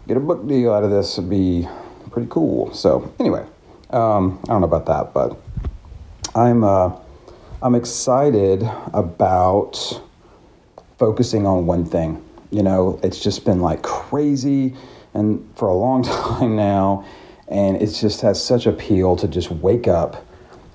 get 0.07 0.17
a 0.17 0.21
book 0.21 0.47
deal 0.47 0.73
out 0.73 0.83
of 0.83 0.91
this, 0.91 1.17
would 1.17 1.29
be 1.29 1.67
pretty 2.11 2.27
cool. 2.29 2.73
So 2.73 3.13
anyway, 3.19 3.45
um, 3.89 4.39
I 4.45 4.47
don't 4.47 4.61
know 4.61 4.67
about 4.67 4.85
that, 4.87 5.13
but 5.13 5.37
I'm 6.35 6.63
uh, 6.63 6.91
I'm 7.61 7.75
excited 7.75 8.63
about 8.93 10.01
focusing 10.97 11.45
on 11.45 11.65
one 11.65 11.85
thing. 11.85 12.23
You 12.51 12.63
know, 12.63 12.99
it's 13.03 13.19
just 13.19 13.45
been 13.45 13.61
like 13.61 13.81
crazy, 13.81 14.75
and 15.13 15.45
for 15.55 15.69
a 15.69 15.73
long 15.73 16.03
time 16.03 16.57
now 16.57 17.05
and 17.47 17.81
it 17.81 17.87
just 17.87 18.21
has 18.21 18.43
such 18.43 18.65
appeal 18.65 19.15
to 19.17 19.27
just 19.27 19.51
wake 19.51 19.87
up 19.87 20.25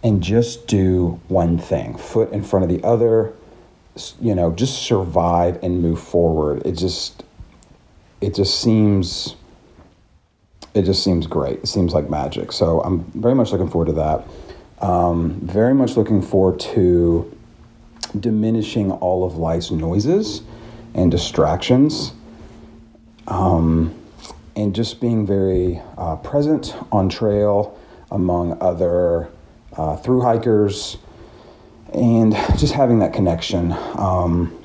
and 0.02 0.22
just 0.22 0.66
do 0.66 1.20
one 1.28 1.58
thing, 1.58 1.96
foot 1.96 2.32
in 2.32 2.42
front 2.42 2.64
of 2.64 2.68
the 2.68 2.84
other, 2.86 3.32
you 4.20 4.34
know, 4.34 4.50
just 4.52 4.82
survive 4.82 5.62
and 5.62 5.82
move 5.82 6.00
forward. 6.00 6.66
It 6.66 6.72
just, 6.72 7.24
it 8.20 8.34
just 8.34 8.60
seems, 8.60 9.36
it 10.74 10.82
just 10.82 11.04
seems 11.04 11.26
great. 11.26 11.60
It 11.60 11.66
seems 11.68 11.92
like 11.92 12.08
magic. 12.08 12.52
So 12.52 12.80
I'm 12.80 13.04
very 13.12 13.34
much 13.34 13.52
looking 13.52 13.68
forward 13.68 13.86
to 13.86 13.92
that. 13.92 14.26
Um, 14.80 15.40
very 15.42 15.74
much 15.74 15.96
looking 15.96 16.22
forward 16.22 16.58
to 16.60 17.38
diminishing 18.18 18.90
all 18.90 19.24
of 19.24 19.36
life's 19.36 19.70
noises 19.70 20.42
and 20.94 21.10
distractions. 21.10 22.12
Um, 23.28 23.94
and 24.56 24.74
just 24.74 25.00
being 25.00 25.26
very 25.26 25.80
uh, 25.96 26.16
present 26.16 26.74
on 26.90 27.08
trail 27.08 27.78
among 28.10 28.60
other 28.60 29.30
uh, 29.76 29.96
through 29.96 30.20
hikers 30.20 30.98
and 31.94 32.32
just 32.58 32.74
having 32.74 32.98
that 32.98 33.12
connection 33.12 33.72
um, 33.96 34.56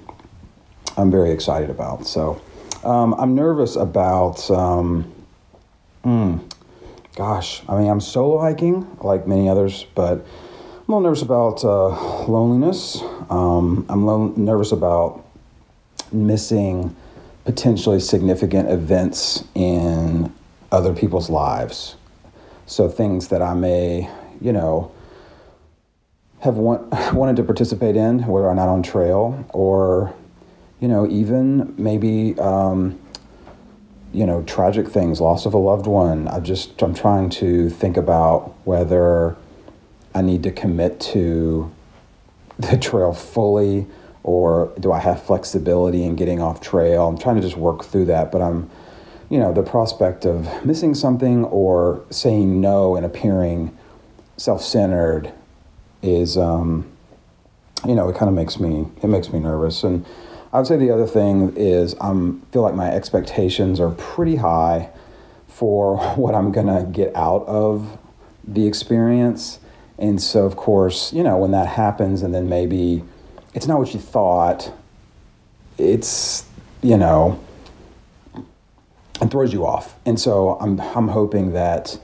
i'm 0.98 1.12
very 1.12 1.32
excited 1.32 1.70
about. 1.70 2.06
So 2.06 2.42
um, 2.84 3.14
i'm 3.16 3.36
nervous 3.36 3.76
about 3.76 4.50
um, 4.52 5.12
mm, 6.04 6.52
gosh 7.16 7.62
i 7.68 7.78
mean 7.78 7.90
i'm 7.90 8.02
solo 8.02 8.40
hiking 8.40 8.88
like 9.02 9.28
many 9.28 9.50
others 9.50 9.86
but 9.96 10.14
i'm 10.14 10.94
a 10.94 10.98
little 10.98 11.02
nervous 11.02 11.22
about 11.22 11.64
uh, 11.64 12.26
loneliness. 12.28 13.02
Um, 13.30 13.86
i'm 13.90 14.06
lo- 14.06 14.34
nervous 14.36 14.72
about 14.72 15.24
missing 16.12 16.96
potentially 17.48 17.98
significant 17.98 18.70
events 18.70 19.46
in 19.56 20.30
other 20.70 20.94
people's 20.94 21.30
lives. 21.30 21.96
So 22.66 22.90
things 22.90 23.30
that 23.30 23.42
I 23.42 23.54
may, 23.54 24.10
you 24.42 24.52
know, 24.52 24.92
have 26.42 26.56
want, 26.56 26.92
wanted 27.14 27.38
to 27.38 27.44
participate 27.46 27.96
in, 27.96 28.28
whether 28.28 28.48
or 28.48 28.54
not 28.54 28.68
on 28.68 28.84
trail, 28.84 29.46
or, 29.54 30.14
you 30.82 30.90
know, 30.90 31.08
even 31.08 31.74
maybe, 31.78 32.38
um, 32.38 33.00
you 34.12 34.26
know, 34.26 34.44
tragic 34.44 34.90
things, 34.90 35.22
loss 35.22 35.46
of 35.46 35.54
a 35.54 35.58
loved 35.58 35.88
one. 35.88 36.28
I 36.28 36.42
just, 36.42 36.82
I'm 36.82 36.94
trying 36.94 37.30
to 37.30 37.70
think 37.70 37.96
about 37.96 38.58
whether 38.66 39.38
I 40.14 40.22
need 40.22 40.44
to 40.44 40.52
commit 40.52 41.00
to 41.14 41.74
the 42.60 42.78
trail 42.78 43.14
fully 43.14 43.88
or 44.24 44.74
do 44.80 44.92
I 44.92 45.00
have 45.00 45.24
flexibility 45.24 46.04
in 46.04 46.16
getting 46.16 46.42
off 46.42 46.62
trail? 46.62 47.08
I'm 47.08 47.18
trying 47.18 47.36
to 47.36 47.42
just 47.42 47.58
work 47.58 47.84
through 47.86 48.06
that, 48.06 48.32
but 48.32 48.42
I'm, 48.42 48.70
you 49.30 49.40
know, 49.40 49.54
the 49.54 49.64
prospect 49.64 50.26
of 50.26 50.66
missing 50.66 50.94
something 50.96 51.46
or 51.46 52.04
saying 52.10 52.60
no 52.60 52.96
and 52.96 53.06
appearing 53.06 53.78
self-centered 54.38 55.32
is, 56.02 56.38
um, 56.38 56.90
you 57.86 57.96
know, 57.96 58.10
it 58.10 58.16
kind 58.16 58.30
of 58.30 58.36
makes 58.36 58.60
me 58.60 58.88
it 59.02 59.08
makes 59.08 59.32
me 59.32 59.40
nervous. 59.40 59.84
And 59.84 60.06
I 60.54 60.58
would 60.58 60.68
say 60.68 60.78
the 60.78 60.92
other 60.92 61.08
thing 61.08 61.54
is 61.56 61.96
I 61.96 62.10
um, 62.10 62.46
feel 62.52 62.62
like 62.62 62.76
my 62.76 62.90
expectations 62.90 63.80
are 63.80 63.92
pretty 63.92 64.38
high 64.38 64.90
for 65.48 65.98
what 66.16 66.36
I'm 66.36 66.52
gonna 66.52 66.86
get 66.86 67.16
out 67.16 67.46
of 67.48 67.98
the 68.48 68.68
experience. 68.68 69.60
And 70.00 70.22
so, 70.22 70.46
of 70.46 70.56
course, 70.56 71.12
you 71.12 71.24
know, 71.24 71.38
when 71.38 71.52
that 71.52 71.68
happens, 71.68 72.22
and 72.22 72.34
then 72.34 72.48
maybe 72.48 73.04
it's 73.58 73.66
not 73.66 73.80
what 73.80 73.92
you 73.92 74.00
thought. 74.00 74.72
It's, 75.80 76.46
you 76.84 76.96
know, 76.96 77.44
it 79.20 79.32
throws 79.32 79.52
you 79.52 79.66
off. 79.66 79.98
And 80.06 80.20
so 80.20 80.60
I'm, 80.62 80.80
I'm 80.80 81.08
hoping 81.08 81.54
that 81.54 82.00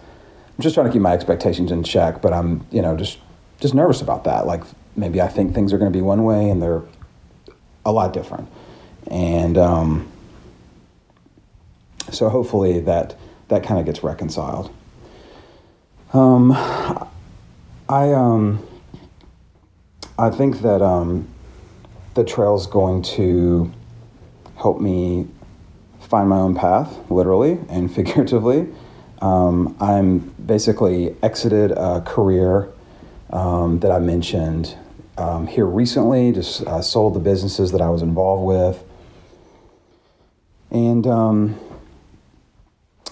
I'm 0.57 0.63
just 0.63 0.73
trying 0.73 0.87
to 0.87 0.91
keep 0.91 1.03
my 1.03 1.13
expectations 1.13 1.71
in 1.71 1.83
check, 1.83 2.23
but 2.23 2.33
I'm, 2.33 2.65
you 2.71 2.81
know, 2.81 2.97
just 2.97 3.19
just 3.59 3.75
nervous 3.75 4.01
about 4.01 4.23
that. 4.23 4.47
Like 4.47 4.63
maybe 4.95 5.21
I 5.21 5.27
think 5.27 5.53
things 5.53 5.71
are 5.73 5.77
going 5.77 5.93
to 5.93 5.95
be 5.95 6.01
one 6.01 6.23
way 6.23 6.49
and 6.49 6.59
they're 6.59 6.81
a 7.85 7.91
lot 7.91 8.13
different, 8.13 8.49
and 9.11 9.55
um, 9.55 10.11
so 12.11 12.29
hopefully 12.29 12.79
that 12.79 13.15
that 13.49 13.63
kind 13.63 13.79
of 13.79 13.85
gets 13.85 14.03
reconciled. 14.03 14.73
Um, 16.13 16.51
I 17.87 18.11
um, 18.11 18.67
I 20.17 20.31
think 20.31 20.61
that 20.61 20.81
um, 20.81 21.27
the 22.13 22.23
trail's 22.23 22.67
going 22.67 23.01
to 23.01 23.71
help 24.57 24.79
me 24.79 25.27
find 25.99 26.29
my 26.29 26.37
own 26.37 26.55
path, 26.55 26.97
literally 27.09 27.59
and 27.69 27.93
figuratively. 27.95 28.67
Um, 29.21 29.75
I'm 29.79 30.19
basically 30.45 31.15
exited 31.23 31.71
a 31.71 32.01
career 32.01 32.69
um, 33.29 33.79
that 33.79 33.91
I 33.91 33.99
mentioned 33.99 34.75
um, 35.17 35.47
here 35.47 35.65
recently, 35.65 36.31
just 36.31 36.61
uh, 36.63 36.81
sold 36.81 37.13
the 37.13 37.19
businesses 37.19 37.71
that 37.71 37.81
I 37.81 37.89
was 37.89 38.01
involved 38.01 38.43
with. 38.45 38.83
And, 40.71 41.05
um, 41.05 41.59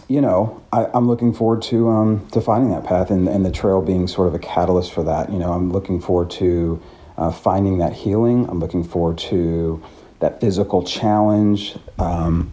you 0.08 0.20
know, 0.20 0.62
I, 0.74 0.88
am 0.94 1.08
looking 1.08 1.32
forward 1.32 1.62
to, 1.64 1.90
um, 1.90 2.28
to 2.30 2.42
finding 2.42 2.72
that 2.72 2.84
path 2.84 3.12
and, 3.12 3.30
and 3.30 3.46
the 3.46 3.52
trail 3.52 3.82
being 3.82 4.08
sort 4.08 4.28
of 4.28 4.34
a 4.34 4.40
catalyst 4.40 4.92
for 4.92 5.04
that. 5.04 5.32
You 5.32 5.38
know, 5.38 5.54
I'm 5.54 5.72
looking 5.72 6.02
forward 6.02 6.32
to 6.32 6.82
uh, 7.18 7.32
finding 7.32 7.78
that 7.80 7.94
healing. 7.94 8.48
I'm 8.50 8.60
looking 8.60 8.84
forward 8.84 9.18
to 9.20 9.84
that 10.20 10.40
physical 10.40 10.84
challenge. 10.84 11.76
Um, 12.00 12.52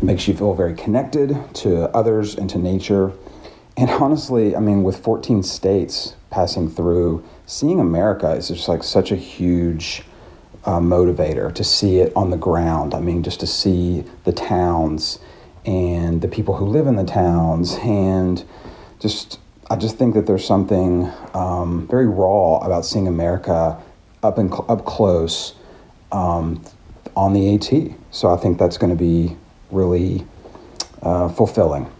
makes 0.00 0.26
you 0.26 0.34
feel 0.34 0.54
very 0.54 0.74
connected 0.74 1.36
to 1.54 1.84
others 1.96 2.34
and 2.36 2.48
to 2.50 2.58
nature. 2.58 3.12
And 3.76 3.90
honestly, 3.90 4.54
I 4.54 4.60
mean, 4.60 4.82
with 4.82 5.02
14 5.02 5.42
states 5.42 6.16
passing 6.30 6.70
through, 6.70 7.24
seeing 7.46 7.80
America 7.80 8.30
is 8.30 8.48
just 8.48 8.68
like 8.68 8.82
such 8.82 9.12
a 9.12 9.16
huge 9.16 10.02
uh, 10.64 10.78
motivator 10.78 11.52
to 11.54 11.64
see 11.64 11.98
it 11.98 12.12
on 12.14 12.30
the 12.30 12.36
ground. 12.36 12.94
I 12.94 13.00
mean, 13.00 13.22
just 13.22 13.40
to 13.40 13.46
see 13.46 14.04
the 14.24 14.32
towns 14.32 15.18
and 15.64 16.20
the 16.20 16.28
people 16.28 16.56
who 16.56 16.66
live 16.66 16.86
in 16.86 16.96
the 16.96 17.04
towns, 17.04 17.76
and 17.82 18.44
just 18.98 19.38
I 19.72 19.76
just 19.76 19.96
think 19.96 20.12
that 20.16 20.26
there's 20.26 20.44
something 20.44 21.10
um, 21.32 21.88
very 21.88 22.06
raw 22.06 22.58
about 22.58 22.84
seeing 22.84 23.08
America 23.08 23.82
up 24.22 24.36
and 24.36 24.50
cl- 24.50 24.66
up 24.68 24.84
close 24.84 25.54
um, 26.12 26.62
on 27.16 27.32
the 27.32 27.54
AT. 27.54 27.96
So 28.10 28.28
I 28.28 28.36
think 28.36 28.58
that's 28.58 28.76
going 28.76 28.90
to 28.90 29.02
be 29.02 29.34
really 29.70 30.26
uh, 31.00 31.30
fulfilling. 31.30 31.90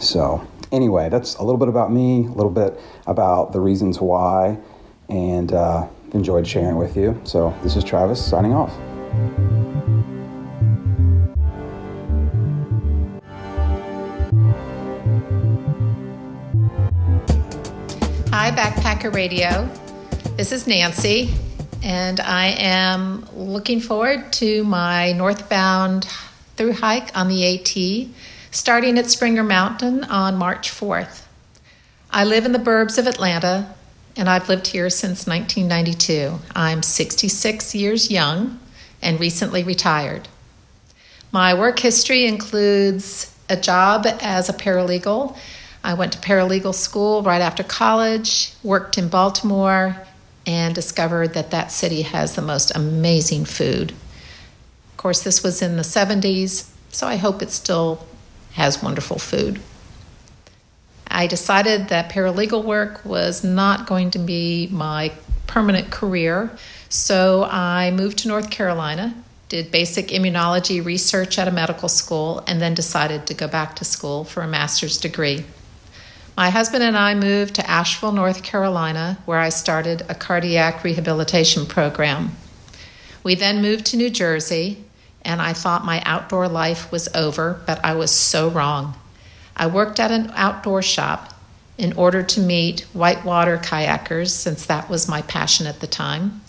So, 0.00 0.46
anyway, 0.70 1.08
that's 1.08 1.36
a 1.36 1.42
little 1.42 1.56
bit 1.56 1.68
about 1.68 1.90
me, 1.90 2.26
a 2.26 2.32
little 2.32 2.50
bit 2.50 2.78
about 3.06 3.54
the 3.54 3.60
reasons 3.60 3.98
why, 3.98 4.58
and 5.08 5.54
uh, 5.54 5.88
enjoyed 6.12 6.46
sharing 6.46 6.76
with 6.76 6.94
you. 6.94 7.18
So, 7.24 7.58
this 7.62 7.76
is 7.76 7.84
Travis 7.84 8.22
signing 8.22 8.52
off. 8.52 8.76
Hi, 18.38 18.50
Backpacker 18.50 19.14
Radio. 19.14 19.66
This 20.36 20.52
is 20.52 20.66
Nancy, 20.66 21.32
and 21.82 22.20
I 22.20 22.48
am 22.48 23.26
looking 23.34 23.80
forward 23.80 24.30
to 24.34 24.62
my 24.64 25.12
northbound 25.12 26.06
through 26.54 26.74
hike 26.74 27.16
on 27.16 27.28
the 27.28 27.54
AT, 27.54 28.08
starting 28.50 28.98
at 28.98 29.10
Springer 29.10 29.42
Mountain 29.42 30.04
on 30.04 30.36
March 30.36 30.70
4th. 30.70 31.22
I 32.10 32.24
live 32.24 32.44
in 32.44 32.52
the 32.52 32.58
burbs 32.58 32.98
of 32.98 33.06
Atlanta, 33.06 33.74
and 34.18 34.28
I've 34.28 34.50
lived 34.50 34.66
here 34.66 34.90
since 34.90 35.26
1992. 35.26 36.38
I'm 36.54 36.82
66 36.82 37.74
years 37.74 38.10
young 38.10 38.60
and 39.00 39.18
recently 39.18 39.64
retired. 39.64 40.28
My 41.32 41.54
work 41.54 41.78
history 41.78 42.26
includes 42.26 43.34
a 43.48 43.56
job 43.56 44.06
as 44.20 44.50
a 44.50 44.52
paralegal. 44.52 45.38
I 45.86 45.94
went 45.94 46.14
to 46.14 46.18
paralegal 46.18 46.74
school 46.74 47.22
right 47.22 47.40
after 47.40 47.62
college, 47.62 48.52
worked 48.64 48.98
in 48.98 49.08
Baltimore, 49.08 49.96
and 50.44 50.74
discovered 50.74 51.34
that 51.34 51.52
that 51.52 51.70
city 51.70 52.02
has 52.02 52.34
the 52.34 52.42
most 52.42 52.74
amazing 52.74 53.44
food. 53.44 53.92
Of 53.92 54.96
course, 54.96 55.22
this 55.22 55.44
was 55.44 55.62
in 55.62 55.76
the 55.76 55.84
70s, 55.84 56.68
so 56.90 57.06
I 57.06 57.14
hope 57.14 57.40
it 57.40 57.52
still 57.52 58.04
has 58.54 58.82
wonderful 58.82 59.20
food. 59.20 59.60
I 61.06 61.28
decided 61.28 61.86
that 61.86 62.10
paralegal 62.10 62.64
work 62.64 63.04
was 63.04 63.44
not 63.44 63.86
going 63.86 64.10
to 64.10 64.18
be 64.18 64.68
my 64.72 65.12
permanent 65.46 65.92
career, 65.92 66.50
so 66.88 67.44
I 67.44 67.92
moved 67.92 68.18
to 68.18 68.28
North 68.28 68.50
Carolina, 68.50 69.14
did 69.48 69.70
basic 69.70 70.08
immunology 70.08 70.84
research 70.84 71.38
at 71.38 71.46
a 71.46 71.52
medical 71.52 71.88
school, 71.88 72.42
and 72.48 72.60
then 72.60 72.74
decided 72.74 73.28
to 73.28 73.34
go 73.34 73.46
back 73.46 73.76
to 73.76 73.84
school 73.84 74.24
for 74.24 74.42
a 74.42 74.48
master's 74.48 74.98
degree. 74.98 75.44
My 76.36 76.50
husband 76.50 76.82
and 76.82 76.98
I 76.98 77.14
moved 77.14 77.54
to 77.54 77.70
Asheville, 77.70 78.12
North 78.12 78.42
Carolina, 78.42 79.16
where 79.24 79.38
I 79.38 79.48
started 79.48 80.02
a 80.06 80.14
cardiac 80.14 80.84
rehabilitation 80.84 81.64
program. 81.64 82.32
We 83.22 83.34
then 83.34 83.62
moved 83.62 83.86
to 83.86 83.96
New 83.96 84.10
Jersey, 84.10 84.84
and 85.22 85.40
I 85.40 85.54
thought 85.54 85.86
my 85.86 86.02
outdoor 86.04 86.46
life 86.46 86.92
was 86.92 87.08
over, 87.14 87.62
but 87.66 87.82
I 87.82 87.94
was 87.94 88.10
so 88.10 88.50
wrong. 88.50 88.94
I 89.56 89.66
worked 89.66 89.98
at 89.98 90.10
an 90.10 90.30
outdoor 90.36 90.82
shop 90.82 91.32
in 91.78 91.94
order 91.94 92.22
to 92.22 92.40
meet 92.40 92.82
whitewater 92.92 93.56
kayakers, 93.56 94.28
since 94.28 94.66
that 94.66 94.90
was 94.90 95.08
my 95.08 95.22
passion 95.22 95.66
at 95.66 95.80
the 95.80 95.86
time, 95.86 96.42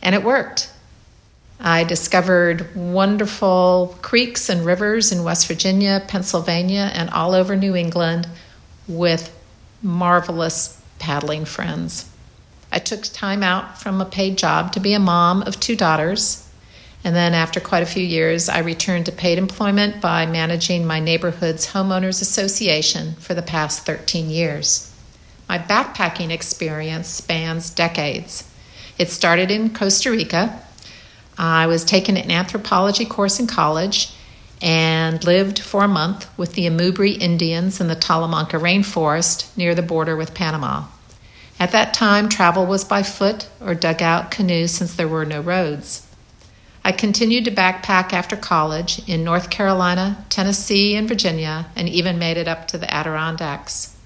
and 0.00 0.14
it 0.14 0.22
worked. 0.22 0.70
I 1.58 1.82
discovered 1.82 2.76
wonderful 2.76 3.98
creeks 4.02 4.48
and 4.48 4.64
rivers 4.64 5.10
in 5.10 5.24
West 5.24 5.48
Virginia, 5.48 6.00
Pennsylvania, 6.06 6.92
and 6.94 7.10
all 7.10 7.34
over 7.34 7.56
New 7.56 7.74
England 7.74 8.28
with 8.88 9.34
marvelous 9.82 10.80
paddling 10.98 11.44
friends. 11.44 12.08
I 12.70 12.78
took 12.78 13.02
time 13.02 13.42
out 13.42 13.80
from 13.80 14.00
a 14.00 14.06
paid 14.06 14.38
job 14.38 14.72
to 14.72 14.80
be 14.80 14.94
a 14.94 14.98
mom 14.98 15.42
of 15.42 15.60
two 15.60 15.76
daughters 15.76 16.48
and 17.04 17.16
then, 17.16 17.34
after 17.34 17.58
quite 17.58 17.82
a 17.82 17.86
few 17.86 18.02
years, 18.02 18.48
I 18.48 18.60
returned 18.60 19.06
to 19.06 19.12
paid 19.12 19.36
employment 19.36 20.00
by 20.00 20.24
managing 20.24 20.86
my 20.86 21.00
neighborhood's 21.00 21.72
homeowners 21.72 22.22
association 22.22 23.14
for 23.14 23.34
the 23.34 23.42
past 23.42 23.84
13 23.84 24.30
years. 24.30 24.94
My 25.48 25.58
backpacking 25.58 26.30
experience 26.30 27.08
spans 27.08 27.70
decades. 27.70 28.48
It 28.98 29.10
started 29.10 29.50
in 29.50 29.74
Costa 29.74 30.12
Rica. 30.12 30.62
I 31.36 31.66
was 31.66 31.84
taking 31.84 32.16
an 32.16 32.30
anthropology 32.30 33.04
course 33.04 33.40
in 33.40 33.48
college 33.48 34.14
and 34.62 35.22
lived 35.24 35.58
for 35.58 35.82
a 35.82 35.88
month 35.88 36.26
with 36.38 36.54
the 36.54 36.66
Amubri 36.66 37.20
Indians 37.20 37.80
in 37.80 37.88
the 37.88 37.96
Talamanca 37.96 38.60
rainforest 38.60 39.54
near 39.56 39.74
the 39.74 39.82
border 39.82 40.16
with 40.16 40.34
Panama. 40.34 40.84
At 41.58 41.72
that 41.72 41.92
time, 41.92 42.28
travel 42.28 42.64
was 42.64 42.84
by 42.84 43.02
foot 43.02 43.48
or 43.60 43.74
dugout 43.74 44.30
canoe 44.30 44.68
since 44.68 44.94
there 44.94 45.08
were 45.08 45.26
no 45.26 45.40
roads. 45.40 46.06
I 46.84 46.92
continued 46.92 47.44
to 47.44 47.50
backpack 47.50 48.12
after 48.12 48.36
college 48.36 49.06
in 49.08 49.22
North 49.22 49.50
Carolina, 49.50 50.24
Tennessee, 50.28 50.96
and 50.96 51.06
Virginia, 51.06 51.66
and 51.76 51.88
even 51.88 52.18
made 52.18 52.36
it 52.36 52.48
up 52.48 52.66
to 52.68 52.78
the 52.78 52.92
Adirondacks. 52.92 53.96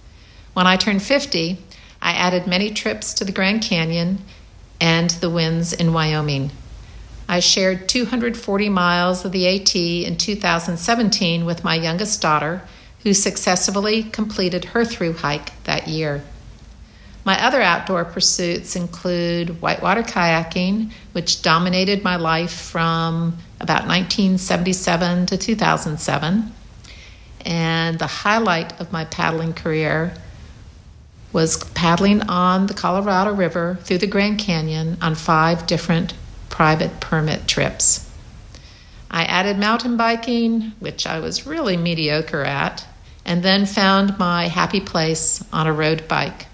When 0.52 0.66
I 0.66 0.76
turned 0.76 1.02
50, 1.02 1.59
I 2.02 2.12
added 2.12 2.46
many 2.46 2.70
trips 2.70 3.14
to 3.14 3.24
the 3.24 3.32
Grand 3.32 3.62
Canyon 3.62 4.18
and 4.80 5.11
the 5.11 5.30
winds 5.30 5.72
in 5.72 5.92
Wyoming. 5.92 6.50
I 7.29 7.41
shared 7.41 7.89
240 7.89 8.68
miles 8.68 9.24
of 9.24 9.33
the 9.33 9.49
AT 9.49 9.74
in 9.74 10.16
2017 10.16 11.45
with 11.45 11.64
my 11.64 11.74
youngest 11.74 12.22
daughter, 12.22 12.62
who 13.03 13.14
successfully 13.14 14.05
completed 14.05 14.66
her 14.66 14.85
through 14.85 15.14
hike 15.14 15.62
that 15.64 15.89
year. 15.89 16.22
My 17.24 17.45
other 17.45 17.61
outdoor 17.61 18.05
pursuits 18.05 18.77
include 18.77 19.61
whitewater 19.61 20.05
kayaking, 20.05 20.93
which 21.11 21.43
dominated 21.43 22.05
my 22.05 22.14
life 22.16 22.53
from 22.53 23.37
about 23.61 23.89
1977 23.89 25.27
to 25.27 25.37
2007. 25.37 26.53
And 27.45 27.99
the 27.99 28.07
highlight 28.07 28.81
of 28.81 28.93
my 28.93 29.05
paddling 29.07 29.55
career 29.55 30.14
was 31.33 31.64
paddling 31.74 32.22
on 32.22 32.66
the 32.66 32.74
Colorado 32.74 33.35
River 33.35 33.79
through 33.83 33.99
the 33.99 34.07
Grand 34.07 34.39
Canyon 34.39 34.97
on 35.03 35.16
five 35.16 35.66
different 35.66 36.14
private 36.57 37.00
permit 37.00 37.46
trips. 37.46 38.11
I 39.11 39.24
added 39.24 39.59
mountain 39.59 39.98
biking, 39.98 40.72
which 40.78 41.07
I 41.07 41.20
was 41.20 41.46
really 41.46 41.76
mediocre 41.76 42.42
at, 42.42 42.86
and 43.26 43.42
then 43.42 43.66
found 43.66 44.18
my 44.18 44.48
happy 44.48 44.80
place 44.80 45.44
on 45.52 45.66
a 45.66 45.72
road 45.72 46.09
bike. 46.09 46.46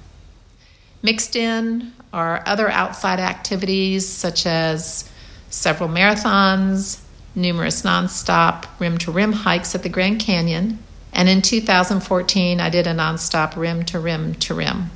Mixed 1.05 1.36
in 1.36 1.92
are 2.12 2.42
other 2.46 2.68
outside 2.68 3.20
activities 3.20 4.09
such 4.09 4.44
as 4.44 5.09
several 5.50 5.88
marathons, 5.88 7.00
numerous 7.36 7.82
nonstop 7.82 8.64
rim 8.80 8.98
to 8.98 9.12
rim 9.12 9.32
hikes 9.32 9.76
at 9.76 9.84
the 9.84 9.88
Grand 9.88 10.18
Canyon, 10.18 10.80
And 11.12 11.28
in 11.28 11.42
2014, 11.42 12.59
I 12.59 12.70
did 12.70 12.88
a 12.88 12.94
nonstop 12.94 13.55
rim 13.55 13.84
to 13.84 14.00
rim 14.00 14.34
to 14.46 14.55
rim. 14.55 14.90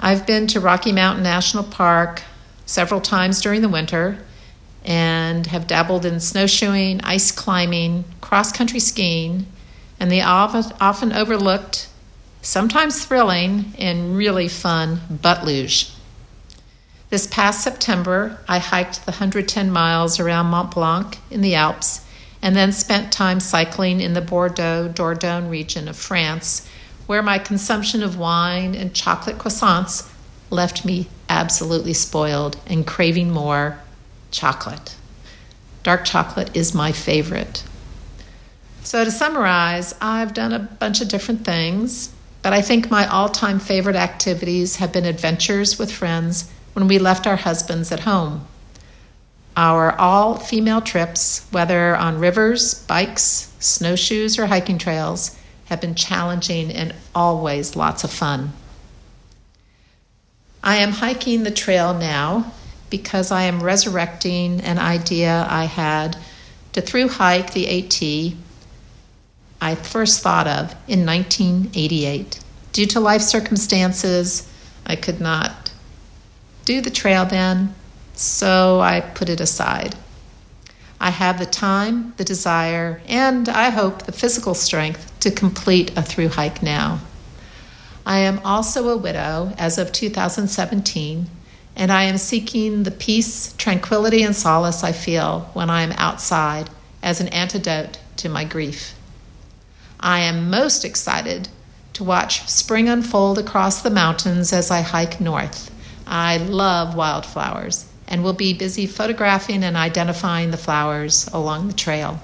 I've 0.00 0.26
been 0.26 0.48
to 0.48 0.60
Rocky 0.60 0.90
Mountain 0.90 1.22
National 1.22 1.62
Park 1.62 2.22
several 2.70 3.00
times 3.00 3.40
during 3.40 3.62
the 3.62 3.68
winter 3.68 4.16
and 4.84 5.48
have 5.48 5.66
dabbled 5.66 6.06
in 6.06 6.20
snowshoeing, 6.20 7.00
ice 7.02 7.32
climbing, 7.32 8.04
cross 8.20 8.52
country 8.52 8.78
skiing, 8.78 9.44
and 9.98 10.10
the 10.10 10.22
often 10.22 11.12
overlooked, 11.12 11.88
sometimes 12.42 13.04
thrilling, 13.04 13.74
and 13.76 14.16
really 14.16 14.48
fun 14.48 15.00
butt 15.20 15.44
luge. 15.44 15.92
This 17.10 17.26
past 17.26 17.64
September, 17.64 18.38
I 18.48 18.58
hiked 18.60 19.04
the 19.04 19.10
110 19.10 19.70
miles 19.70 20.20
around 20.20 20.46
Mont 20.46 20.72
Blanc 20.72 21.18
in 21.28 21.40
the 21.40 21.56
Alps 21.56 22.06
and 22.40 22.54
then 22.54 22.72
spent 22.72 23.12
time 23.12 23.40
cycling 23.40 24.00
in 24.00 24.14
the 24.14 24.22
Bordeaux 24.22 24.88
Dordogne 24.94 25.50
region 25.50 25.88
of 25.88 25.96
France, 25.96 26.66
where 27.06 27.22
my 27.22 27.38
consumption 27.38 28.02
of 28.02 28.16
wine 28.16 28.76
and 28.76 28.94
chocolate 28.94 29.38
croissants 29.38 30.08
left 30.50 30.84
me 30.84 31.08
absolutely 31.30 31.94
spoiled 31.94 32.58
and 32.66 32.86
craving 32.86 33.30
more 33.30 33.78
chocolate. 34.30 34.96
Dark 35.82 36.04
chocolate 36.04 36.54
is 36.54 36.74
my 36.74 36.92
favorite. 36.92 37.64
So, 38.82 39.04
to 39.04 39.10
summarize, 39.10 39.94
I've 40.00 40.34
done 40.34 40.52
a 40.52 40.58
bunch 40.58 41.00
of 41.00 41.08
different 41.08 41.44
things, 41.44 42.12
but 42.42 42.52
I 42.52 42.60
think 42.60 42.90
my 42.90 43.06
all 43.06 43.28
time 43.28 43.60
favorite 43.60 43.96
activities 43.96 44.76
have 44.76 44.92
been 44.92 45.06
adventures 45.06 45.78
with 45.78 45.92
friends 45.92 46.50
when 46.74 46.88
we 46.88 46.98
left 46.98 47.26
our 47.26 47.36
husbands 47.36 47.92
at 47.92 48.00
home. 48.00 48.46
Our 49.56 49.92
all 49.98 50.36
female 50.36 50.80
trips, 50.80 51.46
whether 51.50 51.96
on 51.96 52.18
rivers, 52.18 52.74
bikes, 52.84 53.52
snowshoes, 53.58 54.38
or 54.38 54.46
hiking 54.46 54.78
trails, 54.78 55.36
have 55.66 55.80
been 55.80 55.94
challenging 55.94 56.70
and 56.70 56.94
always 57.14 57.76
lots 57.76 58.02
of 58.02 58.10
fun. 58.10 58.52
I 60.62 60.76
am 60.76 60.92
hiking 60.92 61.42
the 61.42 61.50
trail 61.50 61.94
now 61.94 62.52
because 62.90 63.30
I 63.30 63.44
am 63.44 63.62
resurrecting 63.62 64.60
an 64.60 64.78
idea 64.78 65.46
I 65.48 65.64
had 65.64 66.16
to 66.72 66.80
through 66.80 67.08
hike 67.08 67.52
the 67.52 67.66
AT 67.66 68.36
I 69.62 69.74
first 69.74 70.22
thought 70.22 70.46
of 70.46 70.72
in 70.88 71.04
1988. 71.04 72.40
Due 72.72 72.86
to 72.86 73.00
life 73.00 73.20
circumstances, 73.20 74.50
I 74.86 74.96
could 74.96 75.20
not 75.20 75.72
do 76.64 76.80
the 76.80 76.90
trail 76.90 77.26
then, 77.26 77.74
so 78.14 78.80
I 78.80 79.00
put 79.00 79.28
it 79.28 79.40
aside. 79.40 79.96
I 80.98 81.10
have 81.10 81.38
the 81.38 81.46
time, 81.46 82.14
the 82.16 82.24
desire, 82.24 83.02
and 83.06 83.48
I 83.48 83.70
hope 83.70 84.02
the 84.02 84.12
physical 84.12 84.54
strength 84.54 85.12
to 85.20 85.30
complete 85.30 85.96
a 85.96 86.02
through 86.02 86.28
hike 86.28 86.62
now. 86.62 87.00
I 88.10 88.18
am 88.18 88.40
also 88.44 88.88
a 88.88 88.96
widow 88.96 89.54
as 89.56 89.78
of 89.78 89.92
2017, 89.92 91.30
and 91.76 91.92
I 91.92 92.02
am 92.02 92.18
seeking 92.18 92.82
the 92.82 92.90
peace, 92.90 93.54
tranquility, 93.56 94.24
and 94.24 94.34
solace 94.34 94.82
I 94.82 94.90
feel 94.90 95.48
when 95.52 95.70
I 95.70 95.82
am 95.82 95.92
outside 95.92 96.70
as 97.04 97.20
an 97.20 97.28
antidote 97.28 98.00
to 98.16 98.28
my 98.28 98.42
grief. 98.42 98.96
I 100.00 100.22
am 100.22 100.50
most 100.50 100.84
excited 100.84 101.50
to 101.92 102.02
watch 102.02 102.48
spring 102.48 102.88
unfold 102.88 103.38
across 103.38 103.80
the 103.80 103.90
mountains 103.90 104.52
as 104.52 104.72
I 104.72 104.80
hike 104.80 105.20
north. 105.20 105.70
I 106.04 106.38
love 106.38 106.96
wildflowers 106.96 107.86
and 108.08 108.24
will 108.24 108.32
be 108.32 108.52
busy 108.54 108.88
photographing 108.88 109.62
and 109.62 109.76
identifying 109.76 110.50
the 110.50 110.56
flowers 110.56 111.28
along 111.32 111.68
the 111.68 111.74
trail. 111.74 112.18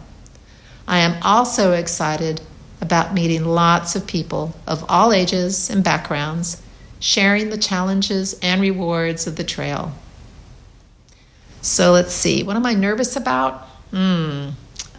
I 0.89 0.99
am 0.99 1.23
also 1.23 1.75
excited 1.75 2.41
about 2.81 3.15
meeting 3.15 3.45
lots 3.45 3.97
of 3.97 4.07
people 4.07 4.55
of 4.67 4.85
all 4.89 5.13
ages 5.13 5.71
and 5.71 5.83
backgrounds, 5.83 6.63
sharing 7.01 7.51
the 7.51 7.59
challenges 7.59 8.39
and 8.43 8.61
rewards 8.61 9.27
of 9.27 9.37
the 9.37 9.45
trail. 9.45 9.93
So 11.63 11.93
let's 11.93 12.15
see, 12.15 12.43
what 12.43 12.57
am 12.57 12.67
I 12.67 12.75
nervous 12.75 13.17
about? 13.17 13.63
Hmm, 13.91 14.51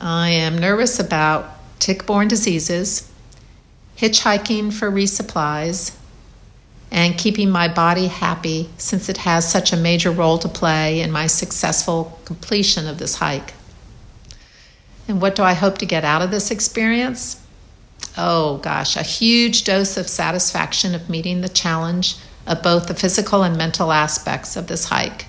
I 0.02 0.30
am 0.30 0.58
nervous 0.58 1.00
about 1.00 1.50
tick 1.80 2.06
borne 2.06 2.28
diseases, 2.28 3.12
hitchhiking 3.98 4.74
for 4.74 4.92
resupplies, 4.92 5.96
and 6.92 7.18
keeping 7.18 7.50
my 7.50 7.68
body 7.68 8.08
happy 8.08 8.70
since 8.78 9.10
it 9.10 9.18
has 9.18 9.50
such 9.50 9.74
a 9.74 9.78
major 9.78 10.12
role 10.12 10.38
to 10.38 10.48
play 10.48 11.02
in 11.02 11.12
my 11.12 11.28
successful 11.28 12.20
completion 12.26 12.88
of 12.88 12.98
this 12.98 13.16
hike. 13.16 13.54
And 15.08 15.22
what 15.22 15.36
do 15.36 15.44
I 15.44 15.54
hope 15.54 15.78
to 15.80 15.86
get 15.86 16.04
out 16.04 16.22
of 16.22 16.32
this 16.32 16.52
experience? 16.52 17.42
Oh 18.18 18.58
gosh, 18.58 18.96
a 18.96 19.04
huge 19.04 19.64
dose 19.64 19.96
of 19.96 20.08
satisfaction 20.08 20.96
of 20.96 21.10
meeting 21.10 21.42
the 21.42 21.50
challenge 21.50 22.16
of 22.48 22.64
both 22.64 22.88
the 22.88 22.96
physical 22.96 23.44
and 23.44 23.58
mental 23.58 23.92
aspects 23.92 24.56
of 24.56 24.68
this 24.68 24.86
hike. 24.86 25.26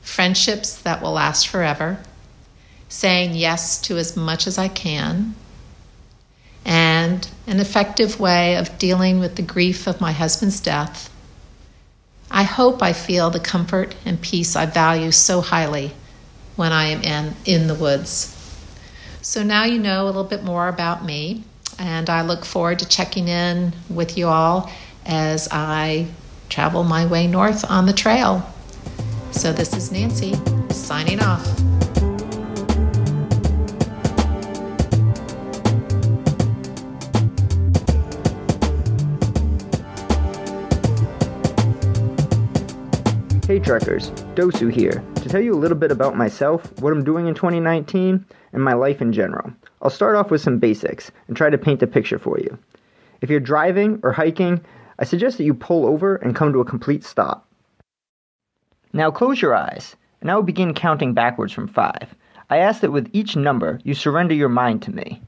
Friendships 0.00 0.74
that 0.82 1.02
will 1.02 1.12
last 1.12 1.48
forever, 1.48 1.98
saying 2.88 3.34
yes 3.34 3.80
to 3.82 3.98
as 3.98 4.16
much 4.16 4.46
as 4.46 4.56
I 4.56 4.68
can, 4.68 5.34
and 6.64 7.28
an 7.46 7.60
effective 7.60 8.18
way 8.18 8.56
of 8.56 8.78
dealing 8.78 9.18
with 9.18 9.36
the 9.36 9.42
grief 9.42 9.86
of 9.86 10.00
my 10.00 10.12
husband's 10.12 10.60
death. 10.60 11.10
I 12.30 12.42
hope 12.42 12.82
I 12.82 12.92
feel 12.92 13.30
the 13.30 13.40
comfort 13.40 13.94
and 14.04 14.20
peace 14.20 14.54
I 14.54 14.66
value 14.66 15.10
so 15.12 15.40
highly 15.40 15.92
when 16.56 16.72
I 16.72 16.86
am 16.86 17.02
in, 17.02 17.36
in 17.44 17.66
the 17.68 17.74
woods. 17.74 18.34
So 19.22 19.42
now 19.42 19.64
you 19.64 19.78
know 19.78 20.04
a 20.04 20.06
little 20.06 20.24
bit 20.24 20.42
more 20.42 20.68
about 20.68 21.04
me, 21.04 21.44
and 21.78 22.10
I 22.10 22.22
look 22.22 22.44
forward 22.44 22.78
to 22.80 22.88
checking 22.88 23.28
in 23.28 23.72
with 23.88 24.18
you 24.18 24.28
all 24.28 24.70
as 25.06 25.48
I 25.50 26.08
travel 26.48 26.84
my 26.84 27.06
way 27.06 27.26
north 27.26 27.68
on 27.70 27.86
the 27.86 27.92
trail. 27.92 28.48
So 29.30 29.52
this 29.52 29.74
is 29.74 29.92
Nancy 29.92 30.34
signing 30.70 31.20
off. 31.20 31.46
Hey 43.46 43.58
Trekkers, 43.58 44.10
Dosu 44.34 44.70
here, 44.70 45.02
to 45.14 45.28
tell 45.28 45.40
you 45.40 45.54
a 45.54 45.56
little 45.56 45.78
bit 45.78 45.90
about 45.90 46.14
myself, 46.14 46.70
what 46.80 46.92
I'm 46.92 47.02
doing 47.02 47.28
in 47.28 47.34
2019, 47.34 48.26
and 48.52 48.62
my 48.62 48.74
life 48.74 49.00
in 49.00 49.10
general. 49.10 49.50
I'll 49.82 49.90
start 49.90 50.16
off 50.16 50.30
with 50.30 50.40
some 50.40 50.58
basics 50.58 51.10
and 51.26 51.36
try 51.36 51.50
to 51.50 51.58
paint 51.58 51.82
a 51.82 51.86
picture 51.86 52.18
for 52.18 52.38
you. 52.38 52.58
If 53.20 53.30
you're 53.30 53.40
driving 53.40 54.00
or 54.02 54.12
hiking, 54.12 54.60
I 54.98 55.04
suggest 55.04 55.38
that 55.38 55.44
you 55.44 55.54
pull 55.54 55.86
over 55.86 56.16
and 56.16 56.34
come 56.34 56.52
to 56.52 56.60
a 56.60 56.64
complete 56.64 57.04
stop. 57.04 57.46
Now 58.92 59.10
close 59.10 59.40
your 59.40 59.54
eyes, 59.54 59.96
and 60.20 60.30
I 60.30 60.34
will 60.34 60.42
begin 60.42 60.74
counting 60.74 61.14
backwards 61.14 61.52
from 61.52 61.68
5. 61.68 62.14
I 62.50 62.58
ask 62.58 62.80
that 62.80 62.92
with 62.92 63.10
each 63.12 63.36
number 63.36 63.78
you 63.84 63.94
surrender 63.94 64.34
your 64.34 64.48
mind 64.48 64.82
to 64.82 64.90
me. 64.92 65.20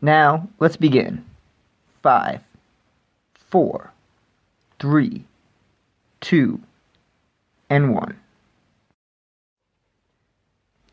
Now, 0.00 0.48
let's 0.60 0.76
begin. 0.76 1.24
Five, 2.02 2.40
four, 3.34 3.92
three, 4.78 5.24
two 6.20 6.60
and 7.68 7.92
1. 7.92 8.16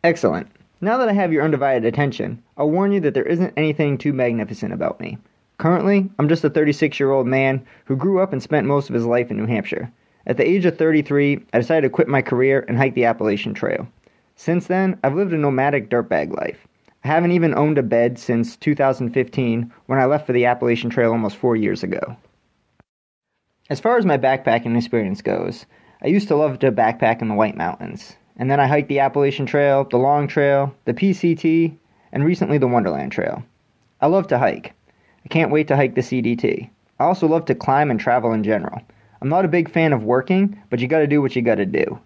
Excellent. 0.04 0.48
Now 0.86 1.00
that 1.00 1.10
I 1.10 1.14
have 1.14 1.34
your 1.34 1.44
undivided 1.44 1.84
attention, 1.84 2.44
I'll 2.58 2.70
warn 2.70 2.92
you 2.92 3.00
that 3.00 3.16
there 3.16 3.26
isn't 3.26 3.56
anything 3.58 3.98
too 3.98 4.14
magnificent 4.14 4.72
about 4.72 5.00
me. 5.00 5.18
Currently, 5.58 6.08
I'm 6.20 6.30
just 6.30 6.44
a 6.44 6.50
36 6.52 7.00
year 7.00 7.10
old 7.10 7.26
man 7.26 7.66
who 7.86 7.96
grew 7.96 8.20
up 8.20 8.32
and 8.32 8.44
spent 8.44 8.68
most 8.68 8.88
of 8.88 8.94
his 8.94 9.08
life 9.08 9.32
in 9.32 9.38
New 9.38 9.48
Hampshire. 9.48 9.92
At 10.28 10.38
the 10.38 10.48
age 10.48 10.64
of 10.64 10.78
33, 10.78 11.44
I 11.54 11.58
decided 11.58 11.88
to 11.88 11.90
quit 11.90 12.08
my 12.08 12.22
career 12.22 12.64
and 12.68 12.78
hike 12.78 12.94
the 12.94 13.06
Appalachian 13.06 13.56
Trail. 13.56 13.88
Since 14.36 14.68
then, 14.68 15.00
I've 15.04 15.16
lived 15.16 15.34
a 15.34 15.40
nomadic 15.40 15.90
dirtbag 15.90 16.38
life. 16.38 16.68
I 17.04 17.08
haven't 17.08 17.32
even 17.32 17.58
owned 17.58 17.80
a 17.80 17.82
bed 17.82 18.20
since 18.20 18.56
2015 18.56 19.74
when 19.88 19.98
I 19.98 20.06
left 20.06 20.28
for 20.28 20.34
the 20.34 20.46
Appalachian 20.46 20.92
Trail 20.92 21.14
almost 21.14 21.38
four 21.38 21.56
years 21.56 21.82
ago. 21.82 22.16
As 23.72 23.80
far 23.80 23.98
as 23.98 24.06
my 24.06 24.20
backpacking 24.20 24.78
experience 24.78 25.24
goes, 25.24 25.66
I 26.04 26.10
used 26.10 26.28
to 26.28 26.36
love 26.36 26.60
to 26.60 26.72
backpack 26.72 27.24
in 27.24 27.28
the 27.28 27.34
White 27.34 27.58
Mountains, 27.58 28.18
and 28.38 28.50
then 28.50 28.60
I 28.60 28.68
hiked 28.68 28.90
the 28.90 29.00
Appalachian 29.00 29.46
Trail, 29.46 29.86
the 29.86 29.98
Long 29.98 30.28
Trail, 30.28 30.74
the 30.86 30.94
PCT, 30.94 31.76
and 32.12 32.24
recently 32.24 32.58
the 32.58 32.68
Wonderland 32.68 33.12
Trail. 33.12 33.44
I 34.02 34.08
love 34.08 34.28
to 34.28 34.38
hike. 34.38 34.74
I 35.26 35.30
can't 35.30 35.52
wait 35.52 35.68
to 35.70 35.76
hike 35.76 35.96
the 35.96 36.02
CDT. 36.02 36.70
I 37.00 37.04
also 37.04 37.28
love 37.28 37.46
to 37.46 37.56
climb 37.56 37.90
and 37.90 38.00
travel 38.00 38.32
in 38.32 38.44
general. 38.44 38.82
I'm 39.22 39.30
not 39.30 39.46
a 39.46 39.50
big 39.50 39.70
fan 39.70 39.94
of 39.94 40.04
working, 40.04 40.62
but 40.70 40.80
you 40.80 40.88
gotta 40.88 41.08
do 41.08 41.22
what 41.22 41.36
you 41.36 41.42
gotta 41.42 41.66
do. 41.66 42.00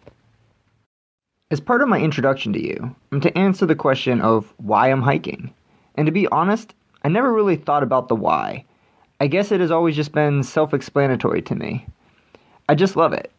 As 1.52 1.60
part 1.60 1.82
of 1.82 1.90
my 1.90 2.00
introduction 2.00 2.54
to 2.54 2.64
you, 2.64 2.96
I'm 3.12 3.22
to 3.22 3.38
answer 3.38 3.66
the 3.66 3.76
question 3.76 4.22
of 4.22 4.54
why 4.58 4.90
I'm 4.92 5.02
hiking. 5.02 5.52
And 5.96 6.06
to 6.06 6.12
be 6.12 6.28
honest, 6.28 6.76
I 7.04 7.10
never 7.10 7.34
really 7.34 7.56
thought 7.56 7.84
about 7.84 8.08
the 8.08 8.16
why. 8.16 8.66
I 9.20 9.28
guess 9.28 9.52
it 9.52 9.60
has 9.60 9.72
always 9.72 9.96
just 9.96 10.12
been 10.12 10.44
self 10.44 10.74
explanatory 10.74 11.42
to 11.42 11.56
me. 11.56 11.88
I 12.70 12.76
just 12.76 12.96
love 12.96 13.14
it. 13.14 13.32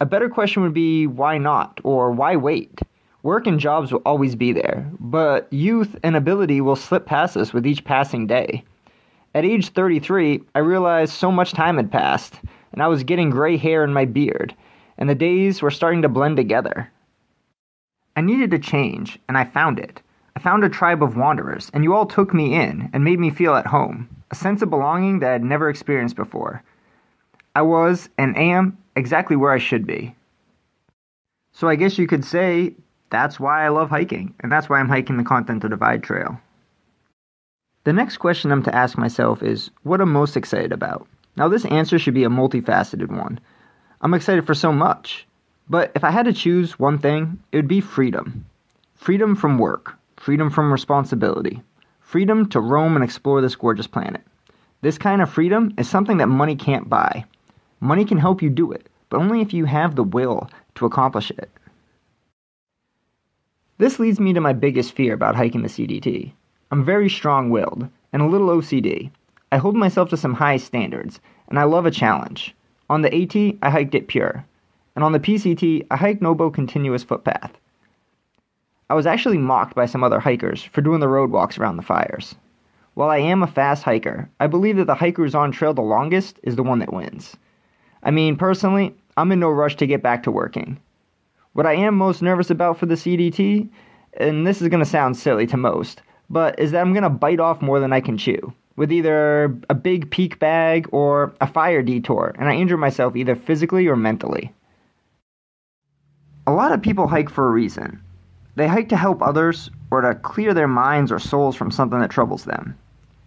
A 0.00 0.06
better 0.06 0.28
question 0.28 0.62
would 0.62 0.74
be 0.74 1.06
why 1.06 1.38
not 1.38 1.80
or 1.84 2.10
why 2.10 2.36
wait? 2.36 2.80
Work 3.22 3.46
and 3.46 3.60
jobs 3.60 3.92
will 3.92 4.02
always 4.04 4.34
be 4.34 4.52
there, 4.52 4.90
but 5.00 5.50
youth 5.52 5.96
and 6.02 6.16
ability 6.16 6.60
will 6.60 6.76
slip 6.76 7.06
past 7.06 7.36
us 7.36 7.54
with 7.54 7.66
each 7.66 7.84
passing 7.84 8.26
day. 8.26 8.64
At 9.34 9.44
age 9.44 9.70
33, 9.70 10.42
I 10.54 10.58
realized 10.58 11.12
so 11.12 11.32
much 11.32 11.52
time 11.52 11.76
had 11.76 11.90
passed, 11.90 12.40
and 12.72 12.82
I 12.82 12.88
was 12.88 13.02
getting 13.04 13.30
gray 13.30 13.56
hair 13.56 13.82
in 13.82 13.92
my 13.92 14.04
beard, 14.04 14.54
and 14.98 15.08
the 15.08 15.14
days 15.14 15.62
were 15.62 15.70
starting 15.70 16.02
to 16.02 16.08
blend 16.08 16.36
together. 16.36 16.90
I 18.16 18.20
needed 18.20 18.52
a 18.52 18.58
change, 18.58 19.18
and 19.28 19.38
I 19.38 19.44
found 19.44 19.78
it. 19.78 20.02
I 20.36 20.40
found 20.40 20.64
a 20.64 20.68
tribe 20.68 21.02
of 21.02 21.16
wanderers, 21.16 21.70
and 21.72 21.82
you 21.84 21.94
all 21.94 22.06
took 22.06 22.34
me 22.34 22.54
in 22.54 22.90
and 22.92 23.04
made 23.04 23.20
me 23.20 23.30
feel 23.30 23.54
at 23.54 23.66
home, 23.66 24.08
a 24.30 24.34
sense 24.34 24.60
of 24.60 24.70
belonging 24.70 25.20
that 25.20 25.30
I 25.30 25.32
had 25.32 25.44
never 25.44 25.68
experienced 25.68 26.16
before. 26.16 26.62
I 27.54 27.62
was, 27.62 28.08
and 28.18 28.36
am, 28.36 28.76
exactly 28.96 29.36
where 29.36 29.52
I 29.52 29.58
should 29.58 29.86
be. 29.86 30.14
So 31.52 31.68
I 31.68 31.76
guess 31.76 31.98
you 31.98 32.06
could 32.06 32.24
say 32.24 32.74
that's 33.10 33.38
why 33.38 33.64
I 33.64 33.68
love 33.68 33.90
hiking, 33.90 34.34
and 34.40 34.50
that's 34.50 34.68
why 34.68 34.80
I'm 34.80 34.88
hiking 34.88 35.16
the 35.16 35.24
Continental 35.24 35.70
Divide 35.70 36.02
Trail. 36.02 36.40
The 37.84 37.92
next 37.92 38.16
question 38.16 38.50
I'm 38.50 38.62
to 38.64 38.74
ask 38.74 38.96
myself 38.98 39.42
is 39.42 39.70
what 39.82 40.00
I'm 40.00 40.12
most 40.12 40.36
excited 40.36 40.72
about. 40.72 41.06
Now, 41.36 41.48
this 41.48 41.64
answer 41.66 41.98
should 41.98 42.14
be 42.14 42.24
a 42.24 42.28
multifaceted 42.28 43.08
one. 43.08 43.38
I'm 44.00 44.14
excited 44.14 44.46
for 44.46 44.54
so 44.54 44.72
much, 44.72 45.26
but 45.68 45.92
if 45.94 46.02
I 46.02 46.10
had 46.10 46.26
to 46.26 46.32
choose 46.32 46.78
one 46.78 46.98
thing, 46.98 47.38
it 47.52 47.56
would 47.56 47.68
be 47.68 47.80
freedom. 47.80 48.46
Freedom 48.94 49.36
from 49.36 49.58
work, 49.58 49.94
freedom 50.16 50.50
from 50.50 50.72
responsibility, 50.72 51.62
freedom 52.00 52.48
to 52.48 52.60
roam 52.60 52.96
and 52.96 53.04
explore 53.04 53.40
this 53.40 53.56
gorgeous 53.56 53.86
planet. 53.86 54.22
This 54.80 54.98
kind 54.98 55.22
of 55.22 55.30
freedom 55.30 55.74
is 55.78 55.88
something 55.88 56.18
that 56.18 56.26
money 56.26 56.56
can't 56.56 56.88
buy. 56.88 57.24
Money 57.84 58.06
can 58.06 58.16
help 58.16 58.40
you 58.40 58.48
do 58.48 58.72
it, 58.72 58.88
but 59.10 59.18
only 59.18 59.42
if 59.42 59.52
you 59.52 59.66
have 59.66 59.94
the 59.94 60.02
will 60.02 60.48
to 60.74 60.86
accomplish 60.86 61.30
it. 61.32 61.50
This 63.76 63.98
leads 63.98 64.18
me 64.18 64.32
to 64.32 64.40
my 64.40 64.54
biggest 64.54 64.92
fear 64.92 65.12
about 65.12 65.36
hiking 65.36 65.60
the 65.60 65.68
CDT. 65.68 66.32
I'm 66.70 66.82
very 66.82 67.10
strong 67.10 67.50
willed 67.50 67.86
and 68.14 68.22
a 68.22 68.26
little 68.26 68.48
OCD. 68.48 69.10
I 69.52 69.58
hold 69.58 69.76
myself 69.76 70.08
to 70.08 70.16
some 70.16 70.32
high 70.32 70.56
standards, 70.56 71.20
and 71.48 71.58
I 71.58 71.64
love 71.64 71.84
a 71.84 71.90
challenge. 71.90 72.54
On 72.88 73.02
the 73.02 73.14
AT, 73.14 73.36
I 73.60 73.68
hiked 73.68 73.94
it 73.94 74.08
pure, 74.08 74.46
and 74.96 75.04
on 75.04 75.12
the 75.12 75.20
PCT, 75.20 75.86
I 75.90 75.96
hiked 75.96 76.22
Nobo 76.22 76.48
Continuous 76.48 77.04
Footpath. 77.04 77.52
I 78.88 78.94
was 78.94 79.04
actually 79.04 79.36
mocked 79.36 79.74
by 79.74 79.84
some 79.84 80.02
other 80.02 80.20
hikers 80.20 80.62
for 80.62 80.80
doing 80.80 81.00
the 81.00 81.08
road 81.08 81.30
walks 81.30 81.58
around 81.58 81.76
the 81.76 81.82
fires. 81.82 82.34
While 82.94 83.10
I 83.10 83.18
am 83.18 83.42
a 83.42 83.46
fast 83.46 83.82
hiker, 83.82 84.30
I 84.40 84.46
believe 84.46 84.78
that 84.78 84.86
the 84.86 84.94
hiker 84.94 85.22
who's 85.22 85.34
on 85.34 85.52
trail 85.52 85.74
the 85.74 85.82
longest 85.82 86.40
is 86.42 86.56
the 86.56 86.62
one 86.62 86.78
that 86.78 86.90
wins. 86.90 87.36
I 88.04 88.10
mean, 88.10 88.36
personally, 88.36 88.94
I'm 89.16 89.32
in 89.32 89.40
no 89.40 89.48
rush 89.48 89.76
to 89.76 89.86
get 89.86 90.02
back 90.02 90.22
to 90.24 90.30
working. 90.30 90.78
What 91.54 91.66
I 91.66 91.74
am 91.74 91.96
most 91.96 92.22
nervous 92.22 92.50
about 92.50 92.78
for 92.78 92.86
the 92.86 92.94
CDT, 92.94 93.68
and 94.18 94.46
this 94.46 94.60
is 94.60 94.68
going 94.68 94.82
to 94.82 94.88
sound 94.88 95.16
silly 95.16 95.46
to 95.46 95.56
most, 95.56 96.02
but 96.28 96.58
is 96.58 96.72
that 96.72 96.80
I'm 96.80 96.92
going 96.92 97.02
to 97.04 97.10
bite 97.10 97.40
off 97.40 97.62
more 97.62 97.80
than 97.80 97.92
I 97.92 98.00
can 98.00 98.18
chew 98.18 98.52
with 98.76 98.92
either 98.92 99.56
a 99.70 99.74
big 99.74 100.10
peak 100.10 100.38
bag 100.38 100.88
or 100.92 101.32
a 101.40 101.46
fire 101.46 101.82
detour, 101.82 102.34
and 102.38 102.48
I 102.48 102.54
injure 102.54 102.76
myself 102.76 103.16
either 103.16 103.36
physically 103.36 103.86
or 103.86 103.96
mentally. 103.96 104.52
A 106.46 106.52
lot 106.52 106.72
of 106.72 106.82
people 106.82 107.06
hike 107.06 107.30
for 107.30 107.46
a 107.46 107.52
reason. 107.52 108.02
They 108.56 108.68
hike 108.68 108.88
to 108.90 108.96
help 108.96 109.22
others 109.22 109.70
or 109.90 110.00
to 110.00 110.14
clear 110.14 110.54
their 110.54 110.68
minds 110.68 111.10
or 111.10 111.18
souls 111.18 111.56
from 111.56 111.70
something 111.70 112.00
that 112.00 112.10
troubles 112.10 112.44
them. 112.44 112.76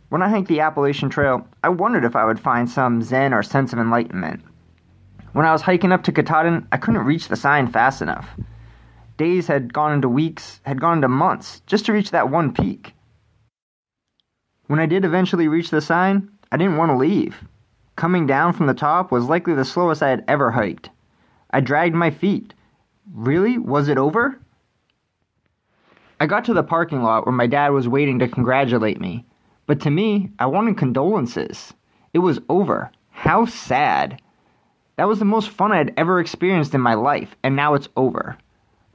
When 0.09 0.21
I 0.21 0.29
hiked 0.29 0.47
the 0.47 0.59
Appalachian 0.59 1.09
Trail, 1.09 1.47
I 1.63 1.69
wondered 1.69 2.05
if 2.05 2.15
I 2.15 2.25
would 2.25 2.39
find 2.39 2.69
some 2.69 3.01
zen 3.01 3.33
or 3.33 3.43
sense 3.43 3.73
of 3.73 3.79
enlightenment. 3.79 4.41
When 5.33 5.45
I 5.45 5.51
was 5.51 5.61
hiking 5.61 5.91
up 5.91 6.03
to 6.03 6.11
Katahdin, 6.11 6.67
I 6.71 6.77
couldn't 6.77 7.05
reach 7.05 7.27
the 7.27 7.35
sign 7.35 7.67
fast 7.67 8.01
enough. 8.01 8.29
Days 9.17 9.47
had 9.47 9.73
gone 9.73 9.93
into 9.93 10.09
weeks, 10.09 10.61
had 10.63 10.79
gone 10.79 10.97
into 10.97 11.07
months, 11.07 11.61
just 11.67 11.85
to 11.85 11.93
reach 11.93 12.11
that 12.11 12.29
one 12.29 12.53
peak. 12.53 12.93
When 14.67 14.79
I 14.79 14.85
did 14.85 15.05
eventually 15.05 15.47
reach 15.47 15.69
the 15.69 15.81
sign, 15.81 16.29
I 16.51 16.57
didn't 16.57 16.77
want 16.77 16.91
to 16.91 16.97
leave. 16.97 17.43
Coming 17.95 18.27
down 18.27 18.53
from 18.53 18.67
the 18.67 18.73
top 18.73 19.11
was 19.11 19.25
likely 19.25 19.55
the 19.55 19.65
slowest 19.65 20.03
I 20.03 20.09
had 20.09 20.23
ever 20.27 20.51
hiked. 20.51 20.89
I 21.51 21.61
dragged 21.61 21.95
my 21.95 22.11
feet. 22.11 22.53
Really? 23.13 23.57
Was 23.57 23.87
it 23.87 23.97
over? 23.97 24.39
I 26.19 26.25
got 26.25 26.45
to 26.45 26.53
the 26.53 26.63
parking 26.63 27.01
lot 27.01 27.25
where 27.25 27.33
my 27.33 27.47
dad 27.47 27.69
was 27.69 27.87
waiting 27.87 28.19
to 28.19 28.27
congratulate 28.27 28.99
me. 28.99 29.25
But 29.65 29.81
to 29.81 29.89
me, 29.89 30.31
I 30.39 30.45
wanted 30.45 30.77
condolences. 30.77 31.73
It 32.13 32.19
was 32.19 32.39
over. 32.49 32.91
How 33.11 33.45
sad. 33.45 34.21
That 34.97 35.07
was 35.07 35.19
the 35.19 35.25
most 35.25 35.49
fun 35.49 35.71
I 35.71 35.77
had 35.77 35.93
ever 35.95 36.19
experienced 36.19 36.73
in 36.73 36.81
my 36.81 36.95
life, 36.95 37.35
and 37.43 37.55
now 37.55 37.75
it's 37.75 37.89
over. 37.95 38.37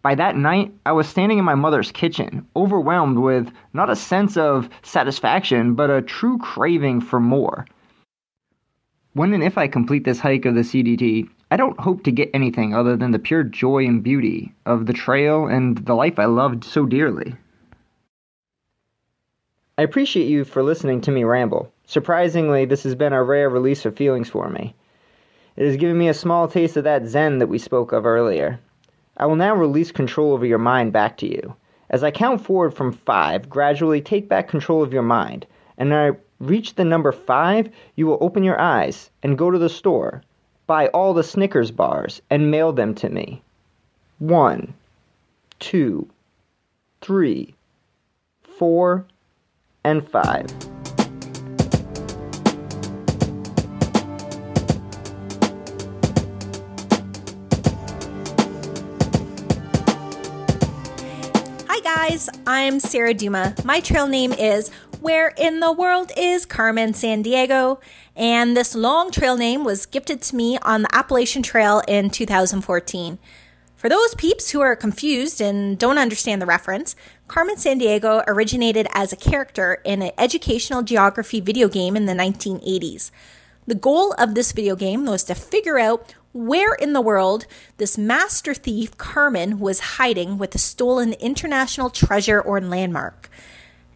By 0.03 0.17
that 0.17 0.37
night, 0.37 0.75
I 0.85 0.91
was 0.91 1.09
standing 1.09 1.39
in 1.39 1.45
my 1.45 1.55
mother's 1.55 1.93
kitchen, 1.93 2.45
overwhelmed 2.57 3.19
with 3.19 3.53
not 3.73 3.89
a 3.89 3.95
sense 3.95 4.37
of 4.37 4.69
satisfaction, 4.83 5.75
but 5.75 5.91
a 5.91 6.03
true 6.03 6.39
craving 6.39 7.03
for 7.03 7.21
more. 7.21 7.67
When 9.13 9.33
and 9.33 9.45
if 9.45 9.57
I 9.57 9.69
complete 9.69 10.03
this 10.05 10.19
hike 10.19 10.45
of 10.45 10.57
the 10.57 10.63
CDT, 10.63 11.29
I 11.53 11.57
don't 11.57 11.79
hope 11.79 12.03
to 12.05 12.11
get 12.11 12.31
anything 12.35 12.75
other 12.75 12.97
than 12.97 13.13
the 13.13 13.21
pure 13.21 13.45
joy 13.45 13.87
and 13.87 14.03
beauty 14.03 14.53
of 14.67 14.87
the 14.87 14.93
trail 14.93 15.47
and 15.47 15.79
the 15.79 15.95
life 15.95 16.19
I 16.19 16.25
loved 16.25 16.65
so 16.65 16.85
dearly. 16.85 17.37
I 19.79 19.83
appreciate 19.83 20.27
you 20.27 20.45
for 20.45 20.65
listening 20.65 21.01
to 21.03 21.13
me 21.13 21.23
ramble. 21.23 21.73
Surprisingly, 21.87 22.65
this 22.65 22.83
has 22.83 22.97
been 22.97 23.13
a 23.13 23.23
rare 23.23 23.49
release 23.49 23.85
of 23.85 23.97
feelings 23.97 24.29
for 24.29 24.49
me. 24.49 24.75
It 25.57 25.67
has 25.67 25.77
given 25.77 25.99
me 25.99 26.09
a 26.09 26.15
small 26.15 26.49
taste 26.49 26.77
of 26.77 26.85
that 26.85 27.07
zen 27.07 27.39
that 27.39 27.49
we 27.49 27.59
spoke 27.59 27.93
of 27.93 28.07
earlier. 28.07 28.59
I 29.17 29.27
will 29.27 29.37
now 29.37 29.55
release 29.55 29.93
control 29.93 30.33
over 30.33 30.47
your 30.47 30.59
mind 30.59 30.93
back 30.93 31.17
to 31.19 31.27
you. 31.27 31.55
As 31.91 32.03
I 32.03 32.11
count 32.11 32.41
forward 32.41 32.73
from 32.73 32.93
five, 32.93 33.51
gradually 33.51 34.01
take 34.01 34.29
back 34.29 34.49
control 34.49 34.83
of 34.83 34.93
your 34.93 35.03
mind. 35.03 35.47
And 35.77 35.91
when 35.91 35.99
I 35.99 36.17
reach 36.41 36.75
the 36.75 36.85
number 36.85 37.13
five, 37.13 37.69
you 37.97 38.07
will 38.07 38.19
open 38.21 38.43
your 38.43 38.61
eyes 38.61 39.11
and 39.23 39.37
go 39.37 39.51
to 39.51 39.59
the 39.59 39.69
store, 39.69 40.23
buy 40.67 40.89
all 40.89 41.13
the 41.13 41.23
Snickers 41.23 41.71
bars, 41.71 42.23
and 42.31 42.51
mail 42.51 42.73
them 42.73 42.95
to 42.95 43.11
me. 43.11 43.43
One, 44.19 44.73
two, 45.59 46.09
three, 47.03 47.55
four, 48.43 49.05
and 49.85 50.09
five. 50.09 50.47
Guys, 62.13 62.29
I'm 62.47 62.79
Sarah 62.79 63.15
Duma. 63.15 63.55
My 63.65 63.81
trail 63.81 64.07
name 64.07 64.35
is 64.35 64.69
Where 65.01 65.29
in 65.29 65.61
the 65.61 65.73
World 65.73 66.13
is 66.15 66.45
Carmen 66.45 66.93
Sandiego? 66.93 67.81
And 68.15 68.55
this 68.55 68.75
long 68.75 69.11
trail 69.11 69.35
name 69.35 69.65
was 69.65 69.87
gifted 69.87 70.21
to 70.21 70.37
me 70.37 70.59
on 70.59 70.83
the 70.83 70.95
Appalachian 70.95 71.43
Trail 71.43 71.81
in 71.89 72.11
2014. 72.11 73.19
For 73.77 73.89
those 73.89 74.15
peeps 74.17 74.51
who 74.51 74.61
are 74.61 74.77
confused 74.77 75.41
and 75.41 75.79
don't 75.79 75.97
understand 75.97 76.43
the 76.43 76.47
reference, 76.47 76.95
Carmen 77.29 77.57
Sandiego 77.57 78.23
originated 78.27 78.89
as 78.93 79.15
a 79.15 79.17
character 79.17 79.81
in 79.83 80.03
an 80.03 80.13
educational 80.19 80.83
geography 80.83 81.41
video 81.41 81.67
game 81.67 81.97
in 81.97 82.05
the 82.05 82.13
1980s. 82.13 83.11
The 83.67 83.75
goal 83.75 84.15
of 84.19 84.35
this 84.35 84.53
video 84.53 84.77
game 84.77 85.07
was 85.07 85.25
to 85.25 85.35
figure 85.35 85.79
out 85.79 86.13
where 86.33 86.75
in 86.75 86.93
the 86.93 87.01
world 87.01 87.47
this 87.77 87.99
master 87.99 88.55
thief 88.55 88.97
Carmen 88.97 89.59
was 89.59 89.81
hiding 89.81 90.39
with 90.39 90.55
a 90.55 90.59
stolen 90.59 91.13
international 91.15 91.91
treasure 91.91 92.41
or 92.41 92.61
landmark. 92.61 93.29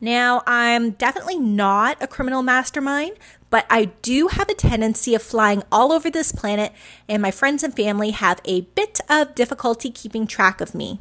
Now, 0.01 0.43
I'm 0.47 0.91
definitely 0.91 1.39
not 1.39 2.03
a 2.03 2.07
criminal 2.07 2.43
mastermind, 2.43 3.17
but 3.49 3.65
I 3.71 3.87
do 4.03 4.29
have 4.29 4.49
a 4.49 4.55
tendency 4.55 5.15
of 5.15 5.23
flying 5.23 5.63
all 5.73 5.91
over 5.91 6.11
this 6.11 6.33
planet, 6.33 6.73
and 7.09 7.23
my 7.23 7.31
friends 7.31 7.63
and 7.63 7.75
family 7.75 8.11
have 8.11 8.41
a 8.45 8.63
bit 8.63 9.01
of 9.09 9.35
difficulty 9.35 9.91
keeping 9.91 10.27
track 10.27 10.61
of 10.61 10.75
me. 10.75 11.01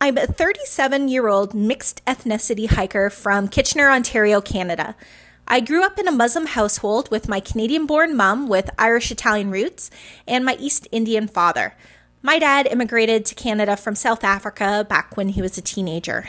I'm 0.00 0.16
a 0.16 0.26
37 0.26 1.08
year 1.08 1.28
old 1.28 1.52
mixed 1.52 2.02
ethnicity 2.06 2.70
hiker 2.70 3.10
from 3.10 3.48
Kitchener, 3.48 3.90
Ontario, 3.90 4.40
Canada. 4.40 4.94
I 5.52 5.58
grew 5.58 5.84
up 5.84 5.98
in 5.98 6.06
a 6.06 6.12
Muslim 6.12 6.46
household 6.46 7.10
with 7.10 7.28
my 7.28 7.40
Canadian 7.40 7.84
born 7.84 8.16
mom 8.16 8.46
with 8.46 8.70
Irish 8.78 9.10
Italian 9.10 9.50
roots 9.50 9.90
and 10.24 10.44
my 10.44 10.56
East 10.60 10.86
Indian 10.92 11.26
father. 11.26 11.74
My 12.22 12.38
dad 12.38 12.68
immigrated 12.68 13.24
to 13.24 13.34
Canada 13.34 13.76
from 13.76 13.96
South 13.96 14.22
Africa 14.22 14.86
back 14.88 15.16
when 15.16 15.30
he 15.30 15.42
was 15.42 15.58
a 15.58 15.60
teenager. 15.60 16.28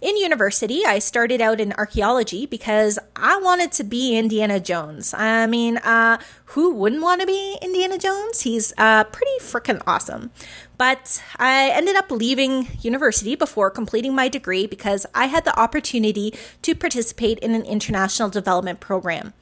In 0.00 0.16
university, 0.16 0.86
I 0.86 1.00
started 1.00 1.40
out 1.40 1.60
in 1.60 1.72
archaeology 1.72 2.46
because 2.46 3.00
I 3.16 3.36
wanted 3.38 3.72
to 3.72 3.84
be 3.84 4.16
Indiana 4.16 4.60
Jones. 4.60 5.12
I 5.12 5.48
mean, 5.48 5.78
uh, 5.78 6.18
who 6.46 6.72
wouldn't 6.72 7.02
want 7.02 7.20
to 7.20 7.26
be 7.26 7.58
Indiana 7.60 7.98
Jones? 7.98 8.42
He's 8.42 8.72
uh, 8.78 9.02
pretty 9.04 9.32
freaking 9.40 9.82
awesome. 9.88 10.30
But 10.76 11.20
I 11.36 11.70
ended 11.70 11.96
up 11.96 12.12
leaving 12.12 12.68
university 12.80 13.34
before 13.34 13.72
completing 13.72 14.14
my 14.14 14.28
degree 14.28 14.68
because 14.68 15.04
I 15.16 15.26
had 15.26 15.44
the 15.44 15.58
opportunity 15.58 16.32
to 16.62 16.76
participate 16.76 17.40
in 17.40 17.56
an 17.56 17.64
international 17.64 18.28
development 18.28 18.78
program. 18.78 19.32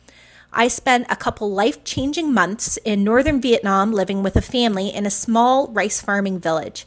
I 0.55 0.69
spent 0.69 1.07
a 1.11 1.17
couple 1.17 1.51
life 1.51 1.85
changing 1.85 2.33
months 2.33 2.79
in 2.79 3.05
northern 3.05 3.43
Vietnam 3.43 3.93
living 3.93 4.23
with 4.23 4.37
a 4.37 4.41
family 4.41 4.89
in 4.89 5.05
a 5.05 5.11
small 5.11 5.69
rice 5.69 6.01
farming 6.01 6.39
village. 6.39 6.87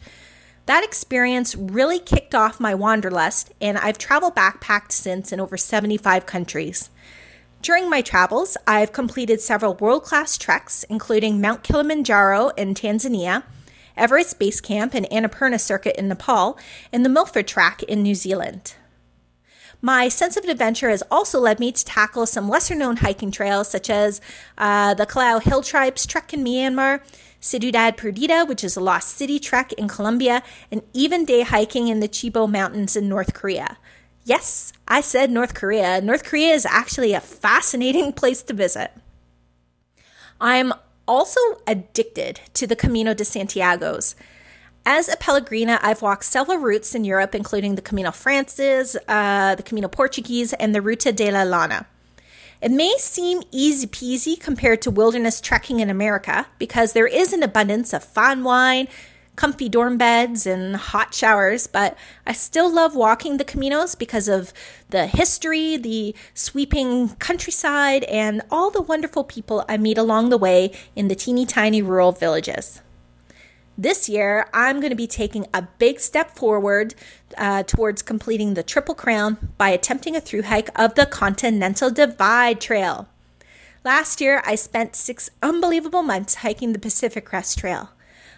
That 0.69 0.83
experience 0.83 1.55
really 1.55 1.97
kicked 1.97 2.35
off 2.35 2.59
my 2.59 2.75
wanderlust, 2.75 3.51
and 3.59 3.75
I've 3.75 3.97
traveled 3.97 4.35
backpacked 4.35 4.91
since 4.91 5.31
in 5.31 5.39
over 5.39 5.57
75 5.57 6.27
countries. 6.27 6.91
During 7.63 7.89
my 7.89 8.03
travels, 8.03 8.55
I've 8.67 8.93
completed 8.93 9.41
several 9.41 9.73
world 9.73 10.03
class 10.03 10.37
treks, 10.37 10.83
including 10.83 11.41
Mount 11.41 11.63
Kilimanjaro 11.63 12.49
in 12.49 12.75
Tanzania, 12.75 13.41
Everest 13.97 14.37
Base 14.37 14.61
Camp 14.61 14.93
and 14.93 15.09
Annapurna 15.09 15.59
Circuit 15.59 15.95
in 15.95 16.07
Nepal, 16.07 16.55
and 16.93 17.03
the 17.03 17.09
Milford 17.09 17.47
Track 17.47 17.81
in 17.81 18.03
New 18.03 18.13
Zealand. 18.13 18.75
My 19.81 20.07
sense 20.07 20.37
of 20.37 20.43
adventure 20.43 20.89
has 20.89 21.01
also 21.09 21.39
led 21.39 21.59
me 21.59 21.71
to 21.71 21.83
tackle 21.83 22.27
some 22.27 22.47
lesser 22.47 22.75
known 22.75 22.97
hiking 22.97 23.31
trails, 23.31 23.71
such 23.71 23.89
as 23.89 24.21
uh, 24.55 24.93
the 24.93 25.07
Kalaw 25.07 25.41
Hill 25.41 25.63
Tribes 25.63 26.05
Trek 26.05 26.31
in 26.31 26.43
Myanmar, 26.43 27.01
Ciudad 27.39 27.97
Perdida, 27.97 28.47
which 28.47 28.63
is 28.63 28.75
a 28.75 28.81
lost 28.81 29.09
city 29.09 29.39
trek 29.39 29.73
in 29.73 29.87
Colombia, 29.87 30.43
and 30.71 30.81
even 30.93 31.25
day 31.25 31.41
hiking 31.41 31.87
in 31.87 31.99
the 31.99 32.09
Chilbo 32.09 32.49
Mountains 32.49 32.95
in 32.95 33.07
North 33.07 33.33
Korea. 33.33 33.77
Yes, 34.25 34.73
I 34.87 35.01
said 35.01 35.31
North 35.31 35.53
Korea. 35.53 36.01
North 36.01 36.23
Korea 36.23 36.53
is 36.53 36.65
actually 36.65 37.13
a 37.13 37.21
fascinating 37.21 38.13
place 38.19 38.41
to 38.43 38.53
visit. 38.53 38.91
I'm 40.41 40.73
also 41.07 41.39
addicted 41.65 42.41
to 42.53 42.67
the 42.67 42.75
Camino 42.75 43.13
de 43.13 43.25
Santiago's. 43.25 44.15
As 44.85 45.09
a 45.09 45.17
Pellegrina, 45.17 45.79
I've 45.81 46.01
walked 46.01 46.25
several 46.25 46.57
routes 46.57 46.95
in 46.95 47.03
Europe, 47.03 47.35
including 47.35 47.75
the 47.75 47.81
Camino 47.81 48.11
Frances, 48.11 48.95
uh, 49.07 49.55
the 49.55 49.63
Camino 49.63 49.87
Portuguese, 49.87 50.53
and 50.53 50.73
the 50.73 50.81
Ruta 50.81 51.11
de 51.11 51.31
la 51.31 51.43
Lana. 51.43 51.85
It 52.61 52.71
may 52.71 52.95
seem 52.97 53.43
easy 53.51 53.87
peasy 53.87 54.37
compared 54.37 54.81
to 54.81 54.91
wilderness 54.91 55.39
trekking 55.39 55.79
in 55.79 55.89
America 55.89 56.47
because 56.57 56.91
there 56.91 57.07
is 57.07 57.31
an 57.31 57.41
abundance 57.41 57.93
of 57.93 58.03
fine 58.03 58.43
wine, 58.43 58.89
comfy 59.37 59.69
dorm 59.69 59.97
beds 59.97 60.45
and 60.45 60.75
hot 60.75 61.13
showers, 61.13 61.67
but 61.67 61.97
I 62.27 62.33
still 62.33 62.69
love 62.69 62.95
walking 62.95 63.37
the 63.37 63.45
Caminos 63.45 63.97
because 63.97 64.27
of 64.27 64.51
the 64.89 65.07
history, 65.07 65.77
the 65.77 66.13
sweeping 66.33 67.15
countryside, 67.15 68.03
and 68.03 68.41
all 68.51 68.69
the 68.69 68.81
wonderful 68.81 69.23
people 69.23 69.63
I 69.69 69.77
meet 69.77 69.97
along 69.97 70.27
the 70.27 70.37
way 70.37 70.73
in 70.97 71.07
the 71.07 71.15
teeny 71.15 71.45
tiny 71.45 71.81
rural 71.81 72.11
villages. 72.11 72.81
This 73.79 74.09
year, 74.09 74.45
I'm 74.53 74.81
going 74.81 74.89
to 74.89 74.95
be 74.95 75.07
taking 75.07 75.47
a 75.53 75.61
big 75.61 76.01
step 76.01 76.35
forward 76.35 76.95
uh, 77.37 77.63
towards 77.63 78.01
completing 78.01 78.53
the 78.53 78.61
Triple 78.61 78.93
Crown 78.93 79.53
by 79.57 79.69
attempting 79.69 80.17
a 80.17 80.19
through 80.19 80.41
hike 80.41 80.69
of 80.77 80.95
the 80.95 81.05
Continental 81.05 81.89
Divide 81.89 82.59
Trail. 82.59 83.07
Last 83.85 84.19
year, 84.19 84.41
I 84.45 84.55
spent 84.55 84.97
six 84.97 85.29
unbelievable 85.41 86.03
months 86.03 86.35
hiking 86.35 86.73
the 86.73 86.77
Pacific 86.77 87.23
Crest 87.23 87.57
Trail. 87.57 87.91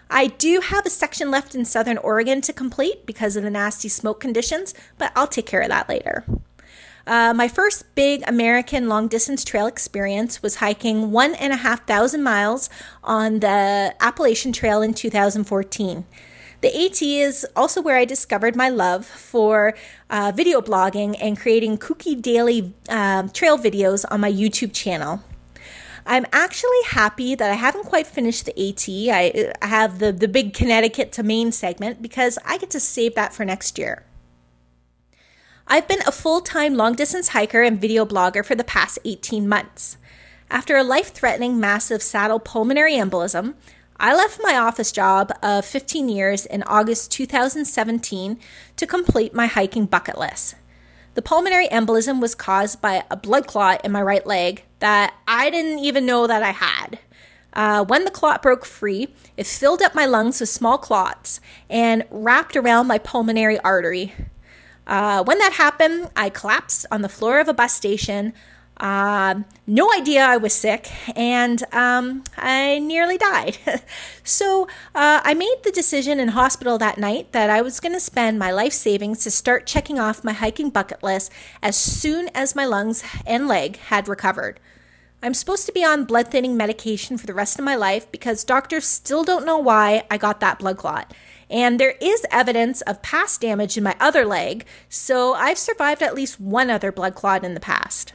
I 0.08 0.28
do 0.28 0.60
have 0.60 0.86
a 0.86 0.90
section 0.90 1.28
left 1.28 1.56
in 1.56 1.64
southern 1.64 1.98
Oregon 1.98 2.40
to 2.42 2.52
complete 2.52 3.04
because 3.04 3.34
of 3.34 3.42
the 3.42 3.50
nasty 3.50 3.88
smoke 3.88 4.20
conditions, 4.20 4.74
but 4.96 5.10
I'll 5.16 5.26
take 5.26 5.46
care 5.46 5.62
of 5.62 5.70
that 5.70 5.88
later. 5.88 6.24
Uh, 7.06 7.34
my 7.34 7.48
first 7.48 7.94
big 7.94 8.22
American 8.26 8.88
long 8.88 9.08
distance 9.08 9.44
trail 9.44 9.66
experience 9.66 10.42
was 10.42 10.56
hiking 10.56 11.10
one 11.10 11.34
and 11.34 11.52
a 11.52 11.56
half 11.56 11.86
thousand 11.86 12.22
miles 12.22 12.70
on 13.02 13.40
the 13.40 13.94
Appalachian 14.00 14.52
Trail 14.52 14.82
in 14.82 14.94
2014. 14.94 16.04
The 16.60 16.86
AT 16.86 17.02
is 17.02 17.44
also 17.56 17.82
where 17.82 17.96
I 17.96 18.04
discovered 18.04 18.54
my 18.54 18.68
love 18.68 19.04
for 19.04 19.74
uh, 20.08 20.32
video 20.32 20.60
blogging 20.60 21.16
and 21.20 21.36
creating 21.36 21.78
kooky 21.78 22.20
daily 22.20 22.72
uh, 22.88 23.26
trail 23.28 23.58
videos 23.58 24.04
on 24.08 24.20
my 24.20 24.30
YouTube 24.30 24.72
channel. 24.72 25.24
I'm 26.06 26.24
actually 26.32 26.82
happy 26.86 27.34
that 27.34 27.50
I 27.50 27.54
haven't 27.54 27.86
quite 27.86 28.06
finished 28.06 28.46
the 28.46 28.52
AT. 28.52 28.88
I, 28.88 29.52
I 29.60 29.66
have 29.66 29.98
the, 29.98 30.12
the 30.12 30.28
big 30.28 30.54
Connecticut 30.54 31.10
to 31.12 31.24
Maine 31.24 31.50
segment 31.50 32.00
because 32.00 32.38
I 32.44 32.58
get 32.58 32.70
to 32.70 32.80
save 32.80 33.16
that 33.16 33.32
for 33.32 33.44
next 33.44 33.76
year. 33.76 34.04
I've 35.66 35.88
been 35.88 36.02
a 36.06 36.12
full 36.12 36.40
time 36.40 36.74
long 36.74 36.94
distance 36.94 37.28
hiker 37.28 37.62
and 37.62 37.80
video 37.80 38.04
blogger 38.04 38.44
for 38.44 38.54
the 38.54 38.64
past 38.64 38.98
18 39.04 39.48
months. 39.48 39.96
After 40.50 40.76
a 40.76 40.82
life 40.82 41.12
threatening 41.12 41.58
massive 41.58 42.02
saddle 42.02 42.40
pulmonary 42.40 42.94
embolism, 42.94 43.54
I 43.98 44.14
left 44.14 44.40
my 44.42 44.56
office 44.56 44.90
job 44.90 45.32
of 45.42 45.64
15 45.64 46.08
years 46.08 46.44
in 46.44 46.62
August 46.64 47.12
2017 47.12 48.38
to 48.76 48.86
complete 48.86 49.32
my 49.32 49.46
hiking 49.46 49.86
bucket 49.86 50.18
list. 50.18 50.56
The 51.14 51.22
pulmonary 51.22 51.68
embolism 51.68 52.20
was 52.20 52.34
caused 52.34 52.80
by 52.80 53.04
a 53.10 53.16
blood 53.16 53.46
clot 53.46 53.84
in 53.84 53.92
my 53.92 54.02
right 54.02 54.26
leg 54.26 54.64
that 54.80 55.14
I 55.28 55.50
didn't 55.50 55.78
even 55.78 56.04
know 56.04 56.26
that 56.26 56.42
I 56.42 56.50
had. 56.50 56.98
Uh, 57.52 57.84
when 57.84 58.04
the 58.04 58.10
clot 58.10 58.42
broke 58.42 58.64
free, 58.64 59.14
it 59.36 59.46
filled 59.46 59.82
up 59.82 59.94
my 59.94 60.06
lungs 60.06 60.40
with 60.40 60.48
small 60.48 60.78
clots 60.78 61.38
and 61.68 62.04
wrapped 62.10 62.56
around 62.56 62.86
my 62.86 62.98
pulmonary 62.98 63.58
artery. 63.60 64.14
Uh, 64.86 65.22
when 65.24 65.38
that 65.38 65.52
happened, 65.54 66.10
I 66.16 66.28
collapsed 66.30 66.86
on 66.90 67.02
the 67.02 67.08
floor 67.08 67.40
of 67.40 67.48
a 67.48 67.54
bus 67.54 67.72
station 67.74 68.32
uh, 68.82 69.42
no 69.64 69.92
idea 69.92 70.24
I 70.24 70.36
was 70.38 70.52
sick, 70.52 70.90
and 71.16 71.62
um, 71.72 72.24
I 72.36 72.80
nearly 72.80 73.16
died. 73.16 73.58
so 74.24 74.64
uh, 74.94 75.20
I 75.22 75.34
made 75.34 75.58
the 75.62 75.70
decision 75.70 76.18
in 76.18 76.28
hospital 76.28 76.78
that 76.78 76.98
night 76.98 77.30
that 77.30 77.48
I 77.48 77.62
was 77.62 77.78
going 77.78 77.92
to 77.92 78.00
spend 78.00 78.40
my 78.40 78.50
life 78.50 78.72
savings 78.72 79.22
to 79.22 79.30
start 79.30 79.66
checking 79.66 80.00
off 80.00 80.24
my 80.24 80.32
hiking 80.32 80.68
bucket 80.68 81.02
list 81.02 81.30
as 81.62 81.76
soon 81.76 82.28
as 82.34 82.56
my 82.56 82.64
lungs 82.64 83.04
and 83.24 83.46
leg 83.46 83.76
had 83.76 84.08
recovered. 84.08 84.58
I'm 85.22 85.34
supposed 85.34 85.66
to 85.66 85.72
be 85.72 85.84
on 85.84 86.04
blood 86.04 86.28
thinning 86.28 86.56
medication 86.56 87.16
for 87.16 87.26
the 87.26 87.34
rest 87.34 87.60
of 87.60 87.64
my 87.64 87.76
life 87.76 88.10
because 88.10 88.42
doctors 88.42 88.84
still 88.84 89.22
don't 89.22 89.46
know 89.46 89.58
why 89.58 90.02
I 90.10 90.16
got 90.16 90.40
that 90.40 90.58
blood 90.58 90.78
clot. 90.78 91.14
And 91.52 91.78
there 91.78 91.94
is 92.00 92.24
evidence 92.30 92.80
of 92.80 93.02
past 93.02 93.42
damage 93.42 93.76
in 93.76 93.84
my 93.84 93.94
other 94.00 94.24
leg, 94.24 94.64
so 94.88 95.34
I've 95.34 95.58
survived 95.58 96.02
at 96.02 96.14
least 96.14 96.40
one 96.40 96.70
other 96.70 96.90
blood 96.90 97.14
clot 97.14 97.44
in 97.44 97.52
the 97.52 97.60
past. 97.60 98.14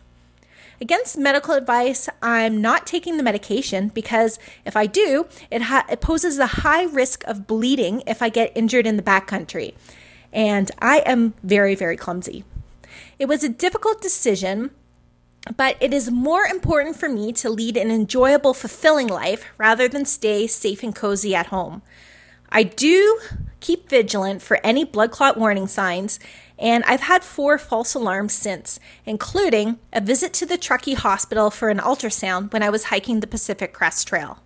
Against 0.82 1.18
medical 1.18 1.54
advice, 1.54 2.10
I'm 2.20 2.62
not 2.62 2.88
taking 2.88 3.18
the 3.18 3.24
medication 3.24 3.90
because 3.90 4.40
if 4.66 4.76
I 4.76 4.88
do, 4.88 5.28
it, 5.52 5.64
ha- 5.64 5.86
it 5.88 6.02
poses 6.02 6.40
a 6.40 6.48
high 6.48 6.86
risk 6.86 7.24
of 7.26 7.46
bleeding 7.46 8.02
if 8.08 8.24
I 8.24 8.30
get 8.30 8.52
injured 8.56 8.88
in 8.88 8.98
the 8.98 9.04
backcountry. 9.04 9.76
And 10.34 10.72
I 10.80 11.00
am 11.00 11.36
very, 11.44 11.76
very 11.76 11.96
clumsy. 11.96 12.44
It 13.20 13.28
was 13.28 13.44
a 13.44 13.50
difficult 13.50 14.02
decision, 14.02 14.72
but 15.56 15.78
it 15.80 15.94
is 15.94 16.12
more 16.12 16.44
important 16.44 16.96
for 16.96 17.08
me 17.08 17.32
to 17.34 17.50
lead 17.52 17.78
an 17.78 17.92
enjoyable, 17.92 18.56
fulfilling 18.56 19.08
life 19.08 19.46
rather 19.58 19.88
than 19.88 20.06
stay 20.06 20.48
safe 20.48 20.82
and 20.82 20.96
cozy 20.96 21.36
at 21.36 21.48
home. 21.48 21.84
I 22.50 22.64
do 22.64 23.20
keep 23.60 23.90
vigilant 23.90 24.42
for 24.42 24.60
any 24.64 24.84
blood 24.84 25.12
clot 25.12 25.38
warning 25.38 25.68
signs 25.68 26.20
and 26.60 26.84
I've 26.86 27.02
had 27.02 27.24
four 27.24 27.58
false 27.58 27.94
alarms 27.94 28.34
since, 28.34 28.80
including 29.06 29.80
a 29.94 30.02
visit 30.02 30.34
to 30.34 30.46
the 30.46 30.58
Truckee 30.58 30.96
Hospital 30.96 31.52
for 31.52 31.70
an 31.70 31.78
ultrasound 31.78 32.52
when 32.52 32.64
I 32.64 32.70
was 32.70 32.86
hiking 32.86 33.20
the 33.20 33.28
Pacific 33.28 33.74
Crest 33.74 34.08
Trail. 34.08 34.40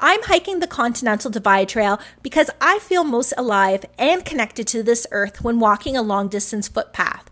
I'm 0.00 0.22
hiking 0.22 0.60
the 0.60 0.66
Continental 0.66 1.30
Divide 1.30 1.68
Trail 1.68 2.00
because 2.22 2.50
I 2.60 2.78
feel 2.78 3.04
most 3.04 3.34
alive 3.36 3.84
and 3.98 4.24
connected 4.24 4.66
to 4.68 4.82
this 4.82 5.06
earth 5.10 5.44
when 5.44 5.60
walking 5.60 5.96
a 5.96 6.02
long 6.02 6.28
distance 6.28 6.68
footpath. 6.68 7.30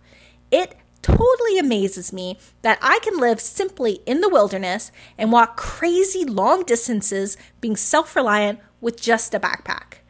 It 0.51 0.77
totally 1.01 1.59
amazes 1.59 2.13
me 2.13 2.39
that 2.61 2.79
I 2.81 3.01
can 3.03 3.19
live 3.19 3.41
simply 3.41 4.01
in 4.07 4.21
the 4.21 4.29
wilderness 4.29 4.93
and 5.19 5.33
walk 5.33 5.57
crazy 5.57 6.25
long 6.25 6.63
distances 6.63 7.37
being 7.61 7.75
self 7.75 8.15
reliant 8.15 8.61
with 8.83 9.01
just 9.01 9.33
a 9.33 9.41
backpack. 9.41 10.01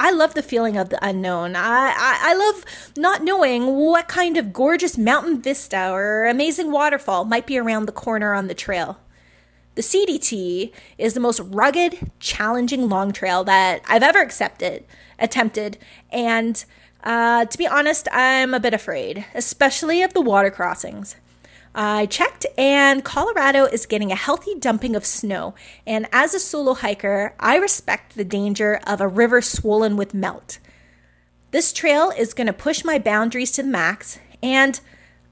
I 0.00 0.12
love 0.12 0.34
the 0.34 0.42
feeling 0.42 0.76
of 0.76 0.88
the 0.88 1.04
unknown. 1.04 1.56
I, 1.56 1.92
I, 1.96 2.30
I, 2.30 2.34
love 2.34 2.64
not 2.96 3.24
knowing 3.24 3.66
what 3.66 4.06
kind 4.06 4.36
of 4.36 4.52
gorgeous 4.52 4.96
mountain 4.96 5.42
vista 5.42 5.90
or 5.90 6.26
amazing 6.26 6.70
waterfall 6.70 7.24
might 7.24 7.48
be 7.48 7.58
around 7.58 7.86
the 7.86 7.92
corner 7.92 8.32
on 8.32 8.46
the 8.46 8.54
trail. 8.54 9.00
The 9.74 9.82
CDT 9.82 10.72
is 10.98 11.14
the 11.14 11.20
most 11.20 11.40
rugged, 11.40 12.12
challenging 12.20 12.88
long 12.88 13.12
trail 13.12 13.42
that 13.44 13.82
I've 13.88 14.04
ever 14.04 14.20
accepted, 14.20 14.84
attempted, 15.18 15.78
and 16.10 16.64
uh, 17.02 17.44
to 17.44 17.58
be 17.58 17.66
honest, 17.66 18.08
I'm 18.12 18.54
a 18.54 18.60
bit 18.60 18.74
afraid, 18.74 19.24
especially 19.34 20.02
of 20.02 20.14
the 20.14 20.20
water 20.20 20.50
crossings. 20.50 21.16
I 21.80 22.06
checked, 22.06 22.44
and 22.58 23.04
Colorado 23.04 23.66
is 23.66 23.86
getting 23.86 24.10
a 24.10 24.16
healthy 24.16 24.56
dumping 24.58 24.96
of 24.96 25.06
snow. 25.06 25.54
And 25.86 26.08
as 26.10 26.34
a 26.34 26.40
solo 26.40 26.74
hiker, 26.74 27.36
I 27.38 27.54
respect 27.54 28.16
the 28.16 28.24
danger 28.24 28.80
of 28.84 29.00
a 29.00 29.06
river 29.06 29.40
swollen 29.40 29.96
with 29.96 30.12
melt. 30.12 30.58
This 31.52 31.72
trail 31.72 32.10
is 32.10 32.34
going 32.34 32.48
to 32.48 32.52
push 32.52 32.84
my 32.84 32.98
boundaries 32.98 33.52
to 33.52 33.62
the 33.62 33.68
max, 33.68 34.18
and 34.42 34.80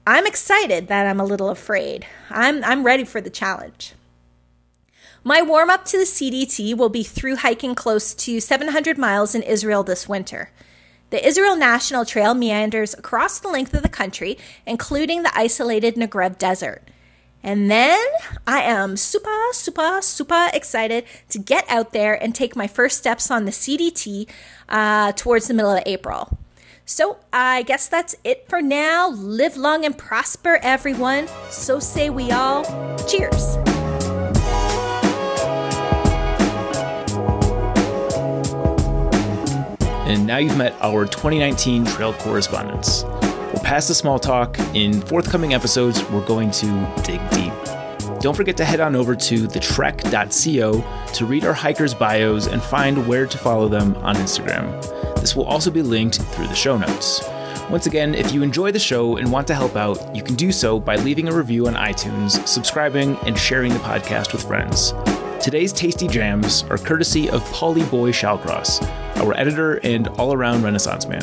I'm 0.07 0.25
excited 0.25 0.87
that 0.87 1.05
I'm 1.05 1.19
a 1.19 1.25
little 1.25 1.49
afraid. 1.49 2.07
I'm, 2.29 2.63
I'm 2.63 2.85
ready 2.85 3.03
for 3.03 3.19
the 3.19 3.29
challenge. 3.29 3.93
My 5.25 5.41
warm 5.41 5.69
up 5.69 5.83
to 5.87 5.97
the 5.97 6.05
CDT 6.05 6.77
will 6.77 6.87
be 6.87 7.03
through 7.03 7.35
hiking 7.35 7.75
close 7.75 8.13
to 8.13 8.39
700 8.39 8.97
miles 8.97 9.35
in 9.35 9.43
Israel 9.43 9.83
this 9.83 10.07
winter. 10.07 10.51
The 11.09 11.25
Israel 11.25 11.55
National 11.55 12.03
Trail 12.03 12.33
meanders 12.33 12.93
across 12.93 13.39
the 13.39 13.47
length 13.47 13.73
of 13.73 13.81
the 13.81 13.89
country, 13.89 14.37
including 14.65 15.23
the 15.23 15.31
isolated 15.33 15.95
Negev 15.95 16.37
Desert. 16.37 16.83
And 17.41 17.71
then 17.71 18.03
I 18.45 18.61
am 18.61 18.97
super, 18.97 19.37
super, 19.53 20.01
super 20.01 20.49
excited 20.53 21.05
to 21.29 21.39
get 21.39 21.65
out 21.69 21.93
there 21.93 22.21
and 22.21 22.35
take 22.35 22.55
my 22.57 22.67
first 22.67 22.97
steps 22.97 23.31
on 23.31 23.45
the 23.45 23.51
CDT 23.51 24.27
uh, 24.67 25.13
towards 25.13 25.47
the 25.47 25.53
middle 25.53 25.71
of 25.71 25.83
April. 25.85 26.37
So 26.83 27.19
I 27.31 27.63
guess 27.63 27.87
that's 27.87 28.15
it 28.23 28.49
for 28.49 28.61
now. 28.61 29.09
Live 29.09 29.55
long 29.55 29.85
and 29.85 29.97
prosper, 29.97 30.59
everyone. 30.61 31.27
So 31.49 31.79
say 31.79 32.09
we 32.09 32.31
all. 32.31 32.65
Cheers. 33.07 33.57
And 40.07 40.25
now 40.25 40.37
you've 40.37 40.57
met 40.57 40.73
our 40.81 41.05
2019 41.05 41.85
trail 41.85 42.13
correspondents. 42.13 43.03
We'll 43.03 43.61
pass 43.61 43.89
the 43.89 43.93
small 43.93 44.19
talk. 44.19 44.57
In 44.73 45.01
forthcoming 45.01 45.53
episodes, 45.53 46.01
we're 46.09 46.25
going 46.25 46.49
to 46.51 46.93
dig 47.03 47.19
deep. 47.31 47.51
Don't 48.21 48.33
forget 48.35 48.55
to 48.57 48.65
head 48.65 48.79
on 48.79 48.95
over 48.95 49.17
to 49.17 49.47
thetrek.co 49.47 51.13
to 51.13 51.25
read 51.25 51.43
our 51.43 51.53
hikers' 51.53 51.93
bios 51.93 52.47
and 52.47 52.61
find 52.61 53.05
where 53.05 53.25
to 53.27 53.37
follow 53.37 53.67
them 53.67 53.95
on 53.97 54.15
Instagram. 54.15 54.81
This 55.19 55.35
will 55.35 55.45
also 55.45 55.69
be 55.69 55.81
linked 55.81 56.21
through 56.21 56.47
the 56.47 56.55
show 56.55 56.77
notes. 56.77 57.21
Once 57.69 57.85
again, 57.85 58.15
if 58.15 58.31
you 58.31 58.43
enjoy 58.43 58.71
the 58.71 58.79
show 58.79 59.17
and 59.17 59.29
want 59.29 59.45
to 59.47 59.55
help 59.55 59.75
out, 59.75 60.15
you 60.15 60.23
can 60.23 60.35
do 60.35 60.53
so 60.53 60.79
by 60.79 60.95
leaving 60.95 61.27
a 61.27 61.35
review 61.35 61.67
on 61.67 61.73
iTunes, 61.73 62.47
subscribing, 62.47 63.17
and 63.25 63.37
sharing 63.37 63.73
the 63.73 63.79
podcast 63.79 64.31
with 64.31 64.41
friends. 64.47 64.93
Today's 65.41 65.71
tasty 65.71 66.07
jams 66.07 66.63
are 66.63 66.77
courtesy 66.77 67.29
of 67.29 67.43
Paulie 67.45 67.89
Boy 67.89 68.11
Shallcross, 68.11 68.81
our 69.17 69.37
editor 69.37 69.75
and 69.83 70.07
all 70.19 70.33
around 70.33 70.63
Renaissance 70.63 71.07
man. 71.07 71.21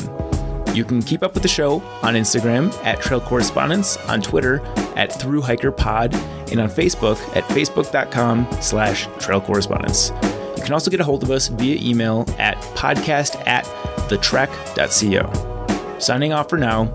You 0.75 0.83
can 0.83 1.01
keep 1.01 1.21
up 1.21 1.33
with 1.33 1.43
the 1.43 1.49
show 1.49 1.81
on 2.01 2.15
Instagram 2.15 2.73
at 2.83 3.01
Trail 3.01 3.21
Correspondence, 3.21 3.97
on 4.07 4.21
Twitter 4.21 4.61
at 4.95 5.13
Through 5.13 5.41
Hiker 5.41 5.71
Pod, 5.71 6.15
and 6.51 6.59
on 6.59 6.69
Facebook 6.69 7.17
at 7.35 7.43
facebook.com 7.45 8.47
slash 8.61 9.07
trail 9.19 9.41
correspondence. 9.41 10.11
You 10.57 10.63
can 10.63 10.73
also 10.73 10.89
get 10.89 10.99
a 10.99 11.03
hold 11.03 11.23
of 11.23 11.31
us 11.31 11.47
via 11.47 11.77
email 11.79 12.25
at 12.37 12.57
podcast 12.75 13.45
at 13.47 13.65
thetrek.co. 14.09 15.99
Signing 15.99 16.33
off 16.33 16.49
for 16.49 16.57
now, 16.57 16.85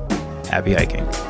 happy 0.51 0.75
hiking. 0.75 1.30